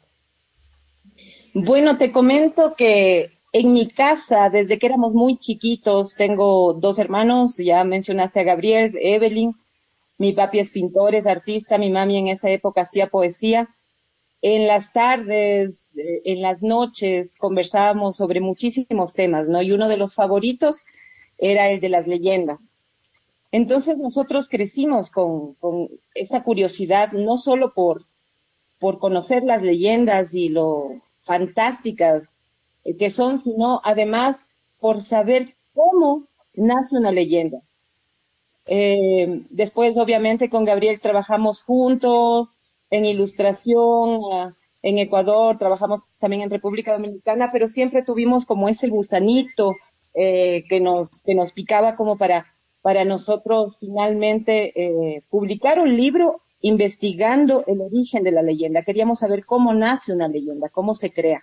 Bueno, 1.55 1.99
te 1.99 2.11
comento 2.11 2.75
que 2.77 3.31
en 3.53 3.73
mi 3.73 3.87
casa, 3.87 4.51
desde 4.51 4.81
que 4.81 4.87
éramos 4.87 5.15
muy 5.15 5.39
chiquitos, 5.39 6.17
tengo 6.17 6.73
dos 6.73 6.99
hermanos, 6.99 7.59
ya 7.59 7.85
mencionaste 7.85 8.41
a 8.41 8.45
Gabriel, 8.45 8.99
Evelyn, 9.01 9.55
Mi 10.19 10.33
papi 10.33 10.59
es 10.61 10.71
pintor, 10.71 11.15
es 11.15 11.27
artista, 11.27 11.79
mi 11.79 11.91
mami 11.91 12.19
en 12.19 12.29
esa 12.29 12.51
época 12.51 12.83
hacía 12.83 13.09
poesía. 13.09 13.69
En 14.41 14.67
las 14.67 14.93
tardes, 14.93 15.91
eh, 15.97 16.23
en 16.25 16.43
las 16.43 16.63
noches, 16.63 17.37
conversábamos 17.37 18.17
sobre 18.17 18.41
muchísimos 18.41 19.15
temas, 19.15 19.49
¿no? 19.49 19.63
Y 19.63 19.73
uno 19.73 19.89
de 19.89 19.97
los 19.97 20.15
favoritos 20.15 20.83
era 21.39 21.71
el 21.71 21.81
de 21.81 21.89
las 21.89 22.07
leyendas. 22.07 22.75
Entonces 23.53 23.99
nosotros 23.99 24.49
crecimos 24.49 25.11
con, 25.11 25.57
esa 26.15 26.43
curiosidad, 26.43 27.13
no 27.13 27.37
solo 27.37 27.75
por, 27.75 28.05
por 28.81 28.99
conocer 28.99 29.45
las 29.45 29.63
leyendas 29.63 30.35
y 30.35 30.49
lo 30.49 31.01
fantásticas 31.25 32.29
que 32.99 33.11
son, 33.11 33.39
sino 33.39 33.81
además 33.85 34.47
por 34.81 35.03
saber 35.03 35.55
cómo 35.75 36.25
nace 36.55 36.97
una 36.97 37.13
leyenda. 37.13 37.59
Eh, 38.67 39.43
después, 39.51 39.97
obviamente, 39.97 40.49
con 40.49 40.65
Gabriel 40.65 41.01
trabajamos 41.01 41.63
juntos 41.63 42.57
en 42.91 43.05
ilustración, 43.07 44.21
ah, 44.33 44.55
en 44.83 44.99
Ecuador, 44.99 45.59
trabajamos 45.59 46.03
también 46.19 46.43
en 46.43 46.51
República 46.51 46.93
Dominicana, 46.93 47.51
pero 47.53 47.69
siempre 47.69 48.03
tuvimos 48.03 48.45
como 48.45 48.69
ese 48.69 48.89
gusanito 48.89 49.77
eh, 50.15 50.65
que, 50.69 50.81
nos, 50.81 51.09
que 51.25 51.35
nos 51.35 51.53
picaba 51.53 51.95
como 51.95 52.19
para, 52.19 52.45
para 52.83 53.05
nosotros 53.05 53.77
finalmente 53.79 54.73
eh, 54.75 55.23
publicar 55.31 55.79
un 55.79 55.97
libro 55.97 56.41
investigando 56.61 57.65
el 57.67 57.81
origen 57.81 58.23
de 58.25 58.33
la 58.33 58.43
leyenda. 58.43 58.83
Queríamos 58.83 59.21
saber 59.21 59.45
cómo 59.45 59.73
nace 59.73 60.13
una 60.13 60.29
leyenda, 60.29 60.69
cómo 60.69 60.95
se 60.95 61.13
crea. 61.13 61.43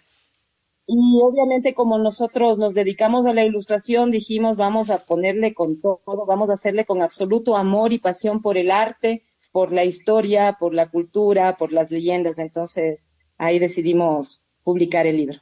Y 0.92 1.22
obviamente 1.22 1.76
como 1.76 2.00
nosotros 2.00 2.58
nos 2.58 2.74
dedicamos 2.74 3.28
a 3.28 3.34
la 3.34 3.46
ilustración, 3.46 4.10
dijimos 4.10 4.58
vamos 4.58 4.90
a 4.90 4.98
ponerle 4.98 5.54
con 5.54 5.80
todo, 5.80 6.02
vamos 6.26 6.50
a 6.50 6.54
hacerle 6.54 6.84
con 6.84 7.04
absoluto 7.04 7.56
amor 7.56 7.94
y 7.94 8.00
pasión 8.00 8.42
por 8.42 8.58
el 8.58 8.72
arte, 8.72 9.24
por 9.52 9.72
la 9.72 9.84
historia, 9.84 10.58
por 10.60 10.74
la 10.74 10.90
cultura, 10.90 11.58
por 11.58 11.72
las 11.72 11.92
leyendas. 11.92 12.40
Entonces 12.40 13.02
ahí 13.38 13.60
decidimos 13.60 14.46
publicar 14.64 15.06
el 15.06 15.18
libro. 15.18 15.40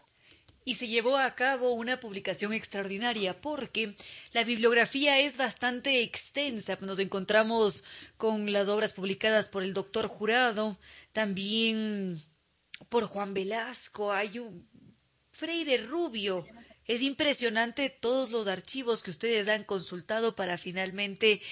Y 0.65 0.73
se 0.73 0.89
llevó 0.89 1.15
a 1.15 1.33
cabo 1.33 1.71
una 1.71 2.01
publicación 2.01 2.51
extraordinaria 2.51 3.39
porque 3.39 3.95
la 4.33 4.43
bibliografía 4.43 5.17
es 5.21 5.37
bastante 5.37 6.01
extensa. 6.01 6.77
Nos 6.81 6.99
encontramos 6.99 7.85
con 8.17 8.51
las 8.51 8.67
obras 8.67 8.91
publicadas 8.91 9.47
por 9.47 9.63
el 9.63 9.73
doctor 9.73 10.07
Jurado, 10.07 10.77
también 11.13 12.17
por 12.89 13.05
Juan 13.05 13.33
Velasco. 13.33 14.11
Hay 14.11 14.39
un, 14.39 14.67
Freire 15.37 15.77
Rubio. 15.77 16.45
Es 16.87 17.03
impresionante 17.03 17.91
todos 17.91 18.31
los 18.31 18.47
archivos 18.47 19.03
que 19.03 19.11
ustedes 19.11 19.47
han 19.47 19.65
consultado 19.65 20.35
para 20.35 20.57
finalmente 20.57 21.43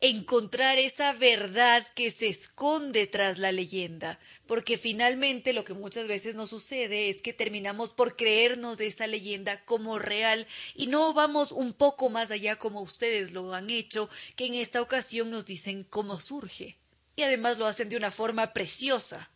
encontrar 0.00 0.78
esa 0.78 1.12
verdad 1.12 1.86
que 1.94 2.10
se 2.10 2.26
esconde 2.26 3.06
tras 3.06 3.38
la 3.38 3.52
leyenda, 3.52 4.18
porque 4.48 4.76
finalmente 4.76 5.52
lo 5.52 5.64
que 5.64 5.72
muchas 5.72 6.08
veces 6.08 6.34
nos 6.34 6.50
sucede 6.50 7.10
es 7.10 7.22
que 7.22 7.32
terminamos 7.32 7.92
por 7.92 8.16
creernos 8.16 8.80
esa 8.80 9.06
leyenda 9.06 9.64
como 9.64 10.00
real 10.00 10.48
y 10.74 10.88
no 10.88 11.14
vamos 11.14 11.52
un 11.52 11.74
poco 11.74 12.10
más 12.10 12.32
allá 12.32 12.56
como 12.56 12.82
ustedes 12.82 13.30
lo 13.30 13.54
han 13.54 13.70
hecho, 13.70 14.10
que 14.34 14.46
en 14.46 14.54
esta 14.54 14.82
ocasión 14.82 15.30
nos 15.30 15.46
dicen 15.46 15.84
cómo 15.84 16.18
surge. 16.18 16.76
Y 17.14 17.22
además 17.22 17.58
lo 17.58 17.66
hacen 17.66 17.88
de 17.88 17.96
una 17.96 18.10
forma 18.10 18.52
preciosa. 18.52 19.30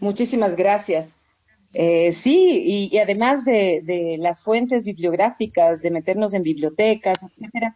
Muchísimas 0.00 0.56
gracias. 0.56 1.18
Eh, 1.78 2.12
sí, 2.12 2.88
y, 2.90 2.98
además 2.98 3.44
de, 3.44 4.16
las 4.18 4.42
fuentes 4.42 4.82
bibliográficas, 4.82 5.82
de 5.82 5.90
meternos 5.90 6.32
en 6.32 6.42
bibliotecas, 6.42 7.22
etcétera, 7.22 7.68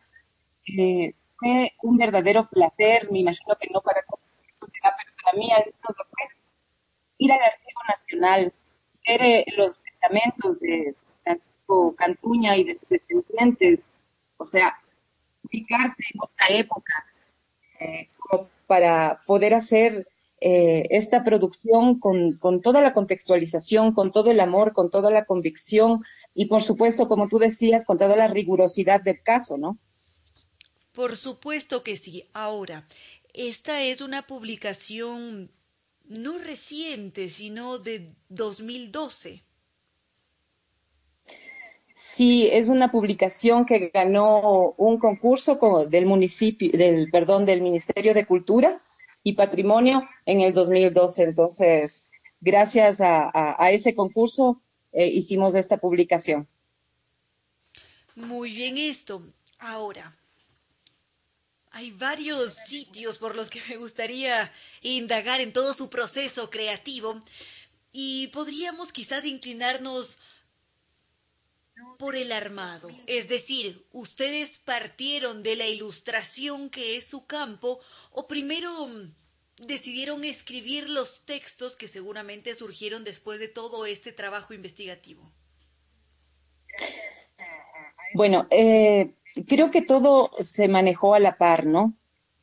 eh, 0.65 1.13
fue 1.37 1.75
un 1.83 1.99
verdadero 1.99 2.49
placer, 2.49 3.13
me 3.13 3.19
imagino 3.19 3.55
que 3.61 3.69
no 3.71 3.83
para 3.83 4.01
todos, 4.09 4.21
pero 4.59 4.71
para 5.23 5.37
mí 5.37 5.51
al 5.53 5.65
menos 5.67 5.97
fue 6.09 6.29
ir 7.19 7.31
al 7.31 7.43
Archivo 7.43 7.81
Nacional, 7.87 8.53
ver 9.07 9.23
eh, 9.23 9.45
los 9.59 9.79
testamentos 9.81 10.59
de 10.61 10.95
Francisco 11.23 11.95
Cantuña 11.95 12.57
y 12.57 12.65
de 12.65 12.79
sus 12.79 12.89
descendientes, 12.89 13.81
o 14.39 14.47
sea, 14.47 14.81
ubicarte 15.45 16.03
en 16.15 16.21
otra 16.23 16.47
época, 16.57 17.05
como 18.17 18.49
para 18.67 19.19
poder 19.27 19.53
hacer 19.53 20.09
eh, 20.43 20.87
esta 20.91 21.23
producción 21.23 22.01
con, 22.01 22.39
con, 22.39 22.63
toda 22.63 22.81
la 22.81 22.95
contextualización, 22.95 23.93
con 23.93 24.11
todo 24.11 24.31
el 24.31 24.41
amor, 24.41 24.73
con 24.73 24.89
toda 24.89 25.11
la 25.11 25.27
convicción 25.27 26.03
y, 26.35 26.47
por 26.47 26.63
supuesto, 26.63 27.09
como 27.09 27.29
tú 27.29 27.39
decías, 27.39 27.85
con 27.85 27.99
toda 27.99 28.17
la 28.17 28.27
rigurosidad 28.27 29.03
del 29.03 29.23
caso, 29.23 29.59
¿no? 29.59 29.79
Por 30.93 31.17
supuesto 31.19 31.83
que 31.83 31.97
sí. 31.97 32.31
Ahora, 32.33 32.87
esta 33.35 33.83
es 33.83 34.01
una 34.01 34.23
publicación 34.23 35.51
no 36.09 36.39
reciente, 36.39 37.29
sino 37.29 37.79
de 37.79 38.15
2012. 38.31 39.43
Sí, 41.95 42.49
es 42.51 42.69
una 42.69 42.91
publicación 42.91 43.67
que 43.67 43.91
ganó 43.93 44.75
un 44.79 44.99
concurso 44.99 45.87
del 45.87 46.07
municipio, 46.07 46.71
del 46.73 47.11
perdón, 47.11 47.45
del 47.45 47.61
Ministerio 47.61 48.15
de 48.15 48.25
Cultura 48.25 48.83
y 49.23 49.35
Patrimonio 49.35 50.09
en 50.27 50.41
el 50.41 50.53
2012. 50.53 51.23
Entonces, 51.23 52.05
gracias 52.41 53.01
a, 53.01 53.71
ese 53.71 53.95
concurso 53.95 54.61
eh, 54.93 55.07
hicimos 55.07 55.55
esta 55.55 55.77
publicación. 55.79 56.49
Muy 58.17 58.53
bien 58.53 58.79
esto. 58.79 59.23
Ahora, 59.59 60.17
hay 61.71 61.91
varios 61.93 62.55
sitios 62.55 63.19
por 63.19 63.37
los 63.37 63.51
que 63.51 63.61
me 63.69 63.77
gustaría 63.77 64.51
indagar 64.83 65.41
en 65.41 65.53
todo 65.53 65.73
su 65.75 65.89
proceso 65.89 66.51
creativo 66.51 67.21
y 67.93 68.29
podríamos 68.29 68.93
quizás 68.93 69.25
inclinarnos 69.25 70.19
por 72.01 72.17
el 72.17 72.33
armado. 72.33 72.89
Es 73.07 73.29
decir, 73.29 73.85
ustedes 73.93 74.57
partieron 74.57 75.43
de 75.43 75.55
la 75.55 75.69
ilustración 75.69 76.71
que 76.71 76.97
es 76.97 77.05
su 77.05 77.27
campo 77.27 77.79
o 78.11 78.27
primero 78.27 78.87
mm, 78.87 79.67
decidieron 79.67 80.25
escribir 80.25 80.89
los 80.89 81.27
textos 81.27 81.77
que 81.77 81.89
seguramente 81.89 82.55
surgieron 82.55 83.05
después 83.05 83.39
de 83.39 83.49
todo 83.49 83.85
este 83.85 84.13
trabajo 84.13 84.55
investigativo. 84.55 85.31
Bueno, 88.15 88.47
eh, 88.51 89.13
creo 89.47 89.71
que 89.71 89.83
todo 89.83 90.31
se 90.41 90.69
manejó 90.69 91.15
a 91.15 91.21
la 91.21 91.37
par, 91.37 91.67
¿no? 91.67 91.93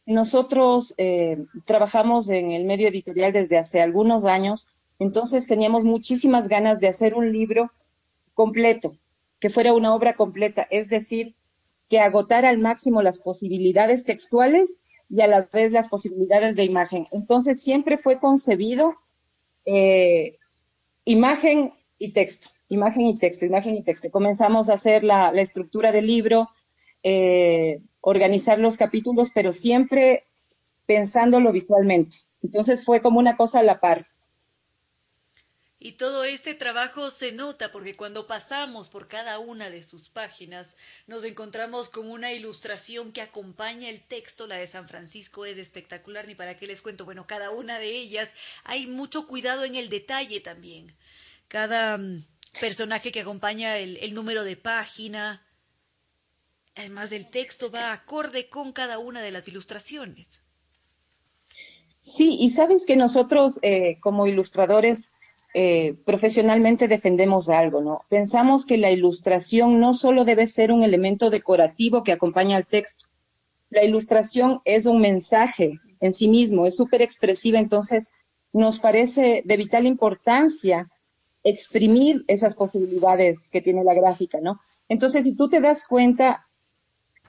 Nosotros 0.06 0.94
eh, 1.00 1.46
trabajamos 1.66 2.30
en 2.30 2.52
el 2.52 2.64
medio 2.66 2.90
editorial 2.90 3.34
desde 3.34 3.58
hace 3.58 3.82
algunos 3.82 4.26
años, 4.26 4.68
entonces 5.00 5.48
teníamos 5.48 5.84
muchísimas 5.84 6.48
ganas 6.48 6.80
de 6.80 6.90
hacer 6.90 7.16
un 7.16 7.34
libro 7.34 7.72
completo, 8.36 8.96
que 9.40 9.50
fuera 9.50 9.74
una 9.74 9.94
obra 9.94 10.16
completa, 10.16 10.68
es 10.70 10.90
decir, 10.90 11.36
que 11.90 12.00
agotara 12.00 12.50
al 12.50 12.58
máximo 12.58 13.02
las 13.02 13.20
posibilidades 13.20 14.04
textuales 14.04 14.82
y 15.10 15.22
a 15.22 15.28
la 15.28 15.42
vez 15.42 15.72
las 15.72 15.88
posibilidades 15.88 16.56
de 16.56 16.66
imagen. 16.66 17.08
Entonces 17.12 17.62
siempre 17.62 17.98
fue 17.98 18.20
concebido 18.20 18.96
eh, 19.66 20.36
imagen 21.06 21.74
y 21.98 22.12
texto, 22.12 22.50
imagen 22.70 23.06
y 23.06 23.18
texto, 23.18 23.46
imagen 23.46 23.76
y 23.76 23.84
texto. 23.84 24.12
Comenzamos 24.12 24.70
a 24.70 24.74
hacer 24.74 25.04
la, 25.04 25.30
estructura 25.30 25.92
del 25.92 26.08
libro, 26.08 26.50
eh, 27.04 27.82
organizar 28.02 28.60
los 28.60 28.78
capítulos, 28.78 29.32
pero 29.34 29.52
siempre 29.52 30.26
pensándolo 30.86 31.52
visualmente. 31.52 32.18
Entonces 32.44 32.84
fue 32.84 33.02
como 33.02 33.20
una 33.20 33.38
cosa 33.38 33.60
a 33.60 33.64
la 33.64 33.80
par. 33.80 34.08
Y 35.80 35.92
todo 35.92 36.24
este 36.24 36.56
trabajo 36.56 37.12
se 37.12 37.32
nota 37.32 37.72
porque 37.72 37.96
cuando 37.96 38.26
pasamos 38.26 38.90
por 38.90 39.08
cada 39.08 39.38
una 39.38 39.70
de 39.70 39.84
sus 39.84 40.10
páginas 40.10 40.76
nos 41.06 41.24
encontramos 41.24 41.88
con 41.90 42.10
una 42.10 42.34
ilustración 42.34 43.12
que 43.12 43.22
acompaña 43.22 43.88
el 43.90 44.02
texto. 44.02 44.48
La 44.48 44.58
de 44.58 44.66
San 44.66 44.88
Francisco 44.88 45.46
es 45.46 45.58
espectacular, 45.60 46.28
ni 46.28 46.34
para 46.34 46.58
qué 46.58 46.66
les 46.66 46.82
cuento. 46.82 47.06
Bueno, 47.06 47.28
cada 47.28 47.52
una 47.52 47.78
de 47.78 47.92
ellas 47.92 48.34
hay 48.64 48.88
mucho 48.88 49.28
cuidado 49.28 49.66
en 49.66 49.76
el 49.76 49.90
detalle 49.90 50.40
también. 50.40 50.96
Cada 51.48 52.00
mm, 52.00 52.26
personaje 52.60 53.12
que 53.12 53.22
acompaña 53.22 53.78
el, 53.78 54.16
número 54.16 54.44
de 54.44 54.58
página. 54.58 55.46
Además, 56.74 57.12
el 57.12 57.30
texto 57.30 57.70
va 57.70 57.94
acorde 57.94 58.50
con 58.50 58.72
cada 58.72 58.98
una 58.98 59.22
de 59.22 59.32
las 59.32 59.48
ilustraciones. 59.48 60.42
Sí, 62.02 62.38
y 62.40 62.50
sabes 62.50 62.86
que 62.88 62.96
nosotros 62.96 63.60
eh, 63.62 64.00
como 64.00 64.26
ilustradores 64.26 65.12
eh, 65.60 65.96
profesionalmente 66.06 66.88
defendemos 66.88 67.50
algo, 67.50 67.82
¿no? 67.82 68.06
Pensamos 68.10 68.64
que 68.68 68.78
la 68.78 68.92
ilustración 68.92 69.80
no 69.80 69.96
solo 69.96 70.24
debe 70.24 70.46
ser 70.46 70.72
un 70.72 70.84
elemento 70.84 71.32
decorativo 71.32 72.04
que 72.04 72.12
acompaña 72.12 72.58
al 72.58 72.68
texto. 72.68 73.08
La 73.72 73.84
ilustración 73.84 74.62
es 74.66 74.86
un 74.86 75.02
mensaje 75.02 75.80
en 76.00 76.14
sí 76.14 76.28
mismo, 76.28 76.68
es 76.68 76.76
súper 76.76 77.02
expresiva, 77.02 77.58
entonces 77.58 78.12
nos 78.54 78.78
parece 78.78 79.42
de 79.46 79.58
vital 79.58 79.88
importancia 79.88 80.92
exprimir 81.44 82.24
esas 82.28 82.54
posibilidades 82.54 83.50
que 83.50 83.62
tiene 83.62 83.84
la 83.84 83.96
gráfica, 83.96 84.38
¿no? 84.40 84.62
Entonces, 84.88 85.24
si 85.24 85.36
tú 85.36 85.50
te 85.50 85.60
das 85.60 85.86
cuenta, 85.86 86.46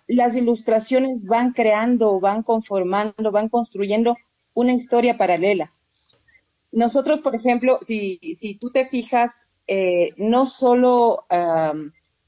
las 0.07 0.37
ilustraciones 0.37 1.25
van 1.25 1.55
creando, 1.55 2.21
van 2.21 2.43
conformando, 2.43 3.33
van 3.33 3.49
construyendo 3.49 4.19
una 4.55 4.75
historia 4.75 5.17
paralela. 5.17 5.73
Nosotros, 6.73 7.21
por 7.21 7.35
ejemplo, 7.35 7.79
si, 7.81 8.19
si 8.39 8.55
tú 8.57 8.71
te 8.71 8.85
fijas, 8.87 9.47
eh, 9.67 10.11
no 10.17 10.47
solo 10.47 11.25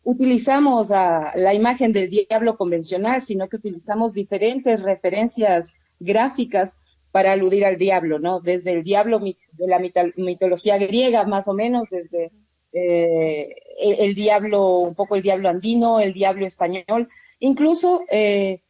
utilizamos 0.03 0.91
la 0.91 1.55
imagen 1.55 1.93
del 1.93 2.11
diablo 2.11 2.57
convencional, 2.57 3.23
sino 3.23 3.49
que 3.49 3.57
utilizamos 3.57 4.13
diferentes 4.13 4.83
referencias 4.83 5.77
gráficas 5.99 6.77
para 7.13 7.33
aludir 7.33 7.65
al 7.65 7.77
diablo, 7.77 8.19
¿no? 8.19 8.41
Desde 8.41 8.73
el 8.73 8.85
diablo 8.85 9.21
de 9.21 9.67
la 9.67 9.81
mitología 10.17 10.79
griega, 10.79 11.25
más 11.25 11.49
o 11.49 11.55
menos, 11.55 11.89
desde 11.91 12.31
eh, 12.73 13.57
el, 13.81 14.15
diablo, 14.15 14.79
un 14.79 14.95
poco 14.95 15.17
el 15.17 15.23
diablo 15.23 15.49
andino, 15.49 16.01
el 16.01 16.13
diablo 16.13 16.47
español. 16.47 17.09
Incluso 17.41 18.03
eh, 18.11 18.63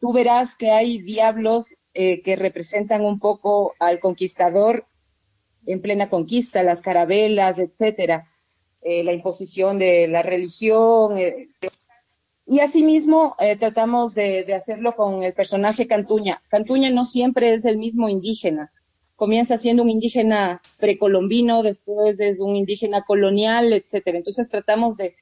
tú 0.00 0.12
verás 0.12 0.54
que 0.54 0.70
hay 0.70 1.02
diablos 1.02 1.76
eh, 1.92 2.22
que 2.22 2.36
representan 2.36 3.04
un 3.04 3.18
poco 3.18 3.74
al 3.78 4.00
conquistador 4.00 4.86
en 5.66 5.80
plena 5.80 6.08
conquista, 6.08 6.62
las 6.62 6.80
carabelas, 6.80 7.58
etcétera, 7.58 8.28
la 8.82 9.12
imposición 9.12 9.78
de 9.78 10.08
la 10.08 10.22
religión. 10.22 11.16
y 12.46 12.60
asimismo 12.60 13.36
tratamos 13.60 14.14
de, 14.14 14.44
de 14.44 14.54
hacerlo 14.54 14.94
con 14.96 15.22
el 15.22 15.34
personaje 15.34 15.86
Cantuña. 15.86 16.42
Cantuña 16.48 16.90
no 16.90 17.04
siempre 17.04 17.54
es 17.54 17.64
el 17.64 17.78
mismo 17.78 18.08
indígena 18.08 18.72
comienza 19.22 19.56
siendo 19.56 19.84
un 19.84 19.88
indígena 19.88 20.60
precolombino, 20.78 21.62
después 21.62 22.18
es 22.18 22.40
un 22.40 22.56
indígena 22.56 23.02
colonial, 23.02 23.72
etcétera. 23.72 24.18
Entonces 24.18 24.50
tratamos 24.50 24.96
de, 24.96 25.14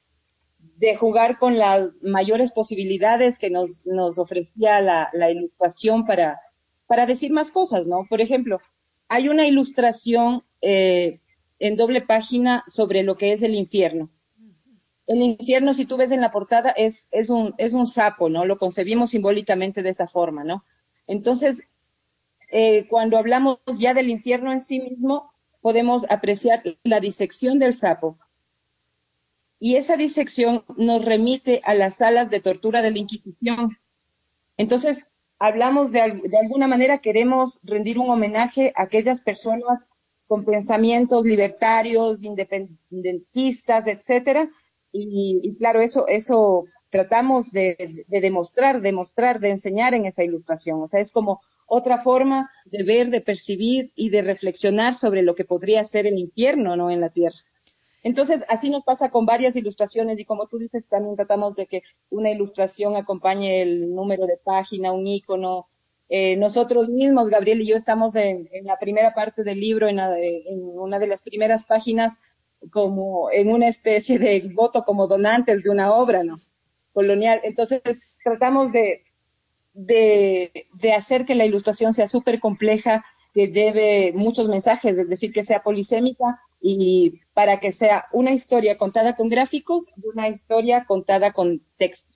jugar 0.99 1.37
con 1.37 1.59
las 1.59 1.93
mayores 2.01 2.51
posibilidades 2.51 3.37
que 3.37 3.51
nos, 3.51 3.85
nos 3.85 4.17
ofrecía 4.17 4.81
la, 4.81 5.31
ilustración 5.31 6.07
para, 6.07 6.39
para 6.87 7.05
decir 7.05 7.31
más 7.31 7.51
cosas, 7.51 7.85
¿no? 7.85 8.07
Por 8.09 8.21
ejemplo, 8.21 8.59
hay 9.11 9.27
una 9.27 9.45
ilustración 9.45 10.45
eh, 10.61 11.19
en 11.59 11.75
doble 11.75 11.99
página 11.99 12.63
sobre 12.65 13.03
lo 13.03 13.17
que 13.17 13.33
es 13.33 13.43
el 13.43 13.55
infierno. 13.55 14.09
El 15.05 15.21
infierno, 15.21 15.73
si 15.73 15.85
tú 15.85 15.97
ves 15.97 16.11
en 16.11 16.21
la 16.21 16.31
portada, 16.31 16.69
es, 16.69 17.09
un, 17.27 17.53
es 17.57 17.73
un 17.73 17.85
sapo, 17.87 18.29
¿no? 18.29 18.45
Lo 18.45 18.57
concebimos 18.57 19.09
simbólicamente 19.09 19.83
de 19.83 19.89
esa 19.89 20.07
forma, 20.07 20.45
¿no? 20.45 20.63
Entonces, 21.07 21.61
eh, 22.51 22.87
cuando 22.87 23.17
hablamos 23.17 23.59
ya 23.77 23.93
del 23.93 24.09
infierno 24.09 24.53
en 24.53 24.61
sí 24.61 24.79
mismo, 24.79 25.33
podemos 25.59 26.09
apreciar 26.09 26.63
la 26.85 27.01
disección 27.01 27.59
del 27.59 27.73
sapo. 27.73 28.17
Y 29.59 29.75
esa 29.75 29.97
disección 29.97 30.63
nos 30.77 31.03
remite 31.03 31.59
a 31.65 31.73
las 31.73 31.95
salas 31.95 32.29
de 32.29 32.39
tortura 32.39 32.81
de 32.81 32.91
la 32.91 32.99
Inquisición. 32.99 33.77
Entonces, 34.55 35.09
hablamos 35.41 35.91
de, 35.91 36.01
alguna 36.39 36.67
manera, 36.67 36.99
queremos 36.99 37.59
rendir 37.63 37.97
un 37.97 38.11
homenaje 38.11 38.73
a 38.75 38.83
aquellas 38.83 39.21
personas 39.21 39.89
con 40.27 40.45
pensamientos 40.45 41.25
libertarios, 41.25 42.23
independentistas, 42.23 43.87
etcétera. 43.87 44.49
Y, 44.91 45.55
claro, 45.57 45.81
eso, 45.81 46.07
eso 46.07 46.65
tratamos 46.91 47.51
de, 47.51 48.05
de 48.07 48.21
demostrar, 48.21 48.81
demostrar, 48.81 49.39
de 49.39 49.49
enseñar 49.49 49.95
en 49.95 50.05
esa 50.05 50.23
ilustración. 50.23 50.79
O 50.83 50.87
sea, 50.87 50.99
es 50.99 51.11
como 51.11 51.41
otra 51.65 52.03
forma 52.03 52.51
de 52.65 52.83
ver, 52.83 53.09
de 53.09 53.21
percibir 53.21 53.91
y 53.95 54.11
de 54.11 54.21
reflexionar 54.21 54.93
sobre 54.93 55.23
lo 55.23 55.33
que 55.33 55.45
podría 55.45 55.83
ser 55.85 56.05
el 56.05 56.19
infierno, 56.19 56.75
¿no? 56.75 56.91
En 56.91 57.01
la 57.01 57.09
tierra. 57.09 57.37
Entonces, 58.03 58.43
así 58.49 58.69
nos 58.69 58.83
pasa 58.83 59.09
con 59.09 59.25
varias 59.25 59.55
ilustraciones 59.55 60.19
y 60.19 60.25
como 60.25 60.47
tú 60.47 60.57
dices, 60.57 60.87
también 60.87 61.15
tratamos 61.15 61.55
de 61.55 61.67
que 61.67 61.83
una 62.09 62.31
ilustración 62.31 62.95
acompañe 62.95 63.61
el 63.61 63.93
número 63.93 64.25
de 64.25 64.37
página, 64.37 64.91
un 64.91 65.07
icono. 65.07 65.67
Eh, 66.09 66.35
nosotros 66.35 66.89
mismos, 66.89 67.29
Gabriel 67.29 67.61
y 67.61 67.67
yo, 67.67 67.77
estamos 67.77 68.15
en, 68.15 68.49
la 68.63 68.77
primera 68.77 69.13
parte 69.13 69.43
del 69.43 69.59
libro, 69.59 69.87
en, 69.87 69.99
en, 69.99 70.61
una 70.61 70.99
de 70.99 71.07
las 71.07 71.21
primeras 71.21 71.63
páginas, 71.63 72.19
como 72.71 73.31
en 73.31 73.51
una 73.51 73.67
especie 73.67 74.19
de 74.19 74.51
voto 74.53 74.83
como 74.83 75.07
donantes 75.07 75.63
de 75.63 75.69
una 75.69 75.93
obra, 75.93 76.23
¿no? 76.23 76.37
Colonial. 76.93 77.39
Entonces, 77.43 78.01
tratamos 78.23 78.71
de, 78.71 79.03
de, 79.73 80.93
hacer 80.95 81.25
que 81.25 81.35
la 81.35 81.45
ilustración 81.45 81.93
sea 81.93 82.07
súper 82.07 82.39
compleja, 82.39 83.05
que 83.33 83.47
lleve 83.47 84.11
muchos 84.13 84.49
mensajes, 84.49 84.97
es 84.97 85.07
decir, 85.07 85.31
que 85.31 85.43
sea 85.43 85.63
polisémica 85.63 86.41
y 86.61 87.21
para 87.33 87.59
que 87.59 87.71
sea 87.71 88.07
una 88.11 88.31
historia 88.31 88.77
contada 88.77 89.15
con 89.15 89.29
gráficos 89.29 89.89
y 89.97 90.07
una 90.07 90.29
historia 90.29 90.85
contada 90.85 91.33
con 91.33 91.59
texto. 91.77 92.13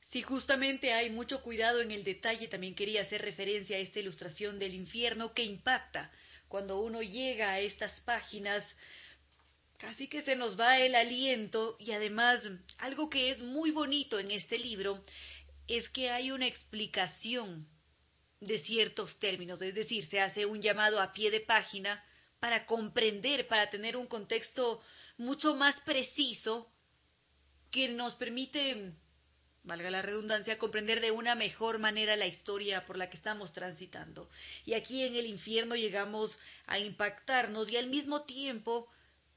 Sí, 0.00 0.20
justamente 0.20 0.92
hay 0.92 1.08
mucho 1.08 1.42
cuidado 1.42 1.80
en 1.80 1.90
el 1.90 2.04
detalle. 2.04 2.48
También 2.48 2.74
quería 2.74 3.00
hacer 3.00 3.22
referencia 3.22 3.78
a 3.78 3.80
esta 3.80 4.00
ilustración 4.00 4.58
del 4.58 4.74
infierno 4.74 5.32
que 5.32 5.44
impacta. 5.44 6.12
Cuando 6.48 6.80
uno 6.80 7.00
llega 7.00 7.52
a 7.52 7.60
estas 7.60 8.00
páginas, 8.00 8.76
casi 9.78 10.08
que 10.08 10.20
se 10.20 10.36
nos 10.36 10.60
va 10.60 10.80
el 10.80 10.94
aliento 10.94 11.76
y 11.78 11.92
además 11.92 12.50
algo 12.78 13.08
que 13.08 13.30
es 13.30 13.42
muy 13.42 13.70
bonito 13.70 14.20
en 14.20 14.30
este 14.30 14.58
libro 14.58 15.02
es 15.66 15.88
que 15.88 16.10
hay 16.10 16.30
una 16.30 16.46
explicación 16.46 17.66
de 18.40 18.58
ciertos 18.58 19.18
términos, 19.18 19.62
es 19.62 19.74
decir, 19.74 20.04
se 20.04 20.20
hace 20.20 20.46
un 20.46 20.60
llamado 20.60 21.00
a 21.00 21.12
pie 21.12 21.30
de 21.30 21.40
página 21.40 22.04
para 22.42 22.66
comprender, 22.66 23.46
para 23.46 23.70
tener 23.70 23.96
un 23.96 24.08
contexto 24.08 24.82
mucho 25.16 25.54
más 25.54 25.80
preciso 25.80 26.68
que 27.70 27.86
nos 27.86 28.16
permite, 28.16 28.94
valga 29.62 29.90
la 29.90 30.02
redundancia, 30.02 30.58
comprender 30.58 31.00
de 31.00 31.12
una 31.12 31.36
mejor 31.36 31.78
manera 31.78 32.16
la 32.16 32.26
historia 32.26 32.84
por 32.84 32.96
la 32.96 33.08
que 33.08 33.16
estamos 33.16 33.52
transitando. 33.52 34.28
Y 34.64 34.74
aquí 34.74 35.04
en 35.04 35.14
el 35.14 35.26
infierno 35.26 35.76
llegamos 35.76 36.40
a 36.66 36.80
impactarnos 36.80 37.70
y 37.70 37.76
al 37.76 37.86
mismo 37.86 38.22
tiempo 38.22 38.90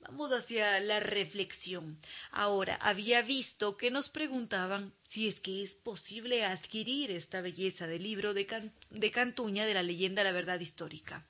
Vamos 0.07 0.31
hacia 0.31 0.79
la 0.81 0.99
reflexión. 0.99 1.99
Ahora, 2.29 2.75
había 2.75 3.23
visto 3.23 3.75
que 3.75 3.89
nos 3.89 4.07
preguntaban 4.07 4.93
si 5.03 5.27
es 5.27 5.39
que 5.39 5.63
es 5.63 5.73
posible 5.73 6.45
adquirir 6.45 7.09
esta 7.09 7.41
belleza 7.41 7.87
del 7.87 8.03
libro 8.03 8.35
de, 8.35 8.45
Cantuña 9.11 9.65
de 9.65 9.73
la 9.73 9.81
leyenda 9.81 10.23
La 10.23 10.31
Verdad 10.31 10.59
Histórica. 10.59 11.25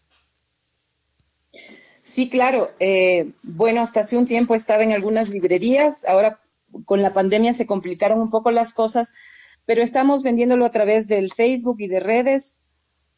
Sí, 2.04 2.30
claro. 2.30 2.72
Eh, 2.80 3.32
bueno, 3.44 3.82
hasta 3.82 4.02
hace 4.02 4.18
un 4.18 4.28
tiempo 4.28 4.56
estaba 4.56 4.84
en 4.84 4.92
algunas 4.92 5.30
librerías. 5.30 6.06
Ahora 6.06 6.40
con 6.86 7.02
la 7.02 7.14
pandemia 7.14 7.54
se 7.54 7.66
complicaron 7.66 8.20
un 8.20 8.30
poco 8.30 8.52
las 8.52 8.74
cosas, 8.74 9.14
pero 9.66 9.82
estamos 9.82 10.24
vendiéndolo 10.24 10.66
a 10.66 10.72
través 10.72 11.08
del 11.08 11.34
Facebook 11.34 11.78
y 11.80 11.88
de 11.88 12.00
redes. 12.00 12.58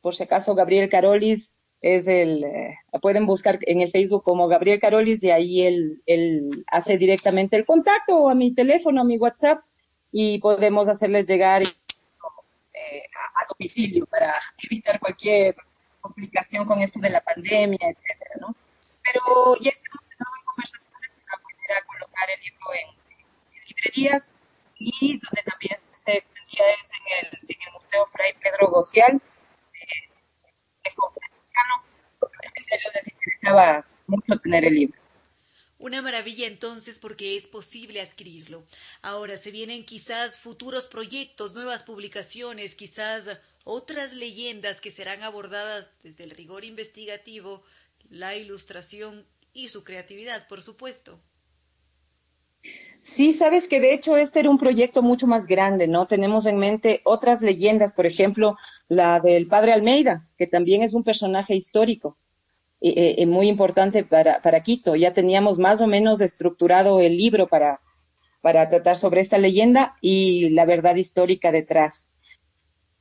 Por 0.01 0.15
si 0.15 0.23
acaso, 0.23 0.55
Gabriel 0.55 0.89
Carolis 0.89 1.57
es 1.81 2.07
el, 2.07 2.43
eh, 2.43 2.77
pueden 3.01 3.25
buscar 3.25 3.59
en 3.61 3.81
el 3.81 3.91
Facebook 3.91 4.23
como 4.23 4.47
Gabriel 4.47 4.79
Carolis 4.79 5.23
y 5.23 5.31
ahí 5.31 5.61
él, 5.61 6.01
él 6.05 6.65
hace 6.71 6.97
directamente 6.97 7.55
el 7.55 7.65
contacto 7.65 8.29
a 8.29 8.35
mi 8.35 8.53
teléfono, 8.53 9.01
a 9.01 9.05
mi 9.05 9.17
WhatsApp 9.17 9.63
y 10.11 10.39
podemos 10.39 10.87
hacerles 10.87 11.27
llegar 11.27 11.61
eh, 11.61 13.03
a, 13.35 13.45
domicilio 13.47 14.05
para 14.05 14.33
evitar 14.63 14.99
cualquier 14.99 15.55
complicación 16.01 16.65
con 16.65 16.81
esto 16.81 16.99
de 16.99 17.09
la 17.09 17.21
pandemia, 17.21 17.79
etcétera, 17.81 18.16
¿no? 18.39 18.55
Pero 19.03 19.55
ya 19.61 19.71
estamos 19.71 20.03
en 20.11 20.45
conversaciones 20.45 21.11
para 21.25 21.41
poder 21.41 21.85
colocar 21.85 22.29
el 22.29 22.39
libro 22.41 22.73
en, 22.73 22.97
librerías 23.67 24.29
y 24.79 25.19
donde 25.19 25.43
también 25.43 25.77
se 25.91 26.17
extendía 26.17 26.63
es 26.81 26.91
en 26.91 27.25
el, 27.25 27.39
Museo 27.73 28.05
Fray 28.07 28.33
Pedro 28.41 28.67
Gocial, 28.69 29.21
mucho 34.07 34.39
tener 34.39 34.65
el 34.65 34.73
libro. 34.73 34.99
Una 35.79 36.01
maravilla 36.01 36.47
entonces 36.47 36.97
porque 36.97 37.37
es 37.37 37.47
posible 37.47 38.01
adquirirlo. 38.01 38.65
Ahora 39.01 39.37
se 39.37 39.51
vienen 39.51 39.85
quizás 39.85 40.39
futuros 40.39 40.85
proyectos, 40.85 41.53
nuevas 41.53 41.83
publicaciones, 41.83 42.75
quizás 42.75 43.39
otras 43.63 44.13
leyendas 44.13 44.81
que 44.81 44.91
serán 44.91 45.21
abordadas 45.23 45.91
desde 46.01 46.23
el 46.23 46.31
rigor 46.31 46.65
investigativo, 46.65 47.63
la 48.09 48.35
ilustración 48.35 49.25
y 49.53 49.69
su 49.69 49.83
creatividad, 49.83 50.47
por 50.47 50.61
supuesto. 50.61 51.19
Sí, 53.01 53.33
sabes 53.33 53.67
que 53.67 53.79
de 53.79 53.93
hecho 53.93 54.17
este 54.17 54.41
era 54.41 54.49
un 54.49 54.57
proyecto 54.57 55.01
mucho 55.01 55.27
más 55.27 55.47
grande, 55.47 55.87
¿no? 55.87 56.07
Tenemos 56.07 56.45
en 56.45 56.57
mente 56.57 57.01
otras 57.05 57.41
leyendas, 57.41 57.93
por 57.93 58.05
ejemplo, 58.05 58.57
la 58.89 59.19
del 59.19 59.47
padre 59.47 59.71
Almeida, 59.71 60.27
que 60.37 60.45
también 60.45 60.83
es 60.83 60.93
un 60.93 61.03
personaje 61.03 61.55
histórico 61.55 62.17
eh, 62.81 63.15
eh, 63.17 63.25
muy 63.25 63.47
importante 63.47 64.03
para, 64.03 64.41
para, 64.41 64.61
Quito. 64.61 64.95
Ya 64.95 65.13
teníamos 65.13 65.57
más 65.57 65.79
o 65.79 65.87
menos 65.87 66.19
estructurado 66.21 66.99
el 66.99 67.15
libro 67.15 67.47
para, 67.47 67.79
para 68.41 68.69
tratar 68.69 68.97
sobre 68.97 69.21
esta 69.21 69.37
leyenda 69.37 69.95
y 70.01 70.49
la 70.49 70.65
verdad 70.65 70.95
histórica 70.95 71.51
detrás. 71.51 72.09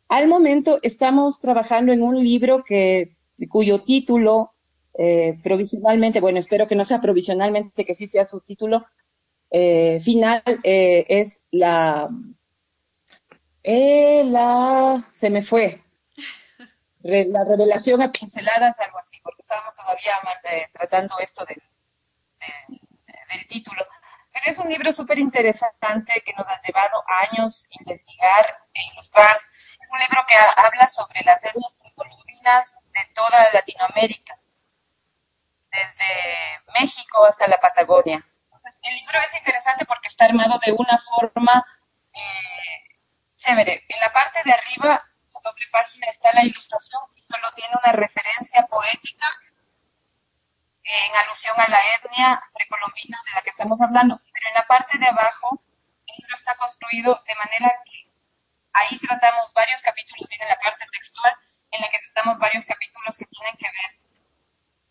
Al 0.09 0.29
momento 0.29 0.79
estamos 0.83 1.41
trabajando 1.41 1.93
en 1.93 2.03
un 2.03 2.23
libro 2.23 2.65
que, 2.65 3.17
cuyo 3.49 3.83
título 3.83 4.53
eh, 4.99 5.39
provisionalmente, 5.43 6.21
bueno, 6.21 6.39
espero 6.39 6.67
que 6.67 6.77
no 6.77 6.85
sea 6.85 7.01
provisionalmente, 7.01 7.85
que 7.85 7.95
sí 7.95 8.07
sea 8.07 8.25
su 8.25 8.41
título 8.41 8.87
final, 9.51 10.43
es 10.65 11.41
la 11.51 12.11
Eh, 13.69 14.23
la... 14.25 15.03
se 15.11 15.29
me 15.29 15.43
fue. 15.43 15.83
la 17.03 17.43
revelación 17.45 18.01
a 18.01 18.13
pinceladas, 18.13 18.79
algo 18.79 18.99
así, 18.99 19.19
porque 19.25 19.43
estábamos 19.43 19.75
todavía 19.75 20.15
eh, 20.45 20.69
tratando 20.73 21.19
esto 21.19 21.45
del, 21.45 21.61
del 23.33 23.47
título. 23.49 23.85
Pero 24.33 24.45
es 24.47 24.59
un 24.61 24.69
libro 24.69 24.93
súper 24.93 25.19
interesante 25.19 26.23
que 26.25 26.33
nos 26.35 26.47
ha 26.47 26.61
llevado 26.63 27.03
años 27.29 27.67
investigar 27.81 28.57
e 28.73 28.81
ilustrar. 28.93 29.37
Es 29.81 29.89
un 29.91 29.99
libro 29.99 30.23
que 30.29 30.37
habla 30.63 30.87
sobre 30.87 31.25
las 31.25 31.45
etnias 31.45 31.77
precolombinas 31.83 32.79
de 32.95 33.01
toda 33.17 33.53
Latinoamérica, 33.53 34.39
desde 35.77 36.63
México 36.81 37.25
hasta 37.25 37.47
la 37.49 37.59
Patagonia. 37.59 38.25
el 38.83 38.95
libro 38.95 39.19
es 39.21 39.35
interesante 39.37 39.85
porque 39.85 40.09
está 40.09 40.25
armado 40.25 40.59
de 40.65 40.73
una 40.73 40.99
forma 40.99 41.65
eh, 42.13 42.99
chévere. 43.37 43.85
En 43.89 44.01
la 44.01 44.13
parte 44.13 44.41
de 44.45 44.53
arriba, 44.53 45.05
la 45.33 45.41
doble 45.45 45.67
página, 45.71 46.07
está 46.09 46.33
la 46.33 46.45
ilustración 46.45 47.03
y 47.15 47.23
solo 47.23 47.53
tiene 47.55 47.75
una 47.83 47.93
referencia 47.93 48.63
poética 48.67 49.27
en 50.83 51.17
alusión 51.17 51.55
a 51.61 51.69
la 51.69 51.79
etnia 51.97 52.43
precolombina 52.53 53.19
de 53.27 53.33
la 53.35 53.43
que 53.43 53.51
estamos 53.51 53.81
hablando. 53.83 54.21
Pero 54.33 54.49
en 54.49 54.55
la 54.55 54.67
parte 54.67 54.99
de 54.99 55.07
abajo, 55.07 55.61
el 56.07 56.15
libro 56.19 56.35
está 56.35 56.55
construido 56.57 57.23
de 57.27 57.35
manera 57.35 57.75
que 57.85 58.09
ahí 58.73 58.99
tratamos 58.99 59.53
varios 59.53 59.83
capítulos, 59.83 60.29
viene 60.29 60.47
la 60.47 60.59
parte 60.59 60.87
textual, 60.93 61.33
en 61.73 61.81
la 61.83 61.89
que 61.89 61.99
tratamos 61.99 62.39
varios 62.39 62.65
capítulos 62.65 63.17
que 63.17 63.27
tienen 63.27 63.57
que 63.57 63.67
ver 63.67 64.06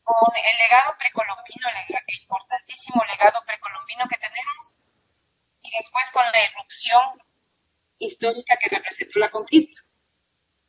con 0.05 0.31
el 0.37 0.57
legado 0.59 0.95
precolombino, 0.99 1.67
el 1.67 2.21
importantísimo 2.21 3.03
legado 3.09 3.43
precolombino 3.43 4.07
que 4.07 4.17
tenemos, 4.17 4.77
y 5.63 5.71
después 5.77 6.11
con 6.11 6.23
la 6.23 6.43
erupción 6.45 7.01
histórica 7.97 8.55
que 8.57 8.69
representó 8.69 9.19
la 9.19 9.31
conquista. 9.31 9.81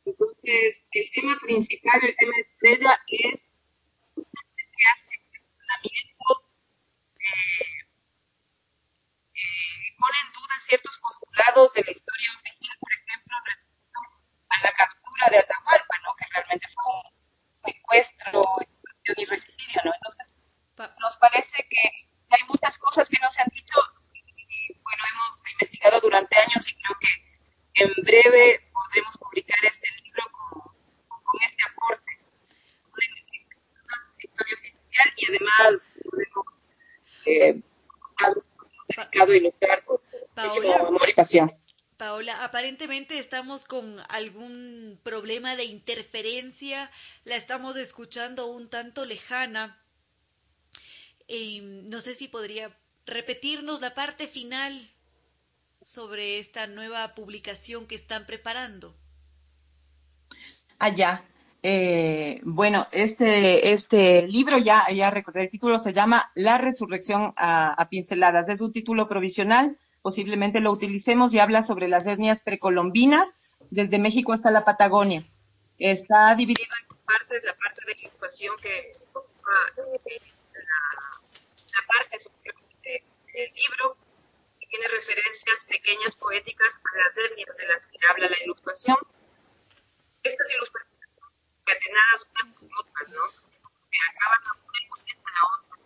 Entonces, 0.05 0.85
el 0.91 1.11
tema 1.13 1.37
principal, 1.39 1.99
el 2.01 2.15
tema 2.17 2.33
estrella 2.39 2.99
es 3.07 3.43
que 3.43 4.83
hace 4.93 5.11
cuestionamiento, 5.29 6.49
eh, 7.19 7.85
eh, 9.35 9.95
pone 9.99 10.17
en 10.25 10.33
duda 10.33 10.55
ciertos 10.61 10.97
postulados 10.97 11.73
de 11.73 11.83
la 11.83 11.91
historia 11.91 12.29
oficial, 12.39 12.75
por 12.79 12.91
ejemplo, 12.91 13.35
respecto 13.45 13.99
a 14.49 14.63
la 14.63 14.71
captura 14.71 15.29
de 15.29 15.37
Atahualpa, 15.37 15.95
¿no? 16.03 16.15
que 16.15 16.25
realmente 16.31 16.67
fue 16.73 16.85
un 16.95 17.71
secuestro 17.71 18.41
y 19.15 19.25
regicidio, 19.25 19.81
¿no? 19.85 19.91
Entonces, 19.93 20.33
nos 20.99 21.15
parece 21.17 21.67
que 21.69 22.09
hay 22.29 22.43
muchas 22.47 22.77
cosas 22.77 23.09
que 23.09 23.17
no 23.21 23.29
se 23.29 23.41
han 23.41 23.49
dicho 23.53 23.79
y, 24.13 24.73
bueno, 24.83 25.03
hemos 25.13 25.41
investigado 25.53 25.99
durante 26.01 26.37
años 26.39 26.67
y 26.67 26.75
creo 26.75 26.97
que 26.99 27.83
en 27.83 27.93
breve 28.03 28.69
podremos 28.73 29.17
publicar 29.17 29.57
este 29.63 29.87
libro 30.03 30.23
con, 30.31 30.61
con 31.23 31.41
este 31.41 31.63
aporte 31.63 32.17
oficial 34.53 35.13
y 35.17 35.25
además 35.27 35.89
podemos 36.09 36.45
eh, 37.25 37.61
dedicado 38.87 39.31
a 39.31 39.35
ilustrar 39.35 39.83
con 39.83 39.99
muchísimo 40.35 40.73
amor 40.75 41.09
y 41.09 41.13
pasión. 41.13 41.51
Paola, 41.97 42.43
aparentemente 42.43 43.17
estamos 43.17 43.65
con 43.65 43.97
algún 44.09 44.99
problema 45.03 45.55
de 45.55 45.65
interferencia, 45.65 46.91
la 47.25 47.35
estamos 47.35 47.75
escuchando 47.75 48.45
un 48.47 48.69
tanto 48.69 49.03
lejana. 49.03 49.81
Y 51.27 51.61
no 51.61 51.99
sé 51.99 52.13
si 52.13 52.27
podría 52.27 52.71
repetirnos 53.07 53.81
la 53.81 53.95
parte 53.95 54.27
final 54.27 54.79
sobre 55.83 56.39
esta 56.39 56.67
nueva 56.67 57.15
publicación 57.15 57.87
que 57.87 57.95
están 57.95 58.25
preparando. 58.27 58.95
Allá. 60.77 61.23
Ah, 61.23 61.33
eh, 61.63 62.39
bueno, 62.43 62.87
este, 62.91 63.73
este 63.73 64.27
libro 64.27 64.59
ya, 64.59 64.85
ya 64.93 65.09
recordé, 65.09 65.41
el 65.41 65.49
título 65.49 65.79
se 65.79 65.91
llama 65.91 66.31
La 66.35 66.59
resurrección 66.59 67.33
a 67.35 67.87
pinceladas. 67.89 68.47
Es 68.49 68.61
un 68.61 68.71
título 68.71 69.09
provisional 69.09 69.75
posiblemente 70.01 70.59
lo 70.59 70.71
utilicemos 70.71 71.33
y 71.33 71.39
habla 71.39 71.63
sobre 71.63 71.87
las 71.87 72.07
etnias 72.07 72.41
precolombinas 72.41 73.41
desde 73.69 73.99
México 73.99 74.33
hasta 74.33 74.51
la 74.51 74.65
Patagonia. 74.65 75.25
Está 75.77 76.33
dividido 76.35 76.73
en 76.81 76.87
dos 76.87 76.97
partes, 77.05 77.43
la 77.43 77.53
parte 77.55 77.81
de 77.85 77.93
la 77.93 77.99
que 77.99 78.07
ocupa 79.13 79.51
eh, 80.05 80.21
la, 80.53 81.87
parte 81.87 82.17
del 83.33 83.53
libro 83.53 83.97
que 84.59 84.67
tiene 84.67 84.87
referencias 84.87 85.65
pequeñas 85.65 86.15
poéticas 86.15 86.79
a 86.83 86.97
las 86.97 87.31
etnias 87.31 87.55
de 87.57 87.67
las 87.67 87.87
que 87.87 87.97
habla 88.09 88.29
la 88.29 88.43
ilustración. 88.43 88.97
Estas 90.23 90.51
ilustraciones 90.51 91.09
son 91.15 91.29
concatenadas 91.57 92.27
unas 92.31 92.57
con 92.57 92.69
otras, 92.79 93.09
¿no? 93.09 93.23
Que 93.91 93.97
acaban 94.09 94.41
una 94.65 94.79
en 95.05 95.19
la 95.23 95.41
otra. 95.53 95.77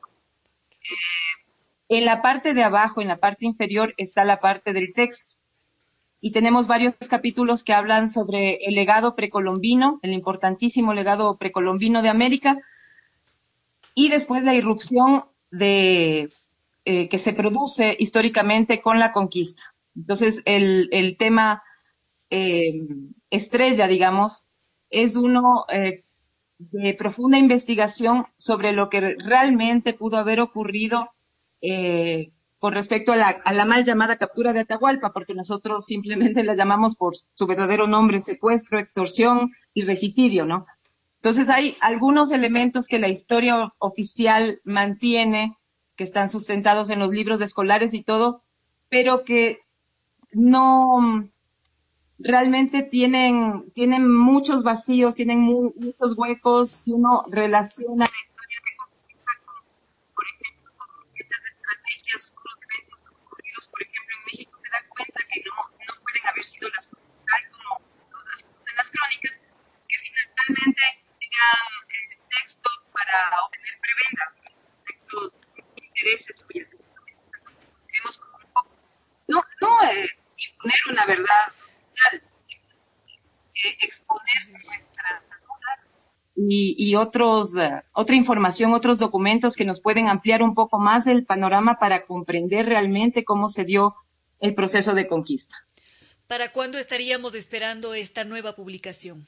Eh, 0.84 1.41
en 1.92 2.06
la 2.06 2.22
parte 2.22 2.54
de 2.54 2.64
abajo, 2.64 3.02
en 3.02 3.10
la 3.10 3.18
parte 3.18 3.46
inferior, 3.46 3.94
está 3.98 4.24
la 4.24 4.40
parte 4.40 4.72
del 4.72 4.94
texto. 4.94 5.34
Y 6.22 6.32
tenemos 6.32 6.66
varios 6.66 6.96
capítulos 7.10 7.64
que 7.66 7.74
hablan 7.74 8.08
sobre 8.08 8.64
el 8.64 8.76
legado 8.76 9.14
precolombino, 9.14 10.00
el 10.02 10.14
importantísimo 10.14 10.94
legado 10.94 11.36
precolombino 11.38 12.02
de 12.02 12.08
América, 12.08 12.60
y 13.94 14.08
después 14.08 14.42
la 14.44 14.56
irrupción 14.56 15.26
de, 15.52 16.30
eh, 16.86 17.10
que 17.10 17.18
se 17.18 17.34
produce 17.34 17.98
históricamente 18.00 18.82
con 18.82 18.98
la 18.98 19.12
conquista. 19.12 19.64
Entonces, 19.94 20.44
el, 20.46 21.18
tema 21.20 21.62
eh, 22.30 22.88
estrella, 23.30 23.88
digamos, 23.88 24.46
es 24.90 25.18
uno 25.18 25.66
eh, 25.68 26.04
de 26.58 26.94
profunda 26.94 27.38
investigación 27.38 28.28
sobre 28.38 28.72
lo 28.72 28.90
que 28.90 29.18
realmente 29.18 29.94
pudo 29.94 30.16
haber 30.16 30.40
ocurrido 30.40 31.10
eh, 31.62 32.32
con 32.62 32.74
respecto 32.74 33.12
a 33.12 33.16
la, 33.16 33.66
mal 33.66 33.84
llamada 33.84 34.18
captura 34.18 34.54
de 34.54 34.60
Atahualpa, 34.60 35.14
porque 35.14 35.34
nosotros 35.34 35.84
simplemente 35.84 36.44
la 36.44 36.54
llamamos 36.54 36.96
por 36.96 37.16
su 37.16 37.48
verdadero 37.48 37.88
nombre, 37.88 38.22
secuestro, 38.22 38.78
extorsión 38.78 39.52
y 39.74 39.82
regicidio, 39.82 40.46
¿no? 40.46 40.68
Entonces 41.16 41.50
hay 41.50 41.76
algunos 41.82 42.32
elementos 42.32 42.88
que 42.88 43.00
la 43.00 43.10
historia 43.10 43.74
oficial 43.80 44.62
mantiene, 44.64 45.58
que 45.96 46.04
están 46.04 46.30
sustentados 46.30 46.92
en 46.92 47.00
los 47.00 47.10
libros 47.10 47.42
escolares 47.42 47.96
y 47.96 48.04
todo, 48.04 48.44
pero 48.90 49.24
que 49.24 49.60
no 50.32 51.28
realmente 52.20 52.84
tienen, 52.84 53.72
tienen 53.74 54.08
muchos 54.08 54.62
vacíos, 54.62 55.16
tienen 55.16 55.40
muchos 55.40 56.16
huecos, 56.16 56.70
si 56.70 56.92
uno 56.92 57.24
relaciona 57.28 58.06
no, 65.46 65.56
no 65.88 65.94
pueden 66.04 66.28
haber 66.42 66.46
sido 66.46 66.70
las 66.70 66.90
tal 66.90 67.52
como 67.52 67.82
las, 68.30 68.46
las 68.76 68.92
crónicas, 68.92 69.40
que 69.88 69.96
finalmente 70.00 70.82
tengan 71.20 71.68
eh, 71.88 72.20
textos 72.40 72.82
para 72.92 73.44
obtener 73.46 73.80
prebendas, 73.80 74.38
textos 74.88 75.34
de 75.56 75.86
intereses 75.86 76.44
así. 76.44 76.82
Queremos 77.88 78.22
no, 79.28 79.44
no 79.62 79.84
eh, 79.84 80.10
imponer 80.38 80.80
una 80.90 81.06
verdad 81.06 81.54
sino 82.42 82.64
eh, 83.54 83.78
exponer 83.82 84.66
nuestras 84.66 85.42
dudas 85.42 85.90
y, 86.36 86.76
y 86.78 86.96
otros, 86.96 87.54
uh, 87.54 87.82
otra 87.94 88.16
información, 88.16 88.74
otros 88.74 88.98
documentos 88.98 89.56
que 89.56 89.66
nos 89.66 89.80
pueden 89.80 90.08
ampliar 90.08 90.42
un 90.42 90.56
poco 90.56 90.80
más 90.80 91.06
el 91.06 91.26
panorama 91.26 91.78
para 91.78 92.06
comprender 92.06 92.66
realmente 92.66 93.24
cómo 93.24 93.48
se 93.48 93.64
dio 93.64 93.96
el 94.40 94.56
proceso 94.56 94.96
de 94.96 95.08
conquista. 95.08 95.56
¿Para 96.32 96.54
cuándo 96.54 96.78
estaríamos 96.78 97.36
esperando 97.36 97.94
esta 97.94 98.24
nueva 98.24 98.56
publicación? 98.56 99.28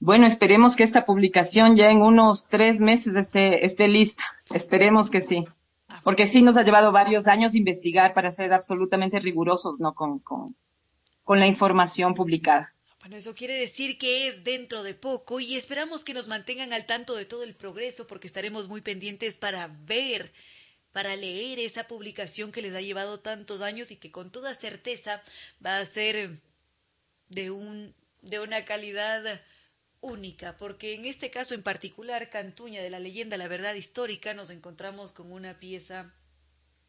Bueno, 0.00 0.26
esperemos 0.26 0.76
que 0.76 0.82
esta 0.82 1.04
publicación 1.04 1.76
ya 1.76 1.90
en 1.90 2.00
unos 2.00 2.48
tres 2.48 2.80
meses 2.80 3.14
esté, 3.16 3.66
esté 3.66 3.86
lista. 3.86 4.24
Esperemos 4.54 5.10
que 5.10 5.20
sí. 5.20 5.44
Ah. 5.88 6.00
Porque 6.02 6.26
sí 6.26 6.40
nos 6.40 6.56
ha 6.56 6.62
llevado 6.62 6.90
varios 6.90 7.26
años 7.26 7.54
investigar 7.54 8.14
para 8.14 8.30
ser 8.30 8.54
absolutamente 8.54 9.20
rigurosos 9.20 9.78
¿no? 9.78 9.94
con, 9.94 10.20
con, 10.20 10.56
con 11.22 11.38
la 11.38 11.46
información 11.46 12.14
publicada. 12.14 12.72
Bueno, 13.00 13.16
eso 13.16 13.34
quiere 13.34 13.52
decir 13.52 13.98
que 13.98 14.26
es 14.26 14.42
dentro 14.42 14.84
de 14.84 14.94
poco 14.94 15.38
y 15.38 15.54
esperamos 15.54 16.02
que 16.02 16.14
nos 16.14 16.28
mantengan 16.28 16.72
al 16.72 16.86
tanto 16.86 17.14
de 17.14 17.26
todo 17.26 17.42
el 17.44 17.54
progreso 17.54 18.06
porque 18.06 18.26
estaremos 18.26 18.68
muy 18.68 18.80
pendientes 18.80 19.36
para 19.36 19.66
ver 19.84 20.32
para 20.94 21.16
leer 21.16 21.58
esa 21.58 21.88
publicación 21.88 22.52
que 22.52 22.62
les 22.62 22.72
ha 22.72 22.80
llevado 22.80 23.18
tantos 23.18 23.62
años 23.62 23.90
y 23.90 23.96
que 23.96 24.12
con 24.12 24.30
toda 24.30 24.54
certeza 24.54 25.20
va 25.64 25.78
a 25.78 25.84
ser 25.84 26.30
de, 27.28 27.50
un, 27.50 27.92
de 28.22 28.38
una 28.38 28.64
calidad 28.64 29.42
única, 30.00 30.56
porque 30.56 30.94
en 30.94 31.04
este 31.04 31.32
caso 31.32 31.52
en 31.52 31.64
particular, 31.64 32.30
Cantuña 32.30 32.80
de 32.80 32.90
la 32.90 33.00
leyenda, 33.00 33.36
la 33.36 33.48
verdad 33.48 33.74
histórica, 33.74 34.34
nos 34.34 34.50
encontramos 34.50 35.10
con 35.10 35.32
una 35.32 35.58
pieza, 35.58 36.14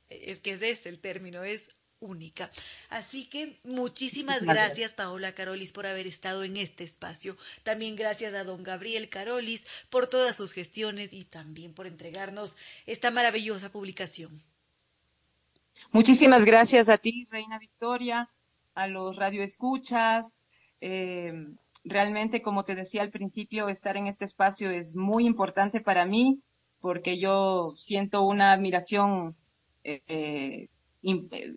es 0.10 0.40
que 0.40 0.52
ese 0.52 0.70
es 0.70 0.86
el 0.86 1.00
término, 1.00 1.44
es 1.44 1.76
única. 2.00 2.50
Así 2.90 3.26
que 3.26 3.60
muchísimas 3.64 4.44
gracias 4.44 4.94
Paola 4.94 5.34
Carolis 5.34 5.72
por 5.72 5.88
haber 5.88 6.08
estado 6.08 6.44
en 6.44 6.58
este 6.58 6.84
espacio. 6.84 7.38
También 7.64 7.96
gracias 7.96 8.34
a 8.34 8.44
don 8.44 8.64
Gabriel 8.64 9.10
Carolis 9.10 9.66
por 9.90 10.08
todas 10.08 10.36
sus 10.36 10.54
gestiones 10.54 11.14
y 11.14 11.26
también 11.26 11.74
por 11.74 11.88
entregarnos 11.88 12.58
esta 12.86 13.12
maravillosa 13.12 13.72
publicación. 13.72 14.42
Muchísimas 15.92 16.46
gracias 16.46 16.90
a 16.90 16.98
ti, 16.98 17.28
Reina 17.30 17.60
Victoria, 17.60 18.30
a 18.74 18.88
los 18.88 19.16
radioescuchas. 19.16 20.40
Eh, 20.82 21.34
realmente, 21.84 22.42
como 22.42 22.66
te 22.66 22.76
decía 22.76 23.02
al 23.02 23.12
principio, 23.12 23.70
estar 23.70 23.98
en 23.98 24.08
este 24.08 24.26
espacio 24.26 24.72
es 24.72 24.96
muy 24.96 25.26
importante 25.26 25.82
para 25.82 26.06
mí 26.06 26.42
porque 26.82 27.18
yo 27.18 27.74
siento 27.78 28.22
una 28.24 28.52
admiración 28.52 29.36
eh, 29.84 30.68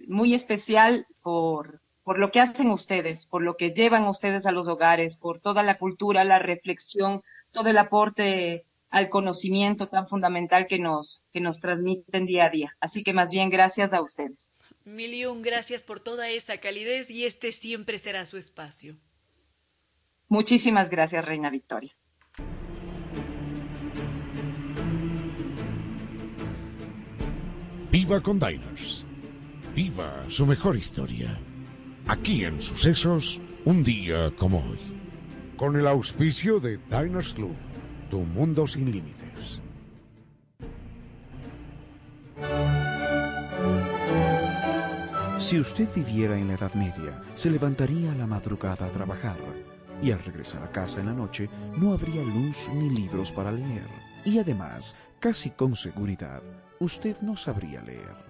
muy 0.08 0.34
especial 0.34 1.06
por, 1.22 1.80
por 2.04 2.18
lo 2.18 2.30
que 2.30 2.40
hacen 2.40 2.70
ustedes, 2.70 3.26
por 3.26 3.42
lo 3.42 3.56
que 3.56 3.72
llevan 3.72 4.06
ustedes 4.06 4.46
a 4.46 4.52
los 4.52 4.68
hogares, 4.68 5.16
por 5.16 5.40
toda 5.40 5.62
la 5.62 5.78
cultura, 5.78 6.24
la 6.24 6.38
reflexión, 6.38 7.22
todo 7.52 7.70
el 7.70 7.78
aporte 7.78 8.64
al 8.90 9.10
conocimiento 9.10 9.88
tan 9.88 10.06
fundamental 10.06 10.66
que 10.66 10.78
nos, 10.78 11.24
que 11.32 11.40
nos 11.40 11.60
transmiten 11.60 12.26
día 12.26 12.46
a 12.46 12.50
día. 12.50 12.76
Así 12.80 13.02
que 13.02 13.12
más 13.12 13.30
bien 13.30 13.50
gracias 13.50 13.92
a 13.92 14.02
ustedes. 14.02 14.50
Mil 14.84 15.26
gracias 15.42 15.82
por 15.82 16.00
toda 16.00 16.30
esa 16.30 16.58
calidez 16.58 17.10
y 17.10 17.24
este 17.24 17.52
siempre 17.52 17.98
será 17.98 18.24
su 18.24 18.38
espacio. 18.38 18.94
Muchísimas 20.28 20.90
gracias, 20.90 21.24
Reina 21.24 21.50
Victoria. 21.50 21.94
Viva 27.90 28.20
con 28.20 28.38
Diners. 28.38 29.07
Viva 29.78 30.24
su 30.26 30.44
mejor 30.44 30.74
historia. 30.74 31.38
Aquí 32.08 32.44
en 32.44 32.60
Sucesos, 32.60 33.40
un 33.64 33.84
día 33.84 34.32
como 34.36 34.58
hoy. 34.58 34.80
Con 35.56 35.76
el 35.76 35.86
auspicio 35.86 36.58
de 36.58 36.78
Diners 36.78 37.32
Club, 37.34 37.54
tu 38.10 38.18
mundo 38.18 38.66
sin 38.66 38.90
límites. 38.90 39.60
Si 45.38 45.60
usted 45.60 45.88
viviera 45.94 46.36
en 46.36 46.48
la 46.48 46.54
Edad 46.54 46.74
Media, 46.74 47.22
se 47.34 47.48
levantaría 47.48 48.10
a 48.10 48.16
la 48.16 48.26
madrugada 48.26 48.84
a 48.84 48.90
trabajar 48.90 49.38
y 50.02 50.10
al 50.10 50.18
regresar 50.18 50.64
a 50.64 50.72
casa 50.72 50.98
en 50.98 51.06
la 51.06 51.14
noche 51.14 51.48
no 51.76 51.92
habría 51.92 52.24
luz 52.24 52.68
ni 52.74 52.90
libros 52.90 53.30
para 53.30 53.52
leer. 53.52 53.86
Y 54.24 54.40
además, 54.40 54.96
casi 55.20 55.50
con 55.50 55.76
seguridad, 55.76 56.42
usted 56.80 57.16
no 57.20 57.36
sabría 57.36 57.80
leer. 57.80 58.27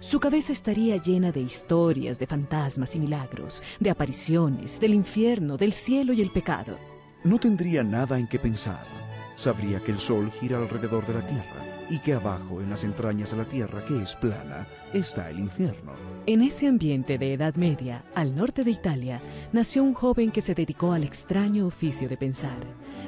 Su 0.00 0.20
cabeza 0.20 0.52
estaría 0.52 0.96
llena 0.96 1.32
de 1.32 1.40
historias, 1.40 2.20
de 2.20 2.28
fantasmas 2.28 2.94
y 2.94 3.00
milagros, 3.00 3.64
de 3.80 3.90
apariciones, 3.90 4.78
del 4.78 4.94
infierno, 4.94 5.56
del 5.56 5.72
cielo 5.72 6.12
y 6.12 6.20
el 6.20 6.30
pecado. 6.30 6.78
No 7.24 7.38
tendría 7.40 7.82
nada 7.82 8.16
en 8.16 8.28
qué 8.28 8.38
pensar. 8.38 8.86
Sabría 9.34 9.80
que 9.80 9.90
el 9.90 9.98
sol 9.98 10.30
gira 10.30 10.58
alrededor 10.58 11.04
de 11.04 11.14
la 11.14 11.26
Tierra 11.26 11.64
y 11.90 11.98
que 11.98 12.12
abajo, 12.12 12.60
en 12.60 12.70
las 12.70 12.84
entrañas 12.84 13.32
de 13.32 13.38
la 13.38 13.48
Tierra, 13.48 13.84
que 13.86 14.00
es 14.00 14.14
plana, 14.14 14.68
está 14.92 15.30
el 15.30 15.40
infierno. 15.40 15.94
En 16.26 16.42
ese 16.42 16.68
ambiente 16.68 17.18
de 17.18 17.32
Edad 17.32 17.56
Media, 17.56 18.04
al 18.14 18.36
norte 18.36 18.62
de 18.62 18.70
Italia, 18.70 19.20
nació 19.52 19.82
un 19.82 19.94
joven 19.94 20.30
que 20.30 20.42
se 20.42 20.54
dedicó 20.54 20.92
al 20.92 21.02
extraño 21.02 21.66
oficio 21.66 22.08
de 22.08 22.16
pensar. 22.16 22.58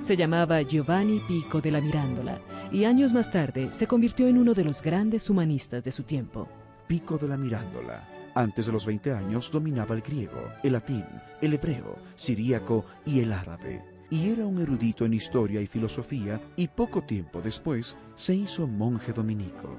Se 0.03 0.17
llamaba 0.17 0.63
Giovanni 0.63 1.21
Pico 1.21 1.61
de 1.61 1.71
la 1.71 1.81
Mirandola 1.81 2.41
y 2.73 2.85
años 2.85 3.13
más 3.13 3.31
tarde 3.31 3.69
se 3.73 3.87
convirtió 3.87 4.27
en 4.27 4.39
uno 4.39 4.55
de 4.55 4.65
los 4.65 4.83
grandes 4.83 5.31
humanistas 5.31 5.85
de 5.85 5.93
su 5.93 6.03
tiempo. 6.03 6.49
Pico 6.91 7.19
de 7.19 7.29
la 7.29 7.37
Mirándola. 7.37 8.05
Antes 8.35 8.67
de 8.67 8.73
los 8.73 8.85
20 8.85 9.13
años 9.13 9.53
dominaba 9.53 9.95
el 9.95 10.03
griego, 10.03 10.51
el 10.65 10.73
latín, 10.73 11.05
el 11.41 11.55
hebreo, 11.55 11.99
siríaco 12.17 12.85
y 13.05 13.21
el 13.21 13.33
árabe. 13.33 13.81
Y 14.11 14.31
era 14.31 14.45
un 14.45 14.61
erudito 14.61 15.05
en 15.05 15.15
historia 15.15 15.61
y 15.61 15.69
filosofía 15.69 16.41
y 16.57 16.67
poco 16.67 17.03
tiempo 17.03 17.41
después 17.41 17.97
se 18.17 18.35
hizo 18.35 18.67
monje 18.67 19.13
dominico. 19.13 19.79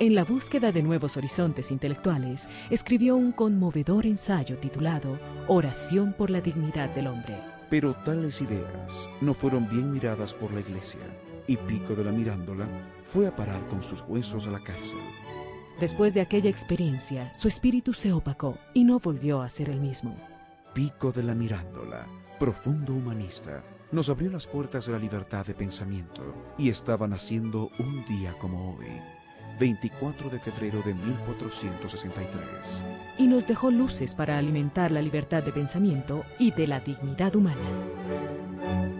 En 0.00 0.16
la 0.16 0.24
búsqueda 0.24 0.72
de 0.72 0.82
nuevos 0.82 1.16
horizontes 1.16 1.70
intelectuales, 1.70 2.50
escribió 2.68 3.14
un 3.14 3.30
conmovedor 3.30 4.04
ensayo 4.04 4.58
titulado 4.58 5.20
Oración 5.46 6.14
por 6.14 6.30
la 6.30 6.40
dignidad 6.40 6.92
del 6.92 7.06
hombre. 7.06 7.40
Pero 7.70 7.94
tales 7.94 8.40
ideas 8.40 9.08
no 9.20 9.34
fueron 9.34 9.68
bien 9.68 9.92
miradas 9.92 10.34
por 10.34 10.52
la 10.52 10.62
iglesia, 10.62 10.98
y 11.46 11.56
Pico 11.56 11.94
de 11.94 12.02
la 12.02 12.10
Mirándola 12.10 12.66
fue 13.04 13.28
a 13.28 13.36
parar 13.36 13.68
con 13.68 13.84
sus 13.84 14.02
huesos 14.08 14.48
a 14.48 14.50
la 14.50 14.58
cárcel. 14.58 14.98
Después 15.80 16.12
de 16.12 16.20
aquella 16.20 16.50
experiencia, 16.50 17.32
su 17.32 17.48
espíritu 17.48 17.94
se 17.94 18.12
opacó 18.12 18.58
y 18.74 18.84
no 18.84 19.00
volvió 19.00 19.40
a 19.40 19.48
ser 19.48 19.70
el 19.70 19.80
mismo. 19.80 20.14
Pico 20.74 21.10
de 21.10 21.22
la 21.22 21.34
Mirándola, 21.34 22.06
profundo 22.38 22.92
humanista, 22.92 23.64
nos 23.90 24.10
abrió 24.10 24.30
las 24.30 24.46
puertas 24.46 24.84
de 24.84 24.92
la 24.92 24.98
libertad 24.98 25.46
de 25.46 25.54
pensamiento 25.54 26.34
y 26.58 26.68
estaba 26.68 27.08
naciendo 27.08 27.70
un 27.78 28.04
día 28.04 28.36
como 28.38 28.76
hoy, 28.76 29.00
24 29.58 30.28
de 30.28 30.38
febrero 30.38 30.82
de 30.82 30.92
1463. 30.92 32.84
Y 33.16 33.26
nos 33.26 33.46
dejó 33.46 33.70
luces 33.70 34.14
para 34.14 34.36
alimentar 34.36 34.90
la 34.90 35.00
libertad 35.00 35.42
de 35.42 35.52
pensamiento 35.52 36.24
y 36.38 36.50
de 36.50 36.66
la 36.66 36.80
dignidad 36.80 37.34
humana. 37.34 38.99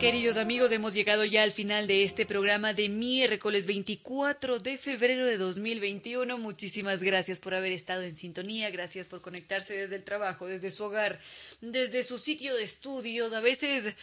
Queridos 0.00 0.38
amigos, 0.38 0.72
hemos 0.72 0.94
llegado 0.94 1.26
ya 1.26 1.42
al 1.42 1.52
final 1.52 1.86
de 1.86 2.04
este 2.04 2.24
programa 2.24 2.72
de 2.72 2.88
miércoles 2.88 3.66
24 3.66 4.58
de 4.58 4.78
febrero 4.78 5.26
de 5.26 5.36
2021. 5.36 6.38
Muchísimas 6.38 7.02
gracias 7.02 7.38
por 7.38 7.54
haber 7.54 7.72
estado 7.72 8.00
en 8.00 8.16
sintonía, 8.16 8.70
gracias 8.70 9.08
por 9.08 9.20
conectarse 9.20 9.76
desde 9.76 9.96
el 9.96 10.02
trabajo, 10.02 10.46
desde 10.46 10.70
su 10.70 10.84
hogar, 10.84 11.20
desde 11.60 12.02
su 12.02 12.18
sitio 12.18 12.54
de 12.54 12.62
estudios, 12.62 13.34
a 13.34 13.40
veces 13.40 13.94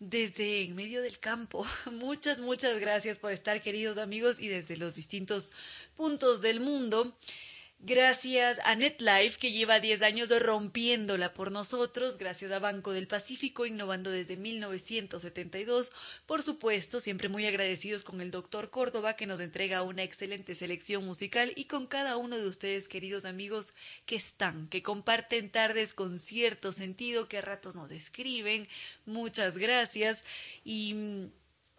desde 0.00 0.62
en 0.62 0.74
medio 0.74 1.02
del 1.02 1.20
campo. 1.20 1.64
Muchas, 1.92 2.40
muchas 2.40 2.80
gracias 2.80 3.20
por 3.20 3.30
estar, 3.30 3.62
queridos 3.62 3.96
amigos, 3.96 4.40
y 4.40 4.48
desde 4.48 4.76
los 4.76 4.96
distintos 4.96 5.52
puntos 5.94 6.42
del 6.42 6.58
mundo. 6.58 7.16
Gracias 7.86 8.62
a 8.64 8.76
NetLife, 8.76 9.38
que 9.38 9.52
lleva 9.52 9.78
10 9.78 10.00
años 10.00 10.30
rompiéndola 10.42 11.34
por 11.34 11.52
nosotros. 11.52 12.16
Gracias 12.16 12.50
a 12.50 12.58
Banco 12.58 12.92
del 12.92 13.06
Pacífico, 13.06 13.66
innovando 13.66 14.10
desde 14.10 14.38
1972. 14.38 15.92
Por 16.24 16.42
supuesto, 16.42 16.98
siempre 16.98 17.28
muy 17.28 17.44
agradecidos 17.44 18.02
con 18.02 18.22
el 18.22 18.30
doctor 18.30 18.70
Córdoba, 18.70 19.16
que 19.16 19.26
nos 19.26 19.38
entrega 19.40 19.82
una 19.82 20.02
excelente 20.02 20.54
selección 20.54 21.04
musical. 21.04 21.52
Y 21.56 21.66
con 21.66 21.86
cada 21.86 22.16
uno 22.16 22.38
de 22.38 22.48
ustedes, 22.48 22.88
queridos 22.88 23.26
amigos, 23.26 23.74
que 24.06 24.16
están, 24.16 24.66
que 24.68 24.82
comparten 24.82 25.50
tardes 25.50 25.92
con 25.92 26.18
cierto 26.18 26.72
sentido, 26.72 27.28
que 27.28 27.36
a 27.36 27.42
ratos 27.42 27.76
nos 27.76 27.90
escriben. 27.90 28.66
Muchas 29.04 29.58
gracias. 29.58 30.24
Y 30.64 31.28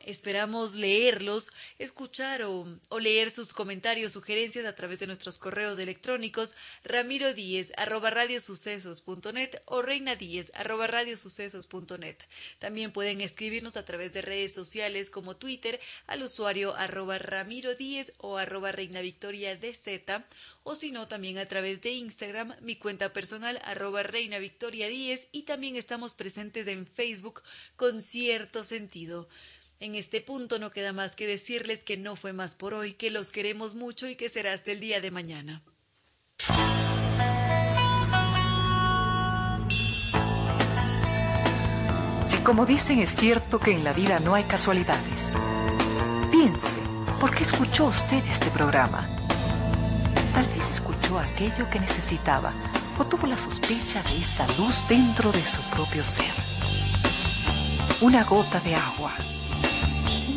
Esperamos 0.05 0.75
leerlos, 0.75 1.51
escuchar 1.79 2.43
o, 2.43 2.65
leer 2.99 3.31
sus 3.31 3.53
comentarios, 3.53 4.11
sugerencias 4.11 4.65
a 4.65 4.75
través 4.75 4.99
de 4.99 5.07
nuestros 5.07 5.39
correos 5.39 5.79
electrónicos 5.79 6.55
ramiro 6.83 7.27
arroba 7.75 8.11
radiosucesos.net 8.11 9.61
o 9.65 9.81
reina 9.81 10.15
arroba 10.53 10.85
radiosucesos.net. 10.85 12.17
También 12.59 12.91
pueden 12.91 13.19
escribirnos 13.21 13.77
a 13.77 13.85
través 13.85 14.13
de 14.13 14.21
redes 14.21 14.53
sociales 14.53 15.09
como 15.09 15.37
Twitter 15.37 15.79
al 16.05 16.21
usuario 16.21 16.75
arroba 16.75 17.17
ramiro 17.17 17.71
o 18.19 18.37
arroba 18.37 18.71
reina 18.71 19.01
victoria 19.01 19.55
dz 19.55 20.23
o 20.63 20.75
si 20.75 20.91
no 20.91 21.07
también 21.07 21.39
a 21.39 21.47
través 21.47 21.81
de 21.81 21.91
Instagram, 21.91 22.55
mi 22.61 22.75
cuenta 22.75 23.11
personal 23.11 23.59
arroba 23.63 24.03
reina 24.03 24.37
victoria 24.37 24.87
y 25.31 25.43
también 25.43 25.75
estamos 25.75 26.13
presentes 26.13 26.67
en 26.67 26.85
Facebook 26.85 27.41
con 27.75 28.01
cierto 28.01 28.63
sentido. 28.63 29.27
En 29.81 29.95
este 29.95 30.21
punto 30.21 30.57
no 30.57 30.71
queda 30.71 30.93
más 30.93 31.17
que 31.17 31.27
decirles 31.27 31.83
que 31.83 31.97
no 31.97 32.15
fue 32.15 32.31
más 32.31 32.55
por 32.55 32.73
hoy, 32.73 32.93
que 32.93 33.11
los 33.11 33.29
queremos 33.29 33.75
mucho 33.75 34.07
y 34.07 34.15
que 34.15 34.29
será 34.29 34.53
hasta 34.53 34.71
el 34.71 34.79
día 34.79 35.01
de 35.01 35.11
mañana. 35.11 35.61
Si 42.25 42.37
como 42.37 42.65
dicen 42.65 42.99
es 42.99 43.09
cierto 43.09 43.59
que 43.59 43.71
en 43.71 43.83
la 43.83 43.91
vida 43.91 44.21
no 44.21 44.33
hay 44.33 44.45
casualidades, 44.45 45.31
piense, 46.31 46.79
¿por 47.19 47.35
qué 47.35 47.43
escuchó 47.43 47.85
usted 47.85 48.23
este 48.27 48.49
programa? 48.51 49.09
Tal 50.33 50.45
vez 50.47 50.69
escuchó 50.69 51.19
aquello 51.19 51.69
que 51.69 51.81
necesitaba 51.81 52.53
o 52.97 53.05
tuvo 53.05 53.27
la 53.27 53.37
sospecha 53.37 54.01
de 54.03 54.17
esa 54.19 54.47
luz 54.57 54.87
dentro 54.87 55.33
de 55.33 55.43
su 55.43 55.61
propio 55.63 56.03
ser. 56.03 56.31
Una 58.01 58.23
gota 58.23 58.59
de 58.61 58.75
agua, 58.75 59.13